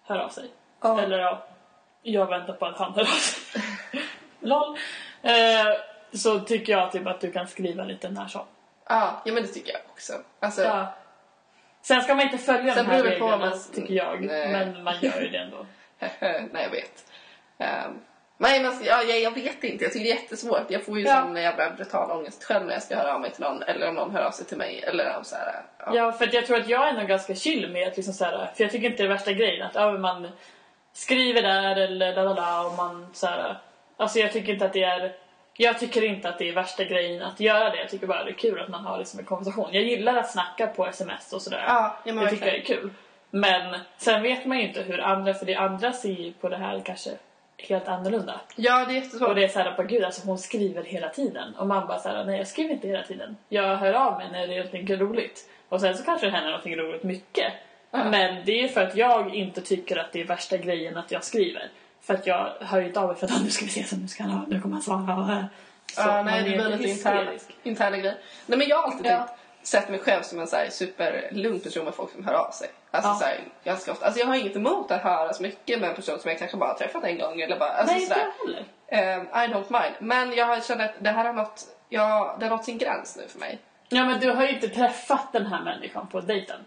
hör 0.04 0.18
av 0.18 0.28
sig. 0.28 0.50
Ja. 0.82 1.00
Eller 1.00 1.18
ja, 1.18 1.42
jag 2.02 2.26
väntar 2.26 2.52
på 2.52 2.66
att 2.66 2.78
han 2.78 2.94
hör 2.94 3.02
av 3.02 3.06
sig. 3.06 3.62
LOL. 4.40 4.76
Eh, 5.23 5.32
så 6.12 6.40
tycker 6.40 6.73
jag 6.73 6.92
typ 6.92 7.06
att 7.06 7.20
du 7.20 7.32
kan 7.32 7.47
skriva 7.49 7.85
lite 7.85 8.09
när 8.09 8.26
som. 8.28 8.47
Ja, 8.88 9.23
ja 9.25 9.32
men 9.32 9.42
det 9.42 9.49
tycker 9.49 9.73
jag 9.73 9.80
också. 9.92 10.12
Alltså, 10.40 10.62
Ja. 10.62 10.87
Sen 11.82 12.02
ska 12.02 12.14
man 12.14 12.25
inte 12.25 12.38
följa 12.38 12.75
de 12.75 12.87
här 12.87 13.02
reglerna, 13.02 13.37
man- 13.37 13.59
tycker 13.75 13.94
jag. 13.94 14.20
Nej. 14.25 14.52
Men 14.52 14.82
man 14.82 14.94
gör 15.00 15.20
ju 15.20 15.28
det 15.28 15.38
ändå. 15.38 15.66
Nej, 16.20 16.49
jag 16.52 16.70
vet. 16.70 17.04
Um, 17.87 18.00
nej, 18.40 18.62
men, 18.62 18.73
ja, 18.85 19.02
jag, 19.02 19.20
jag 19.20 19.30
vet 19.35 19.64
inte. 19.64 19.85
Jag 19.85 19.92
tycker 19.92 20.04
det 20.04 20.11
är 20.12 20.14
jättesvårt. 20.23 20.64
Jag 20.68 20.85
får 20.85 20.99
ju 20.99 21.04
Ja. 21.04 21.20
sån 21.20 21.37
jävla 21.37 21.70
brutal 21.70 22.11
ångest 22.11 22.44
själv 22.44 22.66
när 22.66 22.73
jag 22.73 22.82
ska 22.82 22.97
höra 22.97 23.14
av 23.14 23.20
mig 23.20 23.30
till 23.30 23.42
någon. 23.42 23.62
Eller 23.62 23.88
om 23.88 23.94
någon 23.94 24.11
hör 24.11 24.23
av 24.23 24.30
sig 24.30 24.47
till 24.47 24.56
mig. 24.59 24.82
Eller 24.87 25.16
om 25.18 25.25
så 25.25 25.37
här, 25.37 25.62
ja. 25.78 25.92
Ja, 25.94 26.12
för 26.12 26.28
jag 26.35 26.47
tror 26.47 26.56
att 26.56 26.68
jag 26.68 26.88
är 26.88 26.92
nog 26.92 27.09
ganska 27.09 27.35
chill 27.35 27.70
med 27.70 27.88
att 27.88 27.97
liksom 27.97 28.14
så 28.14 28.25
här, 28.25 28.50
för 28.56 28.64
jag 28.64 28.70
tycker 28.70 28.90
inte 28.90 29.02
det 29.02 29.06
är 29.06 29.09
värsta 29.09 29.32
grejen 29.32 29.66
att 29.66 29.75
ja, 29.75 29.92
man 29.92 30.28
skriver 30.92 31.42
där 31.42 31.76
eller 31.76 32.14
la 32.16 32.23
la 32.23 32.35
la 32.35 32.66
och 32.66 32.76
man 32.76 33.06
så 33.12 33.26
här, 33.26 33.59
alltså 33.97 34.18
jag 34.18 34.32
tycker 34.32 34.52
inte 34.52 34.64
att 34.64 34.73
det 34.73 34.82
är 34.85 35.12
jag 35.56 35.78
tycker 35.78 36.04
inte 36.04 36.28
att 36.28 36.38
det 36.38 36.49
är 36.49 36.52
värsta 36.54 36.85
grejen 36.85 37.23
att 37.23 37.40
göra 37.40 37.70
det. 37.70 37.76
Jag 37.76 37.88
tycker 37.90 38.06
bara 38.06 38.25
det 38.25 38.30
är 38.30 38.35
kul 38.35 38.61
att 38.61 38.68
man 38.68 38.85
har 38.85 38.99
liksom 38.99 39.20
en 39.20 39.26
konversation. 39.26 39.68
Jag 39.73 39.82
gillar 39.82 40.16
att 40.16 40.30
snacka 40.30 40.66
på 40.66 40.87
sms 40.87 41.32
och 41.32 41.42
sådär. 41.42 41.64
Ja, 41.66 41.97
ja, 42.04 42.12
men 42.14 42.25
det 42.25 42.30
tycker 42.30 42.47
jag 42.47 42.52
verkligen. 42.52 42.78
är 42.78 42.82
kul. 42.82 42.90
Men 43.30 43.78
sen 43.97 44.23
vet 44.23 44.44
man 44.47 44.59
ju 44.59 44.68
inte 44.68 44.82
hur 44.82 45.00
andra, 45.00 45.35
för 45.35 45.47
det 45.47 45.54
andra 45.54 45.92
ser 45.92 46.09
ju 46.12 46.32
på 46.32 46.49
det 46.49 46.56
här 46.56 46.82
kanske 46.85 47.11
helt 47.69 47.88
annorlunda. 47.88 48.40
Ja, 48.57 48.85
det 48.85 48.93
är 48.93 48.95
jättesvårt. 48.95 49.29
Och 49.29 49.35
det 49.35 49.45
är 49.45 49.49
såhär, 49.49 49.73
på 49.73 49.83
gud 49.83 50.05
alltså 50.05 50.26
hon 50.26 50.38
skriver 50.38 50.83
hela 50.83 51.09
tiden. 51.09 51.55
Och 51.55 51.67
man 51.67 51.87
bara 51.87 51.99
såhär, 51.99 52.25
nej 52.25 52.38
jag 52.38 52.47
skriver 52.47 52.75
inte 52.75 52.88
hela 52.88 53.02
tiden. 53.02 53.37
Jag 53.49 53.76
hör 53.76 53.93
av 53.93 54.19
mig 54.19 54.29
när 54.33 54.47
det 54.47 54.55
är 54.55 54.64
någonting 54.64 54.97
roligt. 54.97 55.49
Och 55.69 55.81
sen 55.81 55.97
så 55.97 56.05
kanske 56.05 56.26
det 56.26 56.33
händer 56.33 56.50
någonting 56.50 56.76
roligt 56.76 57.02
mycket. 57.02 57.52
Ja. 57.90 58.05
Men 58.05 58.45
det 58.45 58.62
är 58.64 58.69
för 58.69 58.81
att 58.81 58.97
jag 58.97 59.35
inte 59.35 59.61
tycker 59.61 59.97
att 59.97 60.12
det 60.12 60.21
är 60.21 60.25
värsta 60.25 60.57
grejen 60.57 60.97
att 60.97 61.11
jag 61.11 61.25
skriver. 61.25 61.69
För 62.02 62.14
att 62.14 62.26
jag 62.26 62.52
hör 62.61 62.81
ju 62.81 62.87
inte 62.87 63.00
av 63.00 63.09
mig 63.09 63.17
för 63.17 63.26
att 63.26 63.33
"Ah, 63.33 63.40
nu 63.45 63.50
ska 63.50 63.64
vi 63.64 63.71
se 63.71 63.85
så 63.85 63.97
nu 63.97 64.09
ska 64.09 64.23
han 64.23 64.33
ha, 64.33 64.47
nu 64.49 64.61
kommer 64.61 64.75
han 64.75 64.83
svara. 64.83 65.49
Så 65.95 66.00
ja, 66.00 66.07
man 66.07 66.25
nej, 66.25 66.43
det 66.43 66.50
blir 66.57 66.69
lite 66.76 66.88
hysterisk. 66.88 67.50
interna 67.62 67.97
grejer. 67.97 68.14
Nej, 68.47 68.59
men 68.59 68.69
jag 68.69 68.76
har 68.76 68.85
alltid 68.85 69.07
Ja. 69.07 69.17
tänkt, 69.17 69.33
sett 69.62 69.88
mig 69.88 69.99
själv 69.99 70.23
som 70.23 70.40
en 70.40 70.47
så 70.47 70.57
här 70.57 70.69
superlugn 70.71 71.61
person 71.61 71.85
med 71.85 71.95
folk 71.95 72.12
som 72.12 72.25
hör 72.26 72.35
av 72.35 72.50
sig. 72.50 72.69
Alltså 72.90 73.11
Ja. 73.11 73.14
så 73.14 73.25
här, 73.25 73.40
ganska 73.64 73.93
ofta. 73.93 74.05
Alltså 74.07 74.21
jag 74.21 74.26
har 74.26 74.35
inget 74.35 74.57
emot 74.57 74.90
att 74.90 75.02
höra 75.02 75.33
så 75.33 75.43
mycket 75.43 75.81
med 75.81 75.88
en 75.88 75.95
person 75.97 76.19
som 76.21 76.31
jag 76.31 76.38
kanske 76.38 76.57
bara 76.57 76.71
har 76.71 76.79
träffat 76.79 77.05
en 77.05 77.19
gång 77.19 77.40
eller 77.40 77.59
bara, 77.59 77.71
alltså 77.71 77.95
Nej 77.95 78.02
inte 78.02 78.14
sådär. 78.14 78.64
jag. 78.88 79.19
Um, 79.21 79.26
I 79.26 79.55
don't 79.55 79.83
mind. 79.83 79.95
Men 79.99 80.33
jag 80.33 80.47
har 80.47 80.61
känt 80.61 80.81
att 80.81 80.90
det 80.99 81.11
här 81.11 81.25
har 81.25 81.33
nått, 81.33 81.64
ja, 81.88 82.37
det 82.40 82.47
har 82.47 82.57
nått 82.57 82.64
sin 82.64 82.79
gräns 82.79 83.17
nu 83.17 83.29
för 83.29 83.38
mig. 83.38 83.59
Ja 83.88 84.05
men 84.05 84.21
du 84.21 84.31
har 84.31 84.43
ju 84.43 84.55
inte 84.55 84.69
träffat 84.69 85.33
den 85.33 85.47
här 85.47 85.62
människan 85.64 86.07
på 86.07 86.21
dejten. 86.21 86.61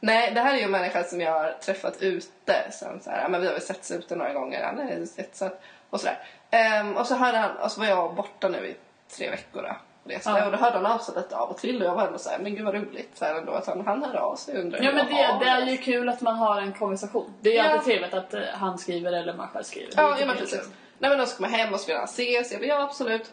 Nej, 0.00 0.32
det 0.34 0.40
här 0.40 0.52
är 0.54 0.58
ju 0.58 0.62
en 0.64 0.70
människa 0.70 1.04
som 1.04 1.20
jag 1.20 1.32
har 1.32 1.52
träffat 1.52 2.02
ute. 2.02 2.72
Som 2.72 3.00
så 3.00 3.10
här, 3.10 3.28
men 3.28 3.40
vi 3.40 3.46
har 3.46 3.54
väl 3.54 3.62
setts 3.62 3.90
ute 3.90 4.16
några 4.16 4.32
gånger. 4.32 4.64
Han 4.64 4.78
är 4.78 5.02
etsat 5.16 5.60
och 5.90 6.00
sådär. 6.00 6.18
Ehm, 6.50 6.96
och 6.96 7.06
så 7.06 7.14
hörde 7.14 7.38
han, 7.38 7.56
och 7.56 7.72
så 7.72 7.80
var 7.80 7.86
jag 7.86 8.14
borta 8.14 8.48
nu 8.48 8.66
i 8.66 8.76
tre 9.16 9.30
veckor 9.30 9.62
då. 9.62 9.76
Reste. 10.10 10.30
Ja. 10.30 10.46
Och 10.46 10.52
då 10.52 10.58
hörde 10.58 10.76
han 10.76 10.86
av 10.86 10.98
sig 10.98 11.14
lite 11.16 11.36
av 11.36 11.50
och 11.50 11.56
till 11.58 11.80
och 11.82 11.88
jag 11.88 11.94
var 11.94 12.06
ändå 12.06 12.18
såhär, 12.18 12.38
men 12.38 12.54
gud 12.54 12.64
vad 12.64 12.74
roligt. 12.74 13.10
Så 13.18 13.24
här 13.24 13.34
ändå 13.34 13.52
att 13.52 13.66
han, 13.66 13.86
han 13.86 14.02
hörde 14.04 14.20
av 14.20 14.36
sig 14.36 14.54
och 14.56 14.60
undrade 14.64 14.84
Ja 14.84 14.92
men 14.92 15.06
det, 15.06 15.44
det 15.44 15.50
är 15.50 15.66
ju 15.66 15.76
kul 15.76 16.08
att 16.08 16.20
man 16.20 16.36
har 16.36 16.60
en 16.60 16.72
konversation. 16.72 17.32
Det 17.40 17.48
är 17.48 17.52
ju 17.52 17.58
Ja. 17.58 17.64
alltid 17.72 17.84
trevligt 17.84 18.14
att 18.14 18.34
eh, 18.34 18.40
han 18.52 18.78
skriver 18.78 19.12
eller 19.12 19.34
man 19.34 19.48
själv 19.48 19.64
skriver. 19.64 19.92
Ja, 19.96 20.08
tycker 20.08 20.20
ja 20.20 20.26
men 20.26 20.36
precis. 20.36 20.60
kul. 20.60 20.68
Nej 20.98 21.10
men 21.10 21.18
då 21.18 21.26
ska 21.26 21.42
man 21.42 21.50
hem 21.50 21.74
och 21.74 21.80
så 21.80 21.86
vill 21.86 21.96
han 21.96 22.04
ses. 22.04 22.52
Jag 22.52 22.60
bara, 22.60 22.66
ja 22.66 22.82
absolut. 22.82 23.32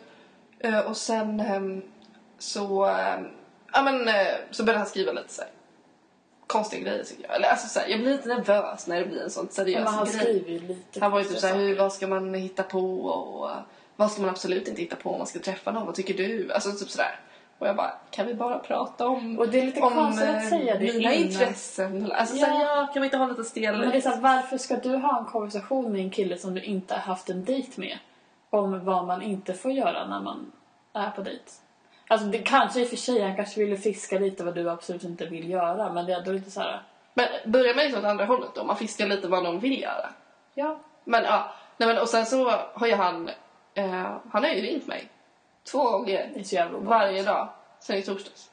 Eh, 0.60 0.80
och 0.80 0.98
sen 0.98 1.40
ehm, 1.40 1.82
så, 2.40 2.86
ehm, 2.86 3.28
ja 3.74 3.82
men 3.82 4.08
eh, 4.08 4.28
så 4.52 4.64
började 4.64 4.80
han 4.80 4.88
skriva 4.88 5.12
lite 5.12 5.34
så 5.34 5.42
här, 5.42 5.52
konstiga 6.48 6.84
grejer 6.84 7.04
tycker 7.04 7.24
jag. 7.28 7.36
Eller 7.36 7.50
alltså 7.50 7.68
så 7.68 7.80
här, 7.80 7.88
jag 7.88 8.00
blir 8.00 8.12
lite 8.12 8.28
nervös 8.30 8.88
när 8.88 9.00
det 9.00 9.06
blir 9.06 9.22
en 9.24 9.30
sån 9.30 9.46
Ja, 9.50 9.54
seriös 9.56 9.84
men 9.84 9.94
han 9.94 10.06
grej. 10.06 10.20
skriver 10.20 10.50
ju 10.52 10.60
lite 10.60 11.00
Han 11.00 11.12
var 11.12 11.20
ju 11.20 11.26
typ 11.26 11.38
såhär, 11.38 11.56
hur, 11.56 11.78
vad 11.78 11.94
ska 11.94 12.08
man 12.08 12.34
hitta 12.34 12.64
på 12.64 13.02
och 13.06 13.50
vad 13.98 14.12
ska 14.12 14.22
man 14.22 14.30
absolut 14.30 14.68
inte 14.68 14.82
hitta 14.82 14.96
på 14.96 15.12
om 15.12 15.18
man 15.18 15.28
ska 15.28 15.40
träffa 15.40 15.72
någon? 15.72 15.86
Vad 15.86 15.96
tycker 15.96 16.14
du? 16.14 16.52
Alltså 16.54 16.72
typ 16.72 16.90
sådär. 16.90 17.20
Och 17.60 17.68
jag 17.68 17.76
bara, 17.76 17.92
kan 18.12 18.28
vi 18.28 18.34
bara 18.34 18.60
prata 18.60 19.08
om, 19.08 19.40
Och 19.40 19.50
det 19.50 19.60
är 19.60 19.66
lite 19.66 19.82
om 19.82 19.94
konstigt 19.94 20.30
eh, 20.30 20.38
att 20.38 20.50
säga 20.50 20.74
det 20.74 20.80
mina 20.94 21.14
innan. 21.14 21.14
intressen? 21.14 22.12
Alltså 22.12 22.36
Ja. 22.36 22.46
såhär, 22.46 22.66
ja, 22.66 22.88
kan 22.94 23.02
vi 23.02 23.06
inte 23.08 23.18
ha 23.18 23.28
lite 23.28 23.44
stel? 23.44 23.78
Men 23.78 23.90
det 23.90 23.98
är 23.98 24.02
så 24.02 24.10
här, 24.10 24.22
varför 24.22 24.58
ska 24.58 24.76
du 24.76 24.96
ha 24.96 25.20
en 25.20 25.26
konversation 25.26 25.92
med 25.92 26.02
en 26.02 26.10
kille 26.10 26.38
som 26.38 26.54
du 26.54 26.62
inte 26.62 26.94
har 26.94 27.02
haft 27.02 27.30
en 27.30 27.46
dejt 27.46 27.72
med? 27.82 27.98
Om 28.50 28.86
vad 28.86 29.06
man 29.06 29.22
inte 29.22 29.54
får 29.54 29.72
göra 29.72 30.08
när 30.08 30.20
man 30.20 30.52
är 30.94 31.10
på 31.10 31.22
dejt. 31.22 31.44
Alltså 32.08 32.28
det 32.28 32.38
kanske 32.38 32.82
i 32.82 32.84
och 32.86 32.90
för 32.90 32.96
sig, 32.96 33.22
han 33.22 33.36
kanske 33.36 33.60
ville 33.60 33.78
fiska 33.78 34.20
lite 34.20 34.44
vad 34.44 34.56
du 34.56 34.70
absolut 34.70 35.04
inte 35.04 35.26
vill 35.26 35.50
göra. 35.50 35.94
Men 35.94 36.06
det 36.06 36.14
är 36.14 36.18
ändå 36.18 36.32
lite 36.32 36.52
så 36.52 36.60
här. 36.62 36.82
Men 37.14 37.28
börjar 37.46 37.76
man 37.76 37.84
liksom 37.84 38.00
åt 38.00 38.06
andra 38.10 38.26
hållet 38.26 38.50
då? 38.56 38.64
Man 38.64 38.76
fiskar 38.78 39.08
lite 39.08 39.28
vad 39.28 39.44
de 39.44 39.60
vill 39.60 39.82
göra. 39.82 40.10
ja. 40.54 40.80
Men 41.04 41.24
ja, 41.24 41.52
nej 41.78 41.88
men 41.90 41.98
och 41.98 42.10
sen 42.10 42.26
så 42.26 42.50
har 42.74 42.88
ju 42.88 42.96
han, 42.96 43.30
eh, 43.78 44.18
han 44.32 44.44
har 44.44 44.50
ju 44.50 44.62
ringt 44.62 44.88
mig. 44.88 45.08
Två 45.72 45.84
gånger. 45.92 46.30
Det 46.34 46.40
är 46.40 46.44
så 46.44 46.56
jävla 46.56 46.78
obehagligt. 46.78 47.10
Varje 47.12 47.24
dag. 47.24 47.50
Sen 47.80 47.98
i 47.98 48.02
torsdags. 48.02 48.50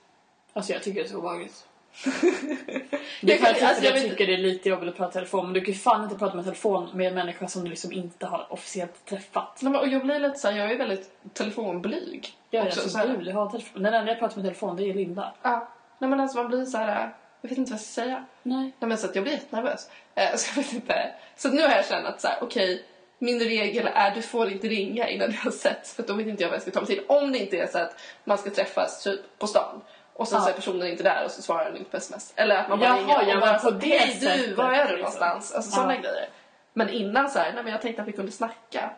Alltså 0.52 0.72
jag 0.72 0.82
tycker 0.82 1.00
det 1.00 1.06
är 1.06 1.10
så 1.10 1.18
obehagligt. 1.18 1.66
Jag 2.04 2.82
Det 3.20 3.36
kan- 3.36 3.46
kanske 3.46 3.66
alltså, 3.68 3.84
jag 3.84 3.96
jag 3.96 4.02
tycker 4.02 4.26
det 4.26 4.32
är 4.34 4.38
lite 4.38 4.68
jobbigt 4.68 4.88
att 4.88 4.96
prata 4.96 5.10
i 5.10 5.12
telefon. 5.12 5.44
Men 5.44 5.54
du 5.54 5.60
kan 5.60 5.74
ju 5.74 5.80
fan 5.80 6.04
inte 6.04 6.16
prata 6.16 6.34
med 6.36 6.44
telefon 6.44 6.88
med 6.94 7.08
en 7.08 7.14
människa 7.14 7.48
som 7.48 7.64
du 7.64 7.70
liksom 7.70 7.92
inte 7.92 8.26
har 8.26 8.46
officiellt 8.52 9.04
träffat. 9.04 9.58
Nej, 9.62 9.72
men, 9.72 9.80
och 9.80 9.88
jag 9.88 10.02
blir 10.02 10.18
lite 10.20 10.38
såhär, 10.38 10.56
jag 10.58 10.70
är 10.72 10.78
väldigt 10.78 11.10
telefonblyg. 11.32 12.28
Ja, 12.50 12.64
också, 12.66 12.80
alltså, 12.80 12.98
så 12.98 13.06
du, 13.06 13.24
jag 13.30 13.34
har 13.34 13.50
telefon. 13.50 13.82
Den 13.82 13.94
enda 13.94 14.12
jag 14.12 14.18
pratar 14.18 14.36
med 14.36 14.44
telefon 14.44 14.76
det 14.76 14.90
är 14.90 14.94
Linda. 14.94 15.32
Ja. 15.42 15.68
Nej 15.98 16.10
men 16.10 16.20
alltså 16.20 16.38
man 16.38 16.48
blir 16.48 16.64
så 16.64 16.78
här. 16.78 17.12
jag 17.40 17.48
vet 17.48 17.58
inte 17.58 17.70
vad 17.70 17.78
jag 17.78 17.84
ska 17.86 18.02
säga. 18.02 18.24
Nej. 18.42 18.62
Nej 18.78 18.88
men 18.88 18.98
så 18.98 19.06
att 19.06 19.14
jag 19.14 19.24
blir 19.24 19.32
jättenervös. 19.32 19.90
Eh, 20.14 20.34
så 20.36 20.50
jag 20.50 20.64
vet 20.64 20.72
inte. 20.72 21.12
Så 21.36 21.48
nu 21.48 21.62
har 21.62 21.70
jag 21.70 21.86
känt 21.86 22.06
att 22.06 22.20
så 22.20 22.28
här, 22.28 22.38
okej, 22.42 22.84
min 23.18 23.40
regel 23.40 23.88
är 23.94 24.10
du 24.14 24.22
får 24.22 24.50
inte 24.50 24.68
ringa 24.68 25.08
innan 25.08 25.30
vi 25.30 25.36
har 25.36 25.50
setts 25.50 25.94
för 25.94 26.02
då 26.02 26.14
vet 26.14 26.26
inte 26.26 26.42
jag 26.42 26.48
vad 26.50 26.54
jag 26.56 26.62
ska 26.62 26.70
ta 26.70 26.80
mig 26.80 26.86
till. 26.86 27.02
Om 27.08 27.32
det 27.32 27.38
inte 27.38 27.56
är 27.56 27.66
så 27.66 27.78
att 27.78 28.00
man 28.24 28.38
ska 28.38 28.50
träffas 28.50 29.02
typ 29.02 29.38
på 29.38 29.46
stan 29.46 29.80
och 30.12 30.28
sen 30.28 30.38
Ja. 30.38 30.44
så 30.44 30.50
är 30.50 30.54
personen 30.54 30.86
inte 30.86 31.02
där 31.02 31.24
och 31.24 31.30
så 31.30 31.42
svarar 31.42 31.64
den 31.64 31.76
inte 31.76 31.90
på 31.90 31.96
sms. 31.96 32.32
Eller 32.36 32.56
att 32.56 32.68
man 32.68 32.78
bara 32.80 32.88
Jaha, 32.88 33.22
ringer 33.22 33.34
och 33.34 33.40
bara 33.40 33.58
på 33.58 33.70
det 33.70 33.86
hej 33.98 34.18
du, 34.46 34.54
var 34.54 34.64
är 34.72 34.76
du 34.88 34.96
liksom. 34.96 34.98
någonstans? 34.98 35.52
Alltså 35.54 35.70
Ja. 35.70 35.74
sådana 35.74 35.96
grejer. 35.96 36.28
Men 36.72 36.88
innan 36.90 37.30
så 37.30 37.38
här, 37.38 37.52
nej 37.54 37.62
men 37.62 37.72
jag 37.72 37.82
tänkte 37.82 38.02
att 38.02 38.08
vi 38.08 38.12
kunde 38.12 38.32
snacka. 38.32 38.90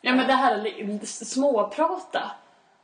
Ja 0.00 0.14
men 0.14 0.26
det 0.26 0.32
här 0.32 0.70
småprata. 1.04 2.30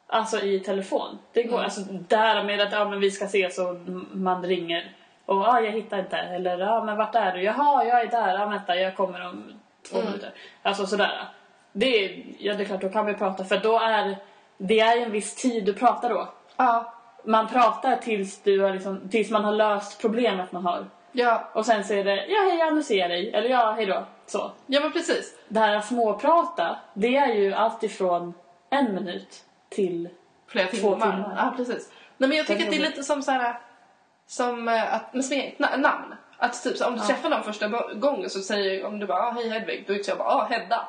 Alltså 0.07 0.41
i 0.41 0.61
telefon. 0.61 1.19
Det 1.33 1.43
går, 1.43 1.53
Mm. 1.55 1.65
alltså 1.65 1.81
det 1.81 2.17
här 2.17 2.45
med 2.45 2.61
att 2.61 2.73
ja, 2.73 2.85
men 2.89 3.01
vi 3.01 3.11
ska 3.11 3.25
ses 3.25 3.59
och 3.59 3.75
man 4.13 4.43
ringer. 4.45 4.97
Och 5.27 5.37
ja, 5.37 5.61
jag 5.61 5.73
hittar 5.73 5.99
inte. 5.99 6.17
Eller 6.17 6.59
ja, 6.59 6.85
men 6.85 6.97
vart 6.97 7.15
är 7.15 7.33
du? 7.33 7.43
Jaha, 7.43 7.85
jag 7.85 8.01
är 8.01 8.07
där. 8.07 8.39
Ja, 8.39 8.47
vänta, 8.47 8.77
jag 8.77 8.97
kommer 8.97 9.27
om 9.29 9.61
två 9.91 9.97
Mm. 9.97 10.07
minuter. 10.11 10.33
Alltså 10.63 10.87
sådär. 10.87 11.29
Det 11.73 11.87
är, 12.05 12.25
ja 12.39 12.55
det 12.55 12.63
är 12.63 12.67
klart, 12.67 12.81
då 12.81 12.89
kan 12.89 13.07
vi 13.07 13.15
prata. 13.15 13.45
För 13.45 13.57
då 13.59 13.79
är 13.79 14.17
det 14.59 14.81
är 14.81 15.03
en 15.03 15.11
viss 15.13 15.35
tid 15.35 15.65
du 15.65 15.75
pratar 15.75 16.09
då. 16.09 16.29
Ja. 16.57 16.95
Man 17.25 17.49
pratar 17.49 17.97
tills, 17.97 18.43
du 18.43 18.61
har 18.61 18.71
liksom, 18.73 19.09
tills 19.09 19.31
man 19.31 19.45
har 19.45 19.53
löst 19.53 20.01
problemet 20.01 20.53
man 20.53 20.65
har. 20.67 20.87
Ja, 21.13 21.49
Och 21.53 21.67
sen 21.67 21.85
så 21.85 21.95
är 21.95 22.05
det 22.05 22.17
ja 22.27 22.41
hej, 22.51 22.59
ja, 22.59 22.71
nu 22.71 22.83
ser 22.83 22.97
jag 22.99 23.11
dig. 23.11 23.33
Eller 23.33 23.49
ja, 23.49 23.73
hej 23.77 23.87
då. 23.87 24.07
Så. 24.27 24.53
ja 24.67 24.81
men 24.81 24.93
precis. 24.93 25.35
Det 25.49 25.61
här 25.61 25.81
småprata, 25.81 26.77
det 26.95 27.17
är 27.17 27.35
ju 27.35 27.53
allt 27.55 27.83
ifrån 27.83 28.35
en 28.71 28.95
minut 28.95 29.45
till... 29.69 30.09
Flera 30.47 30.67
Två 30.67 30.77
timmar. 30.77 31.13
timmar. 31.13 31.35
Ja, 31.37 31.55
precis. 31.57 31.93
Nej, 32.17 32.29
men 32.29 32.39
jag 32.39 32.47
tycker 32.47 32.65
att 32.65 32.71
det 32.71 32.77
är 32.77 32.81
lite 32.81 33.03
som 33.03 33.23
så 33.23 33.31
här, 33.31 33.59
som 34.27 34.69
eh, 34.69 34.95
att, 34.95 35.15
med 35.15 35.25
smeknamn. 35.25 36.15
Att 36.45 36.63
typ 36.63 36.77
så 36.77 36.87
om 36.87 36.95
du 36.95 37.01
Ja. 37.01 37.07
träffar 37.07 37.29
någon 37.29 37.43
första 37.45 37.69
gången 37.95 38.31
så 38.31 38.41
säger 38.41 38.85
om 38.85 38.99
du 38.99 39.07
bara 39.07 39.19
ah, 39.19 39.31
hej 39.31 39.49
Hedvig, 39.49 39.85
då 39.87 39.93
är 39.93 40.01
jag 40.09 40.19
bara 40.19 40.29
ah, 40.29 40.45
Hedda. 40.45 40.89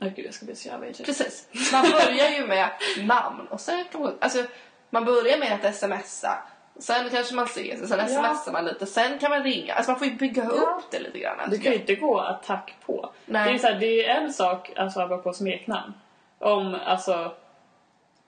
Åh 0.00 0.08
gud, 0.08 0.26
jag 0.26 0.34
ska 0.34 0.46
bli 0.46 0.54
så 0.56 0.68
jävla 0.68 0.86
irriterad. 0.86 1.06
Precis. 1.06 1.48
Man 1.72 1.82
börjar 1.82 2.28
ju 2.30 2.46
med 2.46 2.68
namn 2.98 3.46
och 3.50 3.60
sen 3.60 3.84
alltså 4.20 4.44
man 4.90 5.04
börjar 5.04 5.38
med 5.38 5.64
att 5.64 5.74
smsa 5.74 6.38
Sen 6.78 7.10
kanske 7.10 7.34
man 7.34 7.44
ses, 7.44 7.88
sen 7.88 7.98
Ja. 7.98 8.34
smsar 8.34 8.52
man 8.52 8.64
lite, 8.64 8.86
sen 8.86 9.18
kan 9.18 9.30
man 9.30 9.42
ringa. 9.42 9.74
Alltså 9.74 9.90
man 9.90 9.98
får 9.98 10.08
ju 10.08 10.14
bygga 10.14 10.44
Ja. 10.44 10.50
upp 10.50 10.90
det 10.90 10.98
lite 10.98 11.18
grann. 11.18 11.36
Du 11.44 11.50
tycker 11.56 11.64
kan 11.64 11.72
ju 11.72 11.78
inte 11.78 11.94
gå 11.94 12.20
attack 12.20 12.74
på. 12.86 13.10
Nej. 13.26 13.44
Det 13.48 13.54
är, 13.54 13.58
så 13.58 13.66
här, 13.66 13.74
det 13.80 14.06
är 14.06 14.14
en 14.14 14.32
sak, 14.32 14.72
alltså 14.76 15.00
apropå 15.00 15.32
smeknamn. 15.32 15.94
Om 16.38 16.76
alltså, 16.86 17.32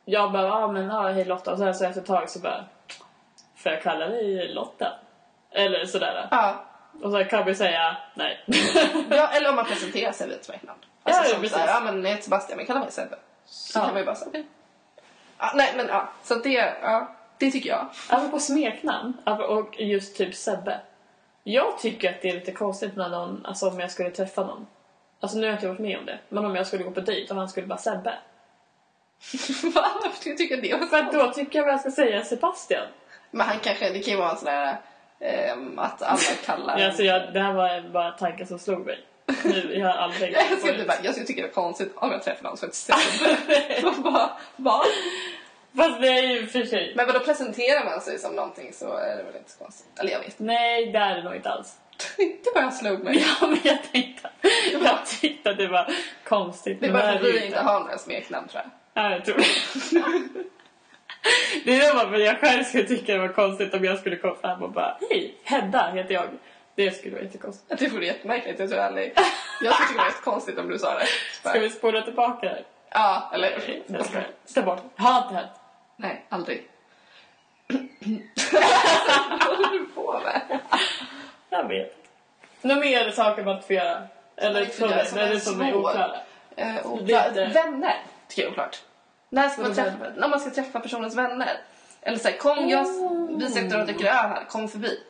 jag 0.04 0.32
bara, 0.32 0.42
ja 0.42 0.64
ah, 0.64 0.72
men 0.72 0.86
ja, 0.86 1.08
hej 1.08 1.24
Lotta 1.24 1.52
och 1.52 1.58
sen 1.58 1.74
så 1.74 1.84
efter 1.84 2.00
ett 2.00 2.06
tag 2.06 2.30
så 2.30 2.38
bara, 2.38 2.64
får 3.56 3.72
jag 3.72 3.82
kalla 3.82 4.06
dig 4.06 4.48
Lotta? 4.48 4.92
Eller 5.54 5.86
sådär. 5.86 6.28
Ja. 6.30 6.64
Och 7.02 7.12
så 7.12 7.24
kan 7.24 7.44
vi 7.44 7.54
säga 7.54 7.96
nej. 8.14 8.44
ja, 9.10 9.28
eller 9.28 9.48
om 9.50 9.56
man 9.56 9.64
presenterar 9.64 10.12
sig 10.12 10.28
vid 10.28 10.36
ett 10.36 10.44
smeknamn. 10.44 10.78
Alltså 11.02 11.22
Ja, 11.22 11.28
som 11.28 11.40
precis. 11.40 11.56
såhär, 11.56 11.68
ja 11.68 11.80
men 11.80 12.02
jag 12.04 12.10
heter 12.10 12.22
Sebastian, 12.22 12.56
men 12.56 12.66
kalla 12.66 12.80
mig 12.80 12.90
Sebbe. 12.90 13.16
Så 13.46 13.78
Ja. 13.78 13.82
kan 13.84 13.92
man 13.94 14.00
ju 14.00 14.06
bara 14.06 14.14
säga 14.16 14.28
okej. 14.28 14.46
Ja, 15.38 15.52
nej 15.54 15.72
men 15.76 15.86
ja, 15.88 16.08
så 16.22 16.34
att 16.34 16.42
det, 16.42 16.74
ja, 16.82 17.08
det 17.38 17.50
tycker 17.50 17.70
jag. 17.70 17.86
Apropå 18.08 18.38
smeknamn 18.38 19.12
och 19.48 19.80
just 19.80 20.16
typ 20.16 20.34
Sebbe. 20.34 20.80
Jag 21.44 21.78
tycker 21.78 22.10
att 22.10 22.22
det 22.22 22.28
är 22.28 22.34
lite 22.34 22.52
konstigt 22.52 22.96
när 22.96 23.08
någon, 23.08 23.46
alltså 23.46 23.68
om 23.68 23.80
jag 23.80 23.90
skulle 23.90 24.10
träffa 24.10 24.44
någon. 24.44 24.66
Alltså 25.20 25.38
nu 25.38 25.42
har 25.42 25.48
jag 25.50 25.56
inte 25.56 25.68
varit 25.68 25.78
med 25.78 25.98
om 25.98 26.06
det, 26.06 26.18
men 26.28 26.44
om 26.44 26.56
jag 26.56 26.66
skulle 26.66 26.84
gå 26.84 26.90
på 26.90 27.00
dejt 27.00 27.32
och 27.32 27.38
han 27.38 27.48
skulle 27.48 27.66
bara 27.66 27.78
Sebbe. 27.78 28.14
Va? 29.74 29.86
Varför 30.02 30.28
jag 30.28 30.38
tycka 30.38 30.56
det? 30.56 30.88
För 30.90 30.98
att 30.98 31.12
då 31.12 31.32
tycker 31.32 31.58
jag 31.58 31.64
väl 31.66 31.72
jag 31.72 31.80
ska 31.80 31.90
säga 31.90 32.24
Sebastian. 32.24 32.86
Men 33.30 33.46
han 33.46 33.58
kanske, 33.58 33.90
det 33.90 34.00
kan 34.00 34.12
ju 34.14 34.18
vara 34.20 34.30
en 34.30 34.36
sån 34.36 34.44
där 34.44 34.76
att 35.76 36.02
alla 36.02 36.18
kallar 36.46 36.78
Ja, 36.78 36.86
Alltså 36.86 37.02
jag, 37.02 37.32
det 37.32 37.40
här 37.40 37.52
var 37.52 37.88
bara 37.92 38.10
tanken 38.10 38.46
som 38.46 38.58
slog 38.58 38.86
mig. 38.86 38.98
Nu, 39.44 39.74
jag 39.74 39.86
har 39.86 39.94
aldrig 39.94 40.32
Jag 40.50 40.58
skulle, 40.58 40.84
bara, 40.84 40.96
jag 41.02 41.12
skulle 41.12 41.26
tycka 41.26 41.42
det 41.42 41.48
var 41.48 41.54
konstigt 41.54 41.92
om 41.94 42.10
jag 42.12 42.22
träffade 42.22 42.48
någon 42.48 42.56
som 42.56 42.68
heter 42.68 42.78
Sebbe. 43.80 44.02
Bara, 44.02 44.30
Va? 44.56 44.82
Fast 45.76 46.00
det 46.00 46.08
är 46.08 46.22
ju 46.22 46.46
för 46.46 46.64
sig... 46.64 46.92
Men 46.96 47.06
då 47.12 47.20
presenterar 47.20 47.84
man 47.84 48.00
sig 48.00 48.18
som 48.18 48.34
någonting 48.34 48.72
så 48.72 48.96
är 48.96 49.16
det 49.16 49.22
väl 49.22 49.36
inte 49.36 49.50
så 49.50 49.58
konstigt. 49.58 49.98
Eller 50.00 50.12
jag 50.12 50.20
vet 50.20 50.38
Nej, 50.38 50.92
det 50.92 50.98
är 50.98 51.16
det 51.16 51.22
nog 51.22 51.34
inte 51.36 51.50
alls. 51.50 51.76
inte. 52.18 52.50
bara 52.54 52.70
slog 52.70 53.04
mig. 53.04 53.26
Ja, 53.40 53.46
men 53.46 53.58
jag 53.62 53.78
tänkte... 53.92 54.28
Jag 54.72 55.06
tyckte 55.06 55.50
att 55.50 55.58
det 55.58 55.68
var 55.68 55.94
konstigt. 56.24 56.80
Det 56.80 56.86
är 56.86 56.92
bara 56.92 57.12
det 57.12 57.18
för 57.18 57.26
är 57.26 57.28
att 57.28 57.34
det 57.34 57.40
vi 57.40 57.46
inte 57.46 57.60
har 57.60 57.80
några 57.80 57.98
smeknamn 57.98 58.48
tror 58.48 58.62
jag. 58.64 58.70
Ja, 59.04 59.10
jag 59.10 59.24
tror 59.24 59.36
det. 59.36 60.00
Det 61.64 61.76
är 61.76 61.94
bara 61.94 62.08
för 62.08 62.14
att 62.14 62.22
jag 62.22 62.40
själv 62.40 62.64
skulle 62.64 62.84
tycka 62.84 63.12
det 63.12 63.18
var 63.18 63.28
konstigt 63.28 63.74
om 63.74 63.84
jag 63.84 63.98
skulle 63.98 64.16
komma 64.16 64.34
fram 64.34 64.62
och 64.62 64.70
bara 64.70 64.96
Hej, 65.10 65.34
Hedda 65.44 65.90
heter 65.90 66.14
jag. 66.14 66.24
Det 66.74 66.90
skulle 66.90 67.14
vara 67.14 67.24
jättekonstigt. 67.24 67.78
Det 67.78 67.86
är 67.86 68.00
jättemärkligt. 68.02 68.58
Jag 68.58 68.70
tror 68.70 68.80
aldrig... 68.80 69.12
Jag 69.60 69.74
skulle 69.74 69.88
tycka 69.88 69.92
det 69.92 69.98
var 69.98 70.06
jättekonstigt 70.06 70.58
om 70.58 70.68
du 70.68 70.78
sa 70.78 70.98
det. 70.98 71.06
Ska 71.48 71.58
vi 71.58 71.70
spola 71.70 72.02
tillbaka 72.02 72.46
det? 72.46 72.64
Ja, 72.90 73.30
eller... 73.34 73.60
Ta 74.54 74.62
bort. 74.62 74.80
Har 74.96 75.22
inte 75.22 75.34
hänt. 75.34 75.50
Nej, 75.96 76.24
aldrig. 76.28 76.68
Vad 77.66 77.80
håller 79.56 79.78
du 79.78 79.86
på 79.94 80.20
med? 80.24 80.58
Jag 81.50 81.68
vet. 81.68 81.96
Några 82.62 82.80
mer 82.80 83.10
saker 83.10 83.44
man 83.44 83.54
inte 83.54 83.66
får 83.66 83.76
göra? 83.76 84.02
Eller 84.36 84.64
som, 84.64 85.18
är 85.18 85.36
som 85.36 85.60
oklara? 85.74 86.16
Eh, 86.56 86.86
oklar. 86.86 87.30
Vänner 87.54 87.96
tycker 88.28 88.42
jag 88.42 88.48
är 88.48 88.52
oklart. 88.52 88.80
När 89.32 89.48
ska 89.48 89.62
man 89.62 89.74
träffa, 89.74 90.08
när 90.16 90.28
man 90.28 90.40
ska 90.40 90.50
träffa 90.50 90.80
personens 90.80 91.16
vänner. 91.16 91.60
Eller 92.02 92.18
såhär, 92.18 92.36
kom 92.36 92.68
jag, 92.68 92.86
vi 93.38 93.48
sitter 93.50 93.80
och 93.80 93.86
dricker 93.86 94.04
öl 94.04 94.14
här, 94.14 94.44
kom 94.44 94.68
förbi. 94.68 95.00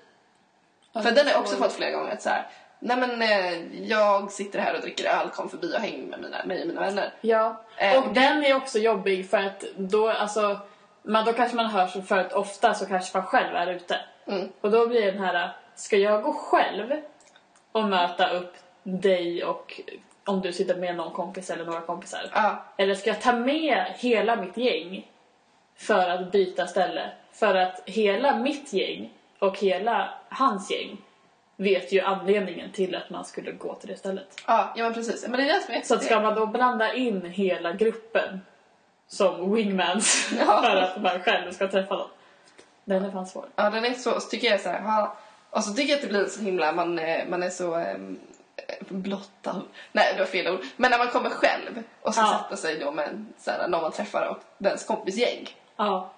För 0.92 1.11
den 1.11 1.26
har 1.26 1.32
jag 1.32 1.40
också 1.40 1.56
fått 1.56 1.72
flera 1.72 1.90
gånger. 1.90 2.16
Så 2.20 2.28
här, 2.28 2.46
Nej 2.78 2.96
men 2.96 3.22
eh, 3.22 3.82
jag 3.88 4.32
sitter 4.32 4.58
här 4.58 4.74
och 4.74 4.80
dricker 4.80 5.04
öl, 5.04 5.28
kom 5.28 5.48
förbi 5.48 5.74
och 5.76 5.80
häng 5.80 6.06
med 6.06 6.20
mina, 6.20 6.44
mig 6.44 6.61
och 6.61 6.66
mina 6.66 6.80
vänner. 6.80 7.12
Ja, 7.20 7.64
Eh, 7.76 7.98
och 7.98 8.14
den 8.14 8.44
är 8.44 8.56
också 8.56 8.78
jobbig 8.78 9.30
för 9.30 9.38
att 9.38 9.64
då, 9.76 10.11
alltså, 10.11 10.61
man, 11.02 11.24
då 11.24 11.32
kanske 11.32 11.56
man 11.56 11.66
hör 11.66 11.87
så 11.87 12.02
för 12.02 12.18
att 12.18 12.32
ofta 12.32 12.74
så 12.74 12.87
kanske 12.87 13.18
man 13.18 13.26
själv 13.26 13.56
är 13.56 13.66
ute. 13.66 14.00
Mm. 14.26 14.48
Och 14.61 14.70
då 14.70 14.87
blir 14.87 15.12
den 15.12 15.24
här, 15.24 15.56
ska 15.74 15.96
jag 15.96 16.22
gå 16.22 16.32
själv 16.32 16.92
och 17.72 17.85
möta 17.85 18.30
upp 18.30 18.54
dig 18.82 19.44
och 19.44 19.80
om 20.24 20.40
du 20.40 20.52
sitter 20.52 20.76
med 20.76 20.96
någon 20.96 21.12
kompis 21.12 21.50
eller 21.50 21.64
några 21.64 21.80
kompisar? 21.80 22.30
Ja, 22.35 22.64
Eller 22.76 22.94
ska 22.94 23.11
jag 23.11 23.20
ta 23.20 23.32
med 23.32 23.85
hela 23.96 24.37
mitt 24.37 24.56
gäng 24.56 25.11
för 25.76 26.08
att 26.11 26.32
byta 26.32 26.66
ställe? 26.66 27.11
För 27.32 27.54
att 27.54 27.82
hela 27.87 28.37
mitt 28.38 28.72
gäng 28.72 29.12
och 29.38 29.58
hela 29.58 30.14
hans 30.28 30.70
gäng 30.70 30.96
vet 31.56 31.92
ju 31.92 32.00
anledningen 32.00 32.72
till 32.72 32.94
att 32.94 33.11
man 33.11 33.24
skulle 33.24 33.52
gå 33.52 33.74
till 33.74 33.88
det 33.88 33.96
stället. 33.96 34.42
ja, 34.46 34.72
ja 34.76 34.85
men 34.85 34.94
precis. 34.94 35.22
Men 35.28 35.40
det 35.40 35.50
är 35.50 35.54
det 35.54 35.61
som 35.61 35.74
är 35.74 35.80
Så 35.82 35.94
att 35.94 36.04
ska 36.04 36.20
man 36.20 36.35
då 36.35 36.46
blanda 36.46 36.94
in 36.94 37.26
hela 37.26 37.72
gruppen 37.72 38.40
som 39.08 39.54
wingmans 39.54 40.32
Ja. 40.46 40.62
för 40.62 40.76
att 40.76 41.02
man 41.02 41.20
själv 41.20 41.52
ska 41.52 41.68
träffa 41.68 41.96
dem? 41.96 42.08
Den 42.85 43.04
är 43.04 43.11
fan 43.11 43.26
svår. 43.26 43.44
Ja, 43.56 43.70
den 43.70 43.85
är 43.85 43.92
så, 43.92 44.20
tycker 44.20 44.50
jag 44.50 44.61
så 44.61 44.68
här, 44.68 44.80
ha, 44.80 45.16
och 45.50 45.64
så 45.64 45.74
tycker 45.74 45.88
jag 45.92 45.96
att 45.96 46.02
det 46.02 46.08
blir 46.08 46.26
så 46.26 46.42
himla, 46.42 46.72
man, 46.72 46.98
eh, 46.98 47.28
man 47.28 47.42
är 47.42 47.50
så 47.50 47.76
um, 47.76 48.18
blottad. 48.88 49.62
Nej, 49.92 50.12
det 50.14 50.18
var 50.18 50.27
fel 50.27 50.48
ord. 50.55 50.61
Men 50.77 50.90
när 50.90 50.98
man 50.98 51.09
kommer 51.09 51.31
själv 51.31 51.83
och 52.03 52.14
ska 52.14 52.22
Ja. 52.22 52.38
sätta 52.44 52.57
sig 52.57 52.79
då 52.79 52.90
med 52.90 53.09
en, 53.09 53.33
så 53.38 53.51
här, 53.51 53.68
någon 53.68 53.83
man 53.83 53.92
träffar 53.92 54.27
och 54.27 54.38
dens 54.59 54.85
kompisgäng. 54.85 55.48
Ja. 55.77 56.11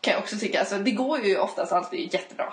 Kan 0.00 0.12
jag 0.12 0.22
också 0.22 0.36
tycka, 0.36 0.60
alltså 0.60 0.78
det 0.78 0.90
går 0.90 1.18
ju 1.20 1.38
oftast 1.38 1.72
alltid 1.72 2.14
jättebra. 2.14 2.52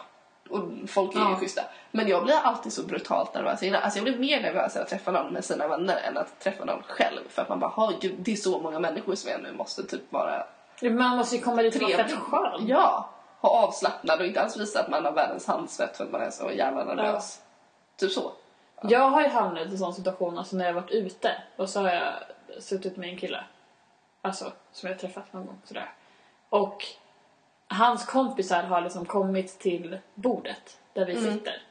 Och 0.49 0.59
folk 0.89 1.15
är 1.15 1.19
ju 1.19 1.25
Ja. 1.25 1.35
schyssta. 1.35 1.61
Men 1.91 2.07
jag 2.07 2.23
blir 2.23 2.35
alltid 2.43 2.73
så 2.73 2.83
brutalt 2.83 3.33
nervös 3.33 3.63
innan. 3.63 3.83
Alltså 3.83 3.99
jag 3.99 4.03
blir 4.03 4.17
mer 4.17 4.41
nervös 4.41 4.75
att 4.75 4.89
träffa 4.89 5.11
någon 5.11 5.33
med 5.33 5.45
sina 5.45 5.67
vänner 5.67 5.97
än 6.07 6.17
att 6.17 6.39
träffa 6.39 6.65
någon 6.65 6.83
själv. 6.87 7.19
För 7.29 7.41
att 7.41 7.49
man 7.49 7.59
bara, 7.59 7.69
"Ha, 7.71 7.91
gud, 8.01 8.15
det 8.19 8.31
är 8.31 8.35
så 8.35 8.59
många 8.59 8.79
människor 8.79 9.15
som 9.15 9.31
jag 9.31 9.41
nu 9.41 9.51
måste 9.53 9.83
typ 9.83 10.11
vara 10.11 10.45
Man 10.81 11.17
måste 11.17 11.35
ju 11.35 11.41
komma 11.41 11.61
dit 11.61 11.75
och 11.75 11.81
vara 11.81 12.07
skön. 12.51 12.67
Ja, 12.67 13.09
ha 13.41 13.49
avslappnad 13.49 14.19
och 14.19 14.25
inte 14.25 14.41
alls 14.41 14.57
visa 14.57 14.79
att 14.79 14.89
man 14.89 15.05
har 15.05 15.11
världens 15.11 15.47
handsvett 15.47 15.97
för 15.97 16.03
att 16.03 16.11
man 16.11 16.21
är 16.21 16.31
så 16.31 16.51
jävla 16.51 16.83
nervös. 16.83 17.39
Typ 17.97 18.11
så. 18.11 18.31
Jag 18.81 19.09
har 19.09 19.21
ju 19.21 19.27
hamnat 19.27 19.67
i 19.67 19.71
en 19.71 19.77
sån 19.77 19.93
situation 19.93 20.37
alltså 20.37 20.55
när 20.55 20.65
jag 20.65 20.73
varit 20.73 20.91
ute 20.91 21.31
och 21.55 21.69
så 21.69 21.81
har 21.81 21.89
jag 21.89 22.13
suttit 22.63 22.97
med 22.97 23.09
en 23.09 23.17
kille. 23.17 23.43
Alltså, 24.21 24.51
som 24.71 24.89
jag 24.89 24.99
träffat 24.99 25.33
någon 25.33 25.45
gång 25.45 25.61
sådär. 25.63 25.91
Och 26.49 26.85
hans 27.67 28.05
kompisar 28.05 28.63
har 28.63 28.81
liksom 28.81 29.05
kommit 29.05 29.59
till 29.59 29.97
bordet 30.15 30.77
där 30.93 31.05
vi 31.05 31.17
Mm. 31.17 31.33
sitter. 31.33 31.61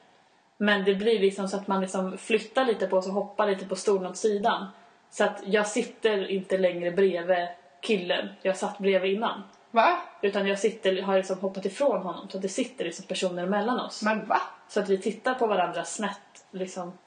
Men 0.57 0.85
det 0.85 0.95
blir 0.95 1.21
liksom 1.21 1.49
så 1.49 1.57
att 1.57 1.67
man 1.67 1.81
liksom 1.81 2.19
flyttar 2.19 2.65
lite 2.65 2.87
på 2.87 3.03
sig, 3.03 3.13
hoppar 3.13 3.47
lite 3.47 3.67
på 3.67 3.77
stolen 3.77 4.11
åt 4.11 4.17
sidan. 4.17 4.67
Så 5.11 5.25
att 5.25 5.41
jag 5.45 5.67
sitter 5.67 6.31
inte 6.31 6.59
längre 6.59 6.91
bredvid 6.91 7.49
killen 7.81 8.29
jag 8.43 8.57
satt 8.57 8.79
bredvid 8.79 9.13
innan. 9.13 9.43
Va? 9.71 9.99
Utan 10.23 10.47
jag 10.47 10.59
sitter, 10.59 11.03
har 11.03 11.17
liksom 11.17 11.39
hoppat 11.39 11.65
ifrån 11.65 12.03
honom 12.03 12.29
så 12.29 12.37
att 12.39 12.43
det 12.43 12.49
sitter 12.49 12.85
liksom 12.85 13.05
personer 13.07 13.47
mellan 13.47 13.81
oss. 13.81 14.03
Men 14.03 14.27
va? 14.29 14.41
Så 14.69 14.81
att 14.81 14.89
vi 14.89 14.99
tittar 14.99 15.35
på 15.35 15.47
varandra 15.47 15.85
snett 15.85 16.21
liksom 16.51 16.99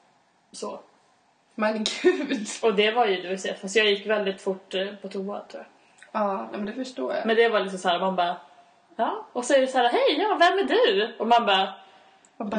så. 0.52 0.80
Men 1.54 1.84
gud. 2.02 2.46
Och 2.62 2.74
det 2.74 2.90
var 2.90 3.06
ju 3.06 3.22
du 3.22 3.38
se, 3.38 3.54
fast 3.54 3.76
jag 3.76 3.86
gick 3.86 4.06
väldigt 4.06 4.40
fort 4.40 4.74
eh, 4.74 4.86
på 5.02 5.08
toa 5.08 5.40
tror 5.40 5.62
jag. 5.62 5.66
Ja, 6.22 6.48
men 6.52 6.66
det 6.66 6.72
förstår 6.72 7.14
jag. 7.14 7.26
Men 7.26 7.36
det 7.36 7.48
var 7.48 7.60
liksom 7.60 7.78
så 7.78 7.88
här, 7.88 8.00
man 8.00 8.16
bara 8.16 8.36
Ja, 8.96 9.26
och 9.32 9.44
så 9.44 9.54
är 9.54 9.60
det 9.60 9.66
så 9.66 9.78
här, 9.78 9.88
hej, 9.88 10.18
ja, 10.18 10.36
vem 10.40 10.58
är 10.58 10.64
du? 10.64 11.14
Och 11.18 11.26
man 11.26 11.46
bara, 11.46 11.74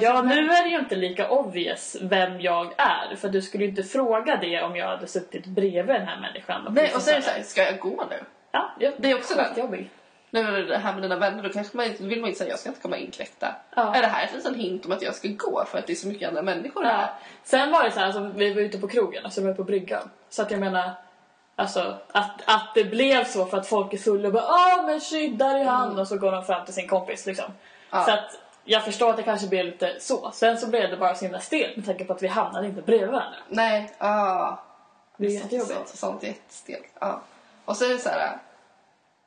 ja 0.01 0.21
nu 0.21 0.49
är 0.49 0.63
det 0.63 0.69
ju 0.69 0.79
inte 0.79 0.95
lika 0.95 1.29
obvious 1.29 1.97
vem 2.01 2.41
jag 2.41 2.73
är. 2.77 3.15
För 3.15 3.29
du 3.29 3.41
skulle 3.41 3.63
ju 3.63 3.69
inte 3.69 3.83
fråga 3.83 4.35
det 4.35 4.61
om 4.61 4.75
jag 4.75 4.87
hade 4.87 5.07
suttit 5.07 5.45
bredvid 5.45 5.95
den 5.95 6.07
här 6.07 6.19
människan. 6.19 6.67
Nej, 6.69 6.91
och 6.95 7.01
så 7.01 7.11
är 7.11 7.15
det 7.15 7.21
så 7.21 7.31
här, 7.31 7.43
ska 7.43 7.63
jag 7.63 7.79
gå 7.79 8.05
nu? 8.09 8.23
Ja, 8.51 8.71
ja, 8.79 8.91
Det 8.97 9.11
är 9.11 9.15
också 9.15 9.35
det. 9.35 9.87
Skitjobbigt. 10.33 10.69
Nu 10.69 10.73
är 10.73 10.79
här 10.79 10.93
med 10.93 11.01
dina 11.01 11.15
vänner, 11.15 11.43
då 11.43 11.49
kanske 11.49 11.77
man 11.77 11.93
vill 11.99 12.21
man 12.21 12.29
inte 12.29 12.37
säga 12.37 12.49
jag 12.49 12.59
ska 12.59 12.69
inte 12.69 12.81
komma 12.81 12.97
inkräkta. 12.97 13.55
Ja. 13.75 13.95
Är 13.95 14.01
det 14.01 14.07
här 14.07 14.27
en 14.27 14.35
liten 14.35 14.55
hint 14.55 14.85
om 14.85 14.91
att 14.91 15.01
jag 15.01 15.15
ska 15.15 15.27
gå 15.27 15.65
för 15.65 15.77
att 15.77 15.87
det 15.87 15.93
är 15.93 15.95
så 15.95 16.07
mycket 16.07 16.29
andra 16.29 16.41
människor 16.41 16.83
här? 16.83 17.01
Ja. 17.01 17.09
Sen 17.43 17.71
var 17.71 17.83
det 17.83 17.91
så 17.91 17.99
här, 17.99 18.05
alltså, 18.05 18.31
vi 18.35 18.53
var 18.53 18.61
ute 18.61 18.77
på 18.77 18.87
krogen, 18.87 19.25
alltså 19.25 19.41
vi 19.41 19.47
var 19.47 19.53
på 19.53 19.63
bryggan. 19.63 20.09
Så 20.29 20.41
att 20.41 20.51
jag 20.51 20.59
menar, 20.59 20.91
alltså 21.55 21.97
att, 22.11 22.41
att 22.45 22.73
det 22.75 22.83
blev 22.83 23.25
så 23.25 23.45
för 23.45 23.57
att 23.57 23.67
folk 23.67 23.93
är 23.93 23.97
fulla 23.97 24.27
och 24.27 24.33
bara 24.33 24.43
ah 24.43 24.81
men 24.85 25.01
shit, 25.01 25.39
där 25.39 25.59
är 25.59 25.65
han! 25.65 25.99
Och 25.99 26.07
så 26.07 26.17
går 26.17 26.31
de 26.31 26.45
fram 26.45 26.65
till 26.65 26.73
sin 26.73 26.87
kompis 26.87 27.25
liksom. 27.25 27.45
Mm. 27.45 27.57
Ja. 27.89 28.03
Så 28.03 28.11
att 28.11 28.39
jag 28.65 28.85
förstår 28.85 29.09
att 29.09 29.17
det 29.17 29.23
kanske 29.23 29.47
blev 29.47 29.65
lite 29.65 29.95
så. 29.99 30.31
Sen 30.31 30.57
så 30.57 30.67
blev 30.67 30.89
det 30.89 30.97
bara 30.97 31.15
så 31.15 31.25
himla 31.25 31.39
stelt 31.39 31.75
med 31.75 31.85
tanke 31.85 32.05
på 32.05 32.13
att 32.13 32.23
vi 32.23 32.27
hamnade 32.27 32.67
inte 32.67 32.81
bredvid 32.81 33.09
varandra. 33.09 33.37
Nej, 33.49 33.91
ja. 33.97 34.63
Det 35.17 35.25
är 35.25 35.29
jättejobbigt. 35.29 35.73
Sånt, 35.73 35.89
sånt 35.89 36.23
jättestelt. 36.23 36.87
Ja. 36.99 37.21
Och 37.65 37.77
så 37.77 37.85
är 37.85 37.89
det 37.89 37.97
så 37.97 38.09
här. 38.09 38.37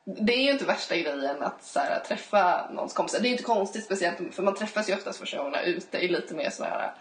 Det 0.09 0.33
är 0.33 0.43
ju 0.43 0.51
inte 0.51 0.65
värsta 0.65 0.97
grejen 0.97 1.43
att 1.43 1.65
så 1.65 1.79
här, 1.79 2.01
träffa 2.01 2.71
någons 2.71 2.93
kompisar. 2.93 3.21
Det 3.21 3.29
är 3.29 3.31
inte 3.31 3.43
konstigt 3.43 3.85
speciellt 3.85 4.35
för 4.35 4.43
man 4.43 4.55
träffas 4.55 4.91
ju 4.91 4.95
oftast 4.95 5.19
första 5.19 5.39
gångerna 5.39 5.63
ute 5.63 5.99
i 5.99 6.09
lite 6.09 6.35
mer 6.35 6.53
här 6.65 6.93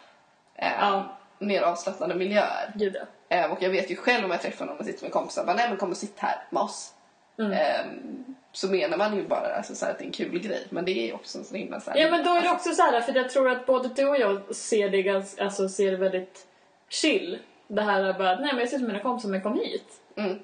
eh, 0.55 0.71
Ja. 0.79 1.17
mer 1.39 1.61
avslappnade 1.61 2.15
miljöer. 2.15 2.71
Gud 2.75 2.95
ja. 2.95 3.37
Eh, 3.37 3.51
och 3.51 3.61
jag 3.61 3.69
vet 3.69 3.91
ju 3.91 3.95
själv 3.95 4.25
om 4.25 4.31
jag 4.31 4.41
träffar 4.41 4.65
någon 4.65 4.77
och 4.77 4.85
sitter 4.85 5.03
med 5.03 5.11
kompisar 5.11 5.45
bara 5.45 5.55
nej 5.55 5.69
men 5.69 5.77
kom 5.77 5.91
och 5.91 5.97
sitt 5.97 6.19
här 6.19 6.43
med 6.49 6.63
oss. 6.63 6.93
Mm. 7.39 7.51
Eh, 7.51 7.85
så 8.51 8.67
menar 8.67 8.97
man 8.97 9.15
ju 9.15 9.27
bara 9.27 9.55
alltså, 9.55 9.75
så 9.75 9.85
här, 9.85 9.91
att 9.91 9.97
det 9.97 10.03
är 10.03 10.05
en 10.05 10.11
kul 10.11 10.39
grej 10.39 10.67
men 10.69 10.85
det 10.85 11.09
är 11.09 11.15
också 11.15 11.43
sån 11.43 11.57
himla 11.57 11.79
så 11.79 11.91
här, 11.91 11.97
Ja 11.97 12.11
men 12.11 12.23
då 12.23 12.29
är 12.29 12.41
det 12.41 12.51
också 12.51 12.71
så 12.71 12.81
här, 12.81 13.01
för 13.01 13.15
jag 13.15 13.29
tror 13.29 13.49
att 13.49 13.65
både 13.65 13.89
du 13.89 14.05
och 14.05 14.17
jag 14.17 14.55
ser 14.55 14.89
det 14.89 15.01
ganska, 15.01 15.43
alltså 15.43 15.69
ser 15.69 15.91
det 15.91 15.97
väldigt 15.97 16.47
chill. 16.89 17.39
Det 17.67 17.81
här 17.81 18.03
är 18.03 18.13
bara, 18.13 18.35
nej 18.35 18.49
men 18.51 18.59
jag 18.59 18.69
sitter 18.69 18.83
med 18.83 18.87
mina 18.87 19.03
kompisar 19.03 19.29
men 19.29 19.41
kom 19.41 19.53
hit. 19.53 20.01
Mm. 20.15 20.39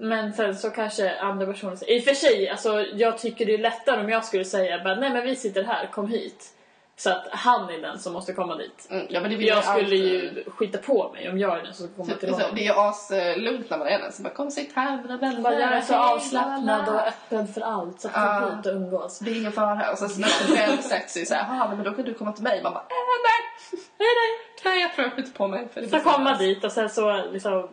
Men 0.00 0.32
sen 0.32 0.54
så 0.56 0.70
kanske 0.70 1.18
andra 1.18 1.46
personer 1.46 1.76
säger... 1.76 1.96
I 1.96 2.00
och 2.00 2.04
för 2.04 2.14
sig, 2.14 2.48
alltså, 2.48 2.80
jag 2.80 3.18
tycker 3.18 3.46
det 3.46 3.54
är 3.54 3.58
lättare 3.58 4.00
om 4.00 4.08
jag 4.08 4.24
skulle 4.24 4.44
säga 4.44 4.84
bara, 4.84 4.94
nej 4.94 5.10
men 5.10 5.22
vi 5.22 5.36
sitter 5.36 5.62
här, 5.64 5.86
kom 5.86 6.08
hit. 6.08 6.48
Så 6.96 7.10
att 7.10 7.26
han 7.30 7.70
är 7.70 7.78
den 7.78 7.98
som 7.98 8.12
måste 8.12 8.32
komma 8.32 8.56
dit. 8.56 8.86
Mm, 8.90 9.06
ja, 9.10 9.20
men 9.20 9.30
det 9.30 9.36
vill 9.36 9.46
Jag 9.46 9.54
man 9.54 9.62
skulle 9.62 9.82
alltid. 9.84 10.04
ju 10.36 10.44
skita 10.50 10.78
på 10.78 11.12
mig 11.12 11.30
om 11.30 11.38
jag 11.38 11.58
är 11.58 11.62
den 11.62 11.74
som 11.74 11.88
komma 11.96 12.14
till 12.20 12.28
Så, 12.28 12.34
honom. 12.34 12.50
det 12.54 12.66
är 12.66 12.88
aslugnt 12.88 13.70
när 13.70 13.78
man 13.78 13.86
är 13.88 13.98
den. 13.98 14.12
Så 14.12 14.22
bara, 14.22 14.34
kom 14.34 14.50
sitt 14.50 14.72
här 14.76 15.02
mina 15.02 15.16
vänner. 15.16 15.40
Bara, 15.40 15.60
jag 15.60 15.72
är 15.72 15.80
så 15.80 15.94
avslappnad 15.94 16.66
la, 16.86 16.92
la. 16.92 17.00
och 17.02 17.08
öppen 17.08 17.48
för 17.48 17.60
allt. 17.60 18.00
Så 18.00 18.08
att 18.12 18.14
kom 18.42 18.56
hit 18.56 18.66
och 18.66 18.72
umgås. 18.72 19.18
Det 19.18 19.30
är 19.30 19.36
ingen 19.38 19.52
fara. 19.52 19.92
Och 19.92 19.98
sen 19.98 20.08
så 20.08 20.20
när 20.20 20.28
man 20.48 20.56
själv 20.56 20.76
sätter 20.82 21.08
sig 21.08 21.26
så 21.26 21.34
här, 21.34 21.54
"Jaha, 21.56 21.74
men 21.74 21.84
då 21.84 21.92
kan 21.92 22.04
du 22.04 22.14
komma 22.14 22.32
till 22.32 22.42
mig. 22.44 22.62
Man 22.62 22.72
bara, 22.72 22.80
äh, 22.82 22.86
nej. 23.24 23.80
Nej, 23.98 24.08
nej. 24.20 24.72
Nej, 24.72 24.80
jag 24.82 24.94
tror 24.94 25.04
jag 25.06 25.12
skjuter 25.14 25.32
på 25.32 25.48
mig. 25.48 25.68
För 25.74 25.80
det 25.80 25.88
Så 25.88 26.00
kommer 26.00 26.24
man 26.24 26.36
så- 26.36 26.42
dit 26.42 26.64
och 26.64 26.72
sen 26.72 26.88
så 26.90 27.24
liksom 27.32 27.68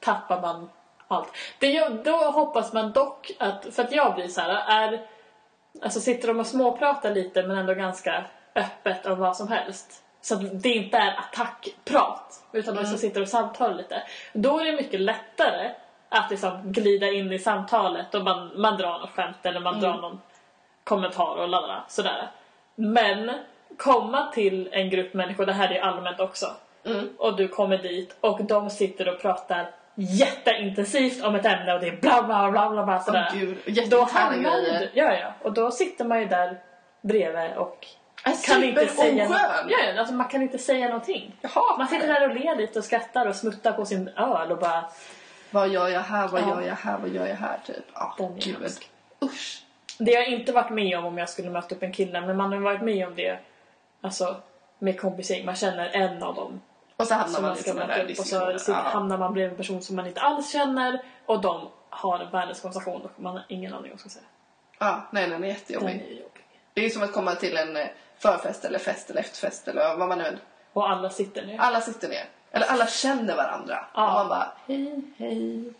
tappar 0.00 0.40
man 0.40 0.70
allt. 1.08 1.28
Det, 1.58 1.88
då 2.04 2.16
hoppas 2.16 2.72
man 2.72 2.92
dock 2.92 3.30
att, 3.38 3.74
för 3.74 3.82
att 3.82 3.92
jag 3.92 4.14
blir 4.14 4.28
så 4.28 4.40
här, 4.40 4.50
är, 4.68 5.06
alltså 5.82 6.00
sitter 6.00 6.28
de 6.28 6.40
och 6.40 6.46
småpratar 6.46 7.14
lite 7.14 7.42
men 7.42 7.58
ändå 7.58 7.74
ganska 7.74 8.24
öppet 8.54 9.06
om 9.06 9.18
vad 9.18 9.36
som 9.36 9.48
helst. 9.48 10.04
Så 10.20 10.34
att 10.34 10.62
det 10.62 10.68
inte 10.68 10.96
är 10.98 11.18
attackprat 11.18 12.44
utan 12.52 12.74
de 12.74 12.86
som 12.86 12.98
sitter 12.98 13.20
och 13.20 13.28
samtalar 13.28 13.74
lite. 13.74 14.02
Då 14.32 14.58
är 14.58 14.64
det 14.64 14.72
mycket 14.72 15.00
lättare 15.00 15.70
att 16.08 16.30
liksom 16.30 16.72
glida 16.72 17.10
in 17.10 17.32
i 17.32 17.38
samtalet 17.38 18.14
och 18.14 18.24
man, 18.24 18.60
man 18.60 18.76
drar 18.76 18.98
något 18.98 19.10
skämt 19.10 19.36
eller 19.42 19.60
man 19.60 19.80
drar 19.80 20.00
någon 20.00 20.20
kommentar 20.84 21.36
och 21.36 21.48
ladda 21.48 21.84
sådär. 21.88 22.30
Men 22.74 23.30
komma 23.76 24.30
till 24.32 24.68
en 24.72 24.90
grupp 24.90 25.14
människor, 25.14 25.46
det 25.46 25.52
här 25.52 25.72
är 25.72 25.80
allmänt 25.80 26.20
också, 26.20 26.46
Mm. 26.86 27.08
och 27.18 27.36
du 27.36 27.48
kommer 27.48 27.78
dit 27.78 28.16
och 28.20 28.44
de 28.44 28.70
sitter 28.70 29.08
och 29.08 29.20
pratar 29.20 29.70
jätteintensivt 29.94 31.24
om 31.24 31.34
ett 31.34 31.46
ämne 31.46 31.74
och 31.74 31.80
det 31.80 31.88
är 31.88 31.96
bla 31.96 32.22
bla 32.22 32.50
bla 32.50 32.70
bla, 32.70 32.84
bla 32.84 33.00
sådär. 33.00 33.28
Åh 33.34 33.38
gud, 33.66 33.90
då 33.90 34.02
hamnar 34.02 34.50
du, 34.50 34.90
ja 34.94 35.12
ja, 35.14 35.32
och 35.42 35.52
då 35.52 35.70
sitter 35.70 36.04
man 36.04 36.20
ju 36.20 36.26
där 36.26 36.58
bredvid 37.00 37.52
och 37.56 37.86
kan 38.46 38.64
inte 38.64 38.86
säga 38.86 39.26
superoskön. 39.28 39.68
ja, 39.68 39.78
ja, 39.94 39.98
alltså 39.98 40.14
man 40.14 40.28
kan 40.28 40.42
inte 40.42 40.58
säga 40.58 40.86
någonting. 40.88 41.36
Man 41.78 41.88
sitter 41.88 42.06
där 42.06 42.28
och 42.28 42.34
ler 42.34 42.56
lite 42.56 42.78
och 42.78 42.84
skrattar 42.84 43.26
och 43.26 43.36
smuttar 43.36 43.72
på 43.72 43.84
sin 43.84 44.08
öl 44.08 44.52
och 44.52 44.58
bara 44.58 44.84
Vad 45.50 45.68
gör 45.68 45.88
jag 45.88 46.00
här? 46.00 46.28
Vad 46.28 46.40
Ja. 46.42 46.48
gör 46.48 46.60
jag 46.68 46.74
här? 46.74 46.98
Vad 46.98 47.10
gör 47.10 47.26
jag 47.26 47.36
här? 47.36 47.58
Typ. 47.66 47.84
Ja, 47.94 48.14
Den 48.18 48.36
gud. 48.38 48.56
Usch. 49.22 49.60
Det 49.98 50.14
har 50.14 50.22
jag 50.22 50.28
inte 50.32 50.52
varit 50.52 50.70
med 50.70 50.98
om 50.98 51.04
om 51.04 51.18
jag 51.18 51.28
skulle 51.28 51.50
möta 51.50 51.74
upp 51.74 51.82
en 51.82 51.92
kille 51.92 52.20
men 52.20 52.36
man 52.36 52.52
har 52.52 52.58
varit 52.60 52.82
med 52.82 53.06
om 53.06 53.14
det 53.14 53.38
alltså 54.00 54.36
med 54.78 55.00
kompisgäng. 55.00 55.44
Man 55.46 55.54
känner 55.54 55.88
en 55.92 56.22
av 56.22 56.34
dem 56.34 56.60
Och 56.96 57.06
så 57.06 57.14
hamnar 57.14 57.28
som 57.28 57.42
man 57.42 57.50
man 57.50 57.56
såna 57.58 57.74
möta 57.86 57.96
där 58.04 58.04
upp 58.12 58.18
och 58.18 58.26
så 58.60 58.70
Ja. 58.72 58.74
hamnar 58.74 59.18
man 59.18 59.32
bredvid 59.32 59.50
en 59.52 59.56
person 59.56 59.82
som 59.82 59.96
man 59.96 60.06
inte 60.06 60.20
alls 60.20 60.52
känner 60.52 61.02
och 61.26 61.40
de 61.40 61.68
har 61.90 62.18
en 62.18 62.30
världens 62.30 62.60
konversation 62.60 63.02
och 63.02 63.10
man 63.16 63.32
har 63.32 63.44
ingen 63.48 63.72
aning 63.74 63.82
om 63.84 63.88
vad 63.88 63.90
man 63.90 63.98
ska 63.98 64.08
säga. 64.08 64.24
ja, 64.78 65.02
nej, 65.10 65.22
den 65.28 65.34
är 65.36 65.40
Den 65.40 65.48
jättejobbig. 65.48 65.88
är 65.88 65.94
ju 65.94 66.14
jobbig. 66.14 66.44
Det 66.74 66.84
är 66.84 66.90
som 66.90 67.02
att 67.02 67.12
komma 67.12 67.34
till 67.34 67.56
en 67.56 67.76
eh, 67.76 67.86
förfest 68.18 68.64
eller 68.64 68.78
fest 68.78 69.10
eller 69.10 69.20
efterfest 69.20 69.68
eller 69.68 69.96
vad 69.96 70.08
man 70.08 70.18
nu. 70.18 70.38
Och 70.72 70.90
alla 70.90 71.10
sitter 71.10 71.46
ner. 71.46 71.58
Alla 71.60 71.80
sitter 71.80 72.08
ner. 72.08 72.24
Eller 72.50 72.66
alla 72.66 72.86
känner 72.86 73.36
varandra. 73.36 73.84
Ja. 73.94 74.06
Och 74.08 74.14
man 74.14 74.28
bara, 74.28 74.52
hej, 74.66 75.02
hej. 75.18 75.72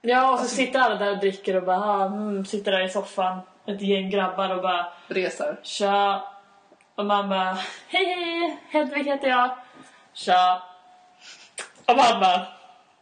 Ja, 0.00 0.22
och 0.32 0.36
så 0.36 0.42
Alltså- 0.42 0.56
sitter 0.56 0.78
alla 0.80 0.94
där 0.94 1.10
och 1.10 1.18
dricker 1.18 1.56
och 1.56 1.62
bara 1.62 1.78
ah, 1.80 2.06
mm, 2.06 2.44
sitter 2.46 2.72
där 2.72 2.84
i 2.84 2.88
soffan, 2.88 3.38
ett 3.66 3.80
gäng 3.80 4.10
grabbar 4.10 4.50
och 4.56 4.62
bara 4.62 4.86
Reser. 5.08 5.60
Tja! 5.62 6.28
Och 6.94 7.04
man 7.06 7.28
bara 7.28 7.58
Hej 7.88 8.04
hej! 8.14 8.58
Hedvig 8.70 9.04
heter 9.04 9.28
jag. 9.28 9.50
Tja! 10.16 10.62
Och 11.86 11.96
bara 11.96 12.46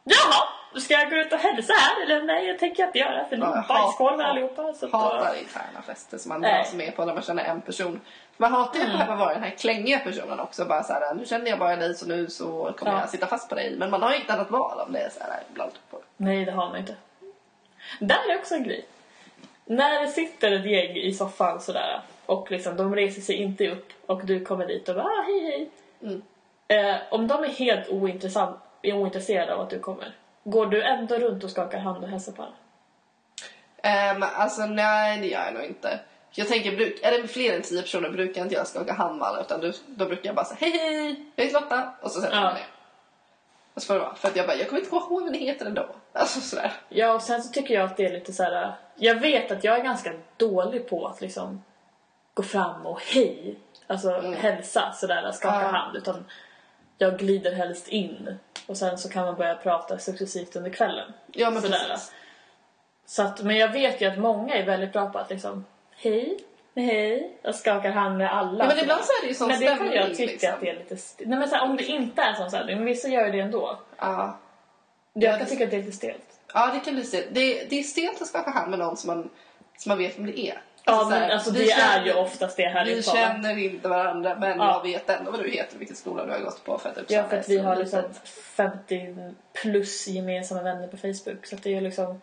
Jaha! 0.04 0.48
Ska 0.80 0.94
jag 0.94 1.10
gå 1.10 1.16
ut 1.16 1.32
och 1.32 1.38
hälsa 1.38 1.72
här? 1.72 2.02
Eller 2.02 2.22
nej, 2.22 2.46
jag 2.46 2.58
tänker 2.58 2.86
inte 2.86 2.98
göra 2.98 3.24
för 3.28 3.36
ni 3.36 3.42
är 3.44 3.48
jag 3.48 3.64
bajskorvar 3.68 4.12
hatar- 4.12 4.24
allihopa. 4.30 4.72
Så 4.74 4.86
att 4.86 4.92
då- 4.92 4.98
Hatar 4.98 5.34
interna 5.38 5.82
fester 5.86 6.18
som 6.18 6.28
man 6.28 6.40
dras 6.40 6.74
med 6.74 6.96
på 6.96 7.04
när 7.04 7.14
man 7.14 7.22
känner 7.22 7.44
en 7.44 7.60
person. 7.60 8.00
Man 8.36 8.52
hatar 8.52 8.78
ju 8.80 8.86
att 8.86 8.92
behöva 8.92 9.16
vara 9.16 9.34
den 9.34 9.42
här 9.42 9.50
klängiga 9.50 9.98
personen 9.98 10.40
också. 10.40 10.64
Bara 10.64 10.82
så 10.82 10.92
här, 10.92 11.14
nu 11.14 11.24
känner 11.26 11.50
jag 11.50 11.58
bara 11.58 11.76
dig 11.76 11.94
så 11.94 12.06
nu 12.06 12.26
så 12.30 12.72
kommer 12.76 12.92
Ja. 12.92 13.00
jag 13.00 13.10
sitta 13.10 13.26
fast 13.26 13.48
på 13.48 13.54
dig. 13.54 13.74
Men 13.78 13.90
man 13.90 14.02
har 14.02 14.10
ju 14.10 14.16
inget 14.16 14.30
annat 14.30 14.50
val 14.50 14.80
om 14.86 14.92
det 14.92 14.98
är 15.00 15.10
så 15.10 15.20
här 15.20 15.42
ibland. 15.50 15.72
Nej, 16.16 16.44
det 16.44 16.52
har 16.52 16.68
man 16.68 16.76
inte. 16.78 16.94
Där 18.00 18.30
är 18.30 18.38
också 18.38 18.54
en 18.54 18.62
grej. 18.64 18.86
När 19.64 20.00
det 20.00 20.08
sitter 20.08 20.52
ett 20.52 20.66
gäng 20.66 20.96
i 20.96 21.14
soffan 21.14 21.60
sådär 21.60 22.00
och 22.26 22.50
liksom, 22.50 22.76
de 22.76 22.94
reser 22.96 23.20
sig 23.20 23.36
inte 23.36 23.68
upp 23.70 23.92
och 24.06 24.26
du 24.26 24.44
kommer 24.44 24.66
dit 24.66 24.88
och 24.88 24.94
bara 24.94 25.04
ah, 25.04 25.22
hej 25.26 25.40
hej. 25.40 25.70
Mm. 26.02 26.22
Eh, 26.68 26.96
om 27.10 27.26
de 27.26 27.44
är 27.44 27.48
helt 27.48 27.88
ointressant, 27.88 28.56
är 28.82 28.92
ointresserade 28.96 29.54
av 29.54 29.60
att 29.60 29.70
du 29.70 29.78
kommer, 29.78 30.14
går 30.44 30.66
du 30.66 30.82
ändå 30.82 31.14
runt 31.14 31.44
och 31.44 31.50
skakar 31.50 31.78
hand 31.78 32.04
och 32.04 32.10
hälsar 32.10 32.32
på 32.32 32.42
alla? 32.42 32.52
Um, 34.14 34.24
alltså 34.36 34.66
nej, 34.66 35.18
det 35.20 35.26
gör 35.26 35.44
jag 35.44 35.54
nog 35.54 35.62
inte. 35.64 36.00
Jag 36.30 36.48
tänker, 36.48 36.76
bruk, 36.76 37.00
är 37.02 37.22
det 37.22 37.28
fler 37.28 37.56
än 37.56 37.62
tio 37.62 37.82
personer 37.82 38.10
brukar 38.10 38.42
inte 38.42 38.54
jag 38.54 38.66
skaka 38.66 38.92
hand 38.92 39.18
med 39.18 39.28
alla 39.28 39.40
utan 39.40 39.60
då, 39.60 39.72
då 39.86 40.06
brukar 40.06 40.26
jag 40.26 40.34
bara 40.36 40.44
säga 40.44 40.58
hej 40.60 40.70
hej, 40.78 41.24
jag 41.36 41.44
heter 41.44 41.60
Lotta 41.60 41.92
och 42.00 42.10
så 42.10 42.20
sätter 42.20 42.36
Ja. 42.36 42.42
jag 42.42 42.52
mig 42.52 42.62
ner. 42.62 42.68
Och 43.74 43.82
så 43.82 43.86
får 43.86 43.94
det 43.94 44.00
vara. 44.00 44.14
För 44.14 44.28
att 44.28 44.36
jag 44.36 44.46
bara, 44.46 44.56
jag 44.56 44.68
kommer 44.68 44.80
inte 44.82 44.96
ihåg 44.96 45.22
vad 45.22 45.32
ni 45.32 45.38
heter 45.38 45.66
ändå. 45.66 45.86
Alltså 46.12 46.40
sådär. 46.40 46.72
Ja, 46.88 47.12
och 47.12 47.22
sen 47.22 47.42
så 47.42 47.52
tycker 47.52 47.74
jag 47.74 47.84
att 47.84 47.96
det 47.96 48.04
är 48.04 48.12
lite 48.12 48.32
så 48.32 48.42
här. 48.42 48.74
Jag 48.96 49.20
vet 49.20 49.50
att 49.50 49.64
jag 49.64 49.78
är 49.78 49.82
ganska 49.82 50.12
dålig 50.36 50.88
på 50.88 51.06
att 51.06 51.20
liksom 51.20 51.62
gå 52.34 52.42
fram 52.42 52.86
och 52.86 53.00
hej, 53.00 53.58
alltså 53.86 54.20
hälsa 54.20 54.92
sådär, 54.92 55.32
skaka 55.32 55.60
Ja. 55.62 55.68
hand, 55.68 55.96
utan 55.96 56.24
jag 57.04 57.18
glider 57.18 57.52
helst 57.52 57.88
in 57.88 58.38
och 58.66 58.76
sen 58.76 58.98
så 58.98 59.08
kan 59.08 59.24
man 59.24 59.34
börja 59.34 59.54
prata 59.54 59.98
successivt 59.98 60.56
under 60.56 60.70
kvällen. 60.70 61.12
Ja 61.32 61.50
men 61.50 61.62
Sådär. 61.62 61.78
precis. 61.88 62.12
Så 63.06 63.22
att, 63.22 63.42
men 63.42 63.56
jag 63.56 63.68
vet 63.68 64.00
ju 64.00 64.06
att 64.06 64.18
många 64.18 64.54
är 64.54 64.66
väldigt 64.66 64.92
bra 64.92 65.10
på 65.10 65.18
att 65.18 65.30
liksom 65.30 65.64
hej, 65.96 66.38
hej, 66.76 67.36
och 67.44 67.54
skakar 67.54 67.90
hand 67.90 68.18
med 68.18 68.32
alla. 68.36 68.64
Ja, 68.64 68.68
men 68.68 68.78
ibland 68.78 69.04
så 69.04 69.12
är 69.12 69.22
det 69.22 69.28
ju 69.28 69.34
sån 69.34 69.48
Men 69.48 69.60
det 69.60 69.66
kan 69.66 69.76
stämning, 69.76 69.96
jag 69.96 70.14
tycka 70.16 70.32
liksom. 70.32 70.50
att 70.54 70.60
det 70.60 70.68
är 70.70 70.74
lite 70.76 70.94
st- 70.94 71.24
Nej 71.26 71.38
men 71.38 71.48
så 71.48 71.54
här, 71.56 71.62
om 71.64 71.76
det 71.76 71.84
inte 71.84 72.22
är 72.22 72.34
sån 72.34 72.50
stämning, 72.50 72.76
men 72.76 72.84
vissa 72.86 73.08
gör 73.08 73.26
ju 73.26 73.32
det 73.32 73.40
ändå. 73.40 73.78
Ja. 73.98 74.38
Jag 75.12 75.22
Ja, 75.24 75.30
kan 75.30 75.38
det- 75.40 75.50
tycka 75.50 75.64
att 75.64 75.70
det 75.70 75.76
är 75.76 75.80
lite 75.82 75.96
stelt. 75.96 76.40
Ja, 76.54 76.70
det 76.74 76.80
kan 76.80 76.94
bli 76.94 77.04
stelt. 77.04 77.26
Det, 77.30 77.64
det 77.70 77.78
är 77.78 77.82
stelt 77.82 78.22
att 78.22 78.28
skaka 78.28 78.50
hand 78.50 78.70
med 78.70 78.78
någon 78.78 78.96
som 78.96 79.06
man, 79.08 79.30
som 79.78 79.90
man 79.90 79.98
vet 79.98 80.18
vem 80.18 80.26
det 80.26 80.40
är. 80.40 80.60
Ja 80.86 80.98
så 81.00 81.08
men 81.08 81.30
alltså 81.30 81.50
vi 81.50 81.58
det 81.58 81.66
känner- 81.70 82.00
är 82.00 82.04
ju 82.06 82.12
oftast 82.14 82.56
det 82.56 82.68
här 82.68 82.88
i 82.88 82.94
Vi 82.94 83.02
känner 83.02 83.58
inte 83.58 83.88
varandra 83.88 84.36
men 84.40 84.58
Ja. 84.58 84.72
jag 84.84 84.90
vet 84.92 85.10
ändå 85.10 85.30
vad 85.30 85.40
du 85.42 85.50
heter, 85.50 85.78
vilken 85.78 85.96
skola 85.96 86.24
du 86.26 86.32
har 86.32 86.38
gått 86.38 86.64
på 86.64 86.78
för 86.78 86.88
att 86.88 87.10
Ja 87.10 87.24
för 87.28 87.36
att 87.36 87.48
vi 87.48 87.58
har 87.58 87.76
liksom 87.76 88.02
50 88.56 89.14
plus 89.52 90.06
gemensamma 90.08 90.62
vänner 90.62 90.88
på 90.88 90.96
Facebook 90.96 91.46
så 91.46 91.56
att 91.56 91.62
det 91.62 91.76
är 91.76 91.80
liksom 91.80 92.20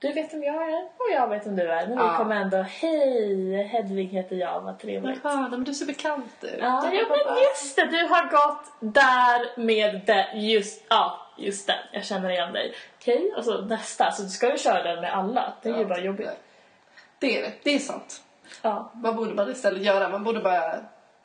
du 0.00 0.12
vet 0.12 0.34
vem 0.34 0.42
jag 0.42 0.54
är 0.72 0.82
och 0.84 1.10
jag 1.14 1.28
vet 1.28 1.46
vem 1.46 1.56
du 1.56 1.70
är. 1.72 1.86
Men 1.86 1.98
vi 1.98 2.04
Ja. 2.04 2.16
kommer 2.16 2.36
ändå 2.36 2.56
Hej 2.56 3.62
Hedvig 3.62 4.06
heter 4.08 4.36
jag, 4.36 4.60
vad 4.60 4.78
trevligt. 4.78 5.20
Jaha, 5.24 5.48
men 5.50 5.64
du 5.64 5.74
ser 5.74 5.86
bekant 5.86 6.24
ut. 6.42 6.50
Ja, 6.60 6.90
ja 6.92 7.04
men 7.08 7.36
just 7.42 7.76
det, 7.76 7.84
du 7.86 8.02
har 8.04 8.30
gått 8.30 8.94
där 8.94 9.60
med 9.60 10.00
det, 10.06 10.28
just, 10.34 10.84
ja, 10.88 11.20
just 11.36 11.66
det, 11.66 11.76
jag 11.92 12.04
känner 12.04 12.30
igen 12.30 12.52
dig. 12.52 12.74
Okej, 13.00 13.32
och 13.36 13.44
så 13.44 13.60
nästa, 13.60 14.10
så 14.12 14.22
du 14.22 14.28
ska 14.28 14.50
ju 14.50 14.58
köra 14.58 14.82
den 14.82 15.00
med 15.00 15.14
alla, 15.14 15.52
det 15.62 15.68
är 15.68 15.78
ju 15.78 15.84
bara 15.84 16.00
jobbigt. 16.00 16.28
Det 17.20 17.38
är 17.38 17.42
det, 17.42 17.52
det 17.62 17.74
är 17.74 17.78
sant. 17.78 18.22
Ja. 18.62 18.90
Vad 18.94 19.16
borde 19.16 19.34
man 19.34 19.50
istället 19.50 19.82
göra? 19.82 20.08
Man 20.08 20.24
borde 20.24 20.40
bara... 20.40 20.74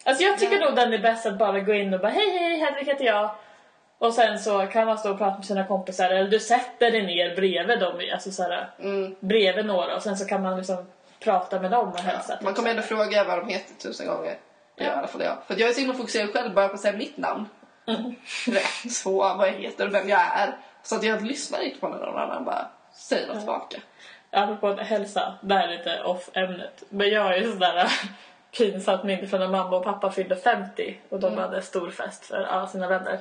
Alltså 0.06 0.24
jag 0.24 0.40
tycker 0.40 0.60
nog 0.60 0.76
den 0.76 0.94
är 0.94 0.98
bäst 1.00 1.26
att 1.26 1.38
bara 1.38 1.60
gå 1.60 1.74
in 1.74 1.94
och 1.94 2.00
bara 2.00 2.12
hej 2.12 2.30
hej, 2.40 2.58
Hedvig 2.60 2.86
heter 2.86 3.06
jag. 3.06 3.30
Och 3.98 4.14
sen 4.14 4.40
så 4.40 4.68
kan 4.68 4.88
man 4.88 4.98
stå 4.98 5.12
och 5.12 5.18
prata 5.18 5.38
med 5.38 5.46
sina 5.46 5.68
kompisar 5.68 6.10
eller 6.10 6.30
du 6.30 6.40
sätter 6.40 6.92
dig 6.92 7.06
ner 7.06 7.36
bredvid 7.36 7.80
dem, 7.80 8.02
alltså 8.14 8.32
såhär, 8.32 8.70
Mm, 8.80 9.16
bredvid 9.20 9.66
några 9.66 9.96
och 9.96 10.04
sen 10.04 10.18
så 10.18 10.26
kan 10.26 10.42
man 10.42 10.58
liksom 10.58 10.86
prata 11.20 11.60
med 11.60 11.72
dem 11.72 11.88
och 11.92 12.00
hälsa. 12.00 12.34
ja. 12.34 12.38
Man 12.42 12.54
kommer 12.54 12.70
så. 12.70 12.72
ändå 12.72 12.82
fråga 12.82 13.24
vad 13.24 13.38
de 13.40 13.48
heter 13.48 13.74
tusen 13.76 14.08
gånger. 14.08 14.38
Ja. 14.76 14.86
I 14.86 14.88
alla 14.90 15.08
fall 15.08 15.22
jag. 15.22 15.38
För 15.48 15.60
jag 15.60 15.70
är 15.70 15.74
så 15.74 15.80
himla 15.80 15.96
fokuserad 15.96 16.34
själv 16.34 16.54
bara 16.54 16.68
på 16.68 16.74
att 16.74 16.80
säga 16.80 16.98
mitt 16.98 17.18
namn. 17.18 17.46
Mm. 17.88 18.16
Rätt 18.48 18.92
så, 18.92 19.18
vad 19.18 19.48
jag 19.48 19.54
heter 19.54 19.88
och 19.88 19.94
vem 19.94 20.10
jag 20.10 20.20
är. 20.22 20.58
Så 20.84 20.96
att 20.96 21.04
jag 21.04 21.22
lyssnar 21.22 21.60
inte 21.60 21.80
på 21.80 21.88
någon 21.88 22.18
annan 22.18 22.46
bara 22.46 22.68
säger 22.94 23.28
något 23.28 23.38
tillbaka. 23.38 23.78
Apropå 24.32 24.74
hälsa, 24.74 25.34
det 25.42 25.56
här 25.56 25.68
är 25.68 25.78
lite 25.78 26.04
off 26.04 26.30
ämnet. 26.34 26.84
Men 26.90 27.10
jag 27.10 27.34
är 27.34 27.42
ju 27.42 27.52
sådär 27.52 27.92
pinsamt 28.58 29.04
minne 29.04 29.28
från 29.28 29.40
när 29.40 29.48
mamma 29.48 29.78
och 29.78 29.84
pappa 29.84 30.12
fyllde 30.12 30.36
50 30.36 31.00
och 31.10 31.20
de 31.20 31.38
hade 31.38 31.62
stor 31.62 31.90
fest 31.90 32.26
för 32.26 32.44
alla 32.44 32.68
sina 32.68 32.88
vänner. 32.88 33.20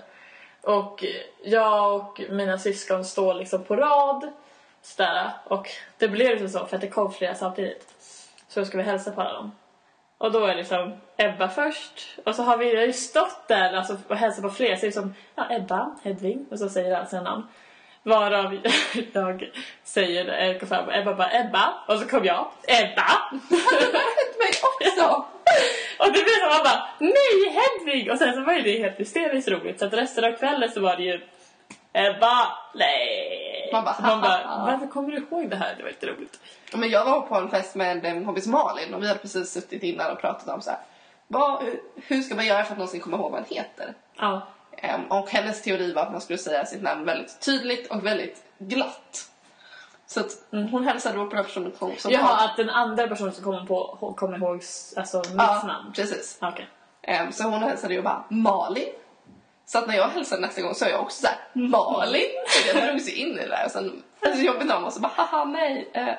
Och 0.61 1.05
jag 1.45 1.95
och 1.95 2.21
mina 2.31 2.59
syskon 2.59 3.05
står 3.05 3.35
liksom 3.35 3.65
på 3.65 3.77
rad 3.77 4.33
sådär, 4.83 5.31
och 5.45 5.69
det 5.99 6.09
blev 6.09 6.31
liksom 6.31 6.49
så 6.49 6.67
för 6.67 6.77
att 6.77 6.81
det 6.81 6.89
kom 6.89 7.13
flera 7.13 7.35
samtidigt. 7.35 7.95
Så 8.49 8.61
då 8.61 8.67
ska 8.67 8.79
vi 8.79 8.85
hälsa 8.85 9.11
på 9.11 9.21
alla 9.21 9.33
dem. 9.33 9.53
Och 10.19 10.33
då 10.33 10.47
är 10.47 10.55
liksom 10.55 10.93
Ebba 11.17 11.49
först 11.49 12.19
och 12.25 12.35
så 12.35 12.43
har 12.43 12.57
vi 12.57 12.85
ju 12.85 12.93
stått 12.93 13.49
där 13.49 13.73
alltså, 13.73 13.97
och 14.09 14.17
hälsat 14.17 14.43
på 14.43 14.51
fler 14.51 14.77
så 14.77 14.81
det 14.81 14.87
är 14.87 14.91
som 14.91 15.15
ja, 15.35 15.47
Ebba, 15.51 15.97
Hedvig 16.03 16.45
och 16.51 16.59
så 16.59 16.69
säger 16.69 16.97
alla 16.97 17.07
sina 17.07 17.23
namn. 17.23 17.47
Varav 18.03 18.59
jag 19.12 19.51
säger, 19.85 20.67
fram 20.67 20.87
och 20.87 20.95
Ebba 20.97 21.15
bara 21.15 21.41
Ebba 21.41 21.75
och 21.88 21.99
så 21.99 22.09
kom 22.09 22.25
jag 22.25 22.51
Ebba! 22.69 23.31
mig 24.38 24.53
också! 24.62 25.27
Och 25.99 26.07
det 26.07 26.12
blev 26.12 26.38
så 26.41 26.49
man 26.49 26.65
bara 26.65 26.88
nej 26.99 27.55
Hedvig! 27.57 28.11
Och 28.11 28.19
sen 28.19 28.35
så 28.35 28.41
var 28.41 28.55
det 28.55 28.79
helt 28.79 29.01
hysteriskt 29.01 29.49
roligt 29.49 29.79
så 29.79 29.85
att 29.87 29.93
resten 29.93 30.25
av 30.25 30.33
kvällen 30.33 30.71
så 30.71 30.81
var 30.81 30.97
det 30.97 31.03
ju 31.03 31.21
Ebba, 31.93 32.47
nej. 32.75 33.69
Man 33.73 33.85
bara, 33.85 33.97
Man 34.01 34.21
bara, 34.21 34.31
haha. 34.31 34.67
varför 34.67 34.87
kommer 34.87 35.11
du 35.11 35.17
ihåg 35.17 35.51
det 35.51 35.57
här? 35.57 35.75
Det 35.77 35.83
var 35.83 35.91
inte 35.91 36.07
roligt. 36.07 36.41
Men 36.75 36.91
jag 36.91 37.05
var 37.05 37.21
på 37.21 37.35
en 37.35 37.51
fest 37.51 37.75
med 37.75 38.05
en 38.05 38.25
kompis 38.25 38.47
Malin 38.47 38.95
och 38.95 39.03
vi 39.03 39.09
hade 39.09 39.21
precis 39.21 39.53
suttit 39.53 39.83
innan 39.83 40.11
och 40.12 40.21
pratat 40.21 40.49
om 40.49 40.61
så 40.62 40.71
här, 40.71 40.79
vad, 41.29 41.62
hur 42.07 42.23
ska 42.23 42.35
man 42.35 42.47
göra 42.47 42.65
för 42.65 42.73
att 42.73 42.79
någonsin 42.79 43.01
komma 43.01 43.17
ihåg 43.17 43.31
vad 43.31 43.41
man 43.41 43.45
heter? 43.51 43.95
Ja. 44.17 44.47
Ehm, 44.77 45.05
och 45.05 45.31
hennes 45.31 45.63
teori 45.63 45.93
var 45.93 46.03
att 46.03 46.13
man 46.13 46.21
skulle 46.21 46.39
säga 46.39 46.67
sitt 46.67 46.83
namn 46.83 47.05
väldigt 47.05 47.41
tydligt 47.41 47.91
och 47.91 48.07
väldigt 48.07 48.43
glatt. 48.59 49.29
Så 50.07 50.21
att 50.21 50.31
hon 50.51 50.85
hälsade 50.85 51.19
då 51.19 51.27
på 51.27 51.37
den 51.37 51.45
personen 51.45 51.73
som 51.79 51.97
som 51.97 52.13
Jaha, 52.13 52.45
att 52.45 52.57
den 52.57 52.71
andra 52.71 53.09
personen 53.09 53.33
som 53.33 53.45
kommer, 53.45 53.67
på, 53.67 54.15
kommer 54.17 54.39
ihåg 54.39 54.63
alltså, 54.97 55.19
mitt 55.19 55.35
ja, 55.37 55.63
namn. 55.67 55.93
precis. 55.93 56.39
Okej. 56.41 56.69
Ehm, 57.03 57.33
så 57.33 57.45
hon 57.45 57.63
hälsade 57.63 57.95
ju 57.95 58.03
bara 58.03 58.25
Malin. 58.29 58.89
Så 59.67 59.79
att 59.79 59.87
när 59.87 59.95
jag 59.95 60.09
hälsade 60.09 60.41
nästa 60.41 60.63
gång 60.63 60.75
så 60.75 60.85
är 60.85 60.91
jag 60.91 61.01
också 61.01 61.21
såhär 61.21 61.37
Malin. 61.53 62.23
Så 62.49 62.77
jag 62.77 62.89
drog 62.89 63.01
sig 63.01 63.15
in 63.15 63.29
i 63.29 63.35
det 63.35 63.49
där. 63.49 63.65
Och 63.65 63.71
sen 63.71 64.03
var 64.21 64.31
det 64.31 64.37
så 64.37 64.43
jobbigt 64.43 64.67
när 64.67 64.81
var 64.81 64.91
så 64.91 65.01
bara 65.01 65.13
haha 65.17 65.45
nej, 65.45 65.91
eh, 65.93 66.15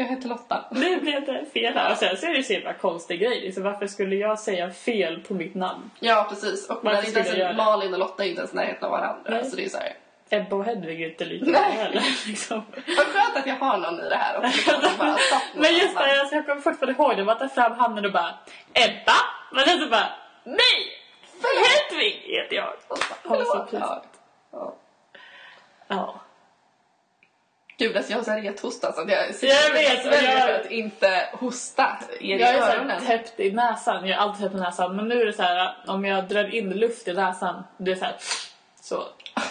jag 0.00 0.06
heter 0.06 0.28
Lotta. 0.28 0.64
Nu 0.70 1.00
blev 1.00 1.24
det 1.24 1.44
fel 1.52 1.74
här. 1.74 1.90
Och 1.92 1.96
sen 1.98 2.16
så 2.16 2.26
är 2.26 2.34
det 2.34 2.42
så 2.42 2.52
himla 2.52 2.72
konstig 2.74 3.20
grej. 3.20 3.40
Liksom, 3.40 3.62
varför 3.62 3.86
skulle 3.86 4.16
jag 4.16 4.38
säga 4.38 4.70
fel 4.70 5.20
på 5.20 5.34
mitt 5.34 5.54
namn? 5.54 5.90
Ja 6.00 6.26
precis. 6.28 6.68
Och 6.70 6.78
Varför 6.82 7.02
men 7.02 7.06
inte 7.24 7.38
ens? 7.38 7.56
Malin 7.56 7.92
och 7.92 7.98
Lotta 7.98 8.24
är 8.24 8.28
inte 8.28 8.40
ens 8.40 8.52
närheten 8.52 8.84
av 8.84 8.90
varandra. 8.90 9.30
Nej. 9.30 9.44
Så 9.44 9.56
det 9.56 9.64
är 9.64 9.68
såhär. 9.68 9.92
Ebba 10.30 10.56
och 10.56 10.64
Hedvig 10.64 11.02
är 11.02 11.08
inte 11.10 11.24
lika 11.24 11.44
Nej. 11.50 11.70
heller. 11.72 12.02
Liksom. 12.26 12.62
Vad 12.96 13.06
skönt 13.06 13.36
att 13.36 13.46
jag 13.46 13.56
har 13.56 13.78
någon 13.78 14.00
i 14.00 14.08
det 14.08 14.16
här 14.16 14.38
också. 14.38 14.70
Men 15.54 15.72
just 15.74 15.98
det, 15.98 16.20
alltså, 16.20 16.34
jag 16.34 16.46
kommer 16.46 16.60
fortfarande 16.60 17.02
ihåg 17.02 17.16
det. 17.16 17.24
Man 17.24 17.38
tar 17.38 17.48
fram 17.48 17.72
handen 17.72 18.04
och 18.04 18.12
bara 18.12 18.34
Ebba! 18.74 19.12
Men 19.52 19.64
sen 19.64 19.78
så 19.80 19.86
bara 19.88 20.08
Nej! 20.44 20.96
Hedvig 21.42 22.22
heter 22.26 22.56
jag. 22.56 22.72
Så 22.88 22.96
Ja, 23.24 23.66
pinsamt. 23.70 24.04
ja. 24.52 24.74
Ja. 25.88 26.20
Gud, 27.80 27.96
alltså 27.96 28.12
jag 28.12 28.18
har 28.18 28.24
så 28.24 28.30
här 28.30 28.42
rethosta 28.42 28.92
så 28.92 29.00
att 29.00 29.10
jag 29.10 29.26
Jag 29.42 29.72
vet, 29.72 30.06
väljer 30.06 30.38
jag- 30.38 30.46
för 30.48 30.60
att 30.60 30.70
inte 30.70 31.28
hosta 31.32 31.98
er 32.20 32.24
i 32.36 32.40
Jag 32.40 32.50
är 32.50 32.76
öronen. 32.76 33.06
täppt 33.06 33.40
i 33.40 33.52
näsan. 33.52 34.08
Jag 34.08 34.16
är 34.16 34.20
alltid 34.22 34.42
täppt 34.42 34.54
i 34.54 34.58
näsan. 34.58 34.96
Men 34.96 35.08
nu 35.08 35.20
är 35.22 35.26
det 35.26 35.32
så 35.32 35.42
här 35.42 35.74
om 35.86 36.04
jag 36.04 36.28
drar 36.28 36.54
in 36.54 36.70
luft 36.70 37.08
i 37.08 37.12
näsan. 37.12 37.64
Det 37.76 37.90
är 37.92 37.96
så 37.96 38.04
här, 38.04 38.16
så, 38.80 39.04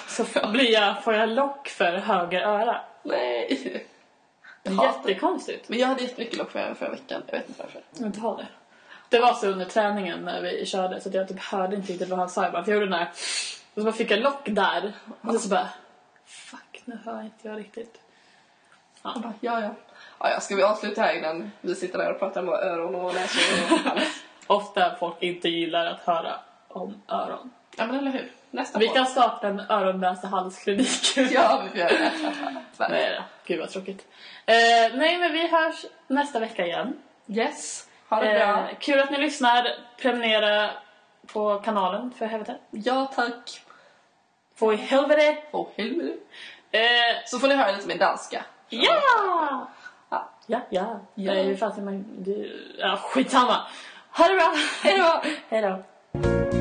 så 0.07 0.47
blir 0.51 0.71
jag, 0.73 1.03
får 1.03 1.13
jag 1.13 1.29
lock 1.29 1.67
för 1.67 1.91
höger 1.97 2.41
öra. 2.41 2.81
Nej. 3.03 3.85
Jättekonstigt. 4.63 5.69
Men 5.69 5.79
jag 5.79 5.87
hade 5.87 6.01
jättemycket 6.01 6.37
lock 6.37 6.51
förra, 6.51 6.75
förra 6.75 6.89
veckan. 6.89 7.23
Jag 7.27 7.39
vet 7.39 7.49
inte 7.49 7.63
varför. 7.63 7.81
Jag 7.97 8.05
inte 8.07 8.19
ha 8.19 8.37
det. 8.37 8.47
Det 9.09 9.19
var 9.19 9.33
så 9.33 9.47
under 9.47 9.65
träningen 9.65 10.19
när 10.19 10.41
vi 10.41 10.65
körde 10.65 11.01
så 11.01 11.09
jag 11.13 11.27
typ 11.27 11.39
hörde 11.39 11.75
inte 11.75 11.91
riktigt 11.93 12.09
vad 12.09 12.19
han 12.19 12.29
sa. 12.29 12.43
Jag 12.43 12.51
bara, 12.51 12.63
för 12.63 12.71
jag 12.71 12.75
gjorde 12.79 12.91
den 12.91 12.99
här. 12.99 13.09
Och 13.73 13.81
så 13.81 13.83
bara 13.83 13.93
fick 13.93 14.11
jag 14.11 14.19
lock 14.19 14.41
där. 14.45 14.93
Och 15.21 15.35
så 15.41 15.49
bara, 15.49 15.69
fuck 16.25 16.81
nu 16.85 16.99
hör 17.05 17.21
inte 17.21 17.47
jag 17.47 17.59
riktigt. 17.59 17.95
Jag 19.03 19.21
bara, 19.21 19.33
ja, 19.39 19.61
ja. 19.61 19.69
Ja, 20.19 20.29
ja, 20.29 20.39
ska 20.39 20.55
vi 20.55 20.63
avsluta 20.63 21.01
här 21.01 21.13
innan 21.17 21.51
vi 21.61 21.75
sitter 21.75 21.97
där 21.99 22.11
och 22.13 22.19
pratar 22.19 22.41
om 22.41 22.49
öron 22.49 22.95
och 22.95 23.13
näsor 23.13 23.73
och 23.73 23.79
hals? 23.79 24.23
Ofta 24.47 24.95
folk 24.95 25.15
inte 25.23 25.49
gillar 25.49 25.85
att 25.85 25.99
höra 25.99 26.35
om 26.67 27.01
öron. 27.07 27.51
Ja, 27.77 27.85
men 27.85 27.95
eller 27.95 28.11
hur? 28.11 28.31
Nästa 28.51 28.79
Vi 28.79 28.87
kan 28.87 29.05
starta 29.05 29.47
en 29.47 29.59
öron 29.59 29.99
näsa 29.99 30.27
halsklinik. 30.27 31.17
Ja, 31.31 31.61
vi 31.63 31.69
får 31.69 31.77
göra 31.79 31.89
det. 31.89 32.11
Nej 32.89 33.15
då, 33.17 33.23
gud 33.45 33.59
vad 33.59 33.69
tråkigt. 33.69 34.07
Eh, 34.45 34.55
nej 34.97 35.17
men 35.17 35.33
vi 35.33 35.47
hörs 35.47 35.85
nästa 36.07 36.39
vecka 36.39 36.65
igen. 36.65 36.93
Yes, 37.27 37.87
ha 38.09 38.19
det 38.23 38.33
bra. 38.33 38.69
Eh, 38.69 38.77
kul 38.79 38.99
att 38.99 39.11
ni 39.11 39.17
lyssnar. 39.17 39.67
Prenumerera 40.01 40.69
på 41.33 41.59
kanalen 41.59 42.11
för 42.17 42.25
helvete. 42.25 42.57
Ja, 42.71 43.11
tack. 43.15 43.61
Få 44.55 44.73
i 44.73 44.75
helvete. 44.75 45.37
Åh, 45.51 45.67
helvete. 45.77 46.17
Eh, 46.71 46.81
Så 47.25 47.39
får 47.39 47.47
ni 47.47 47.55
höra 47.55 47.71
lite 47.71 47.87
mer 47.87 47.97
danska. 47.97 48.43
Ja! 48.69 49.67
Ja. 50.11 50.29
Ja, 50.47 50.61
ja. 50.69 50.99
Ja. 51.15 51.33
Hur 51.33 51.55
fan 51.55 51.71
säger 51.71 51.85
man? 51.85 52.05
det- 52.17 52.49
Ja, 52.79 52.97
skitsamma. 52.97 53.57
Ha 54.11 54.27
det 54.27 54.35
bra. 54.35 54.53
Hej 54.83 54.97
då! 54.97 55.21
Hej 55.49 55.61
då. 55.61 56.58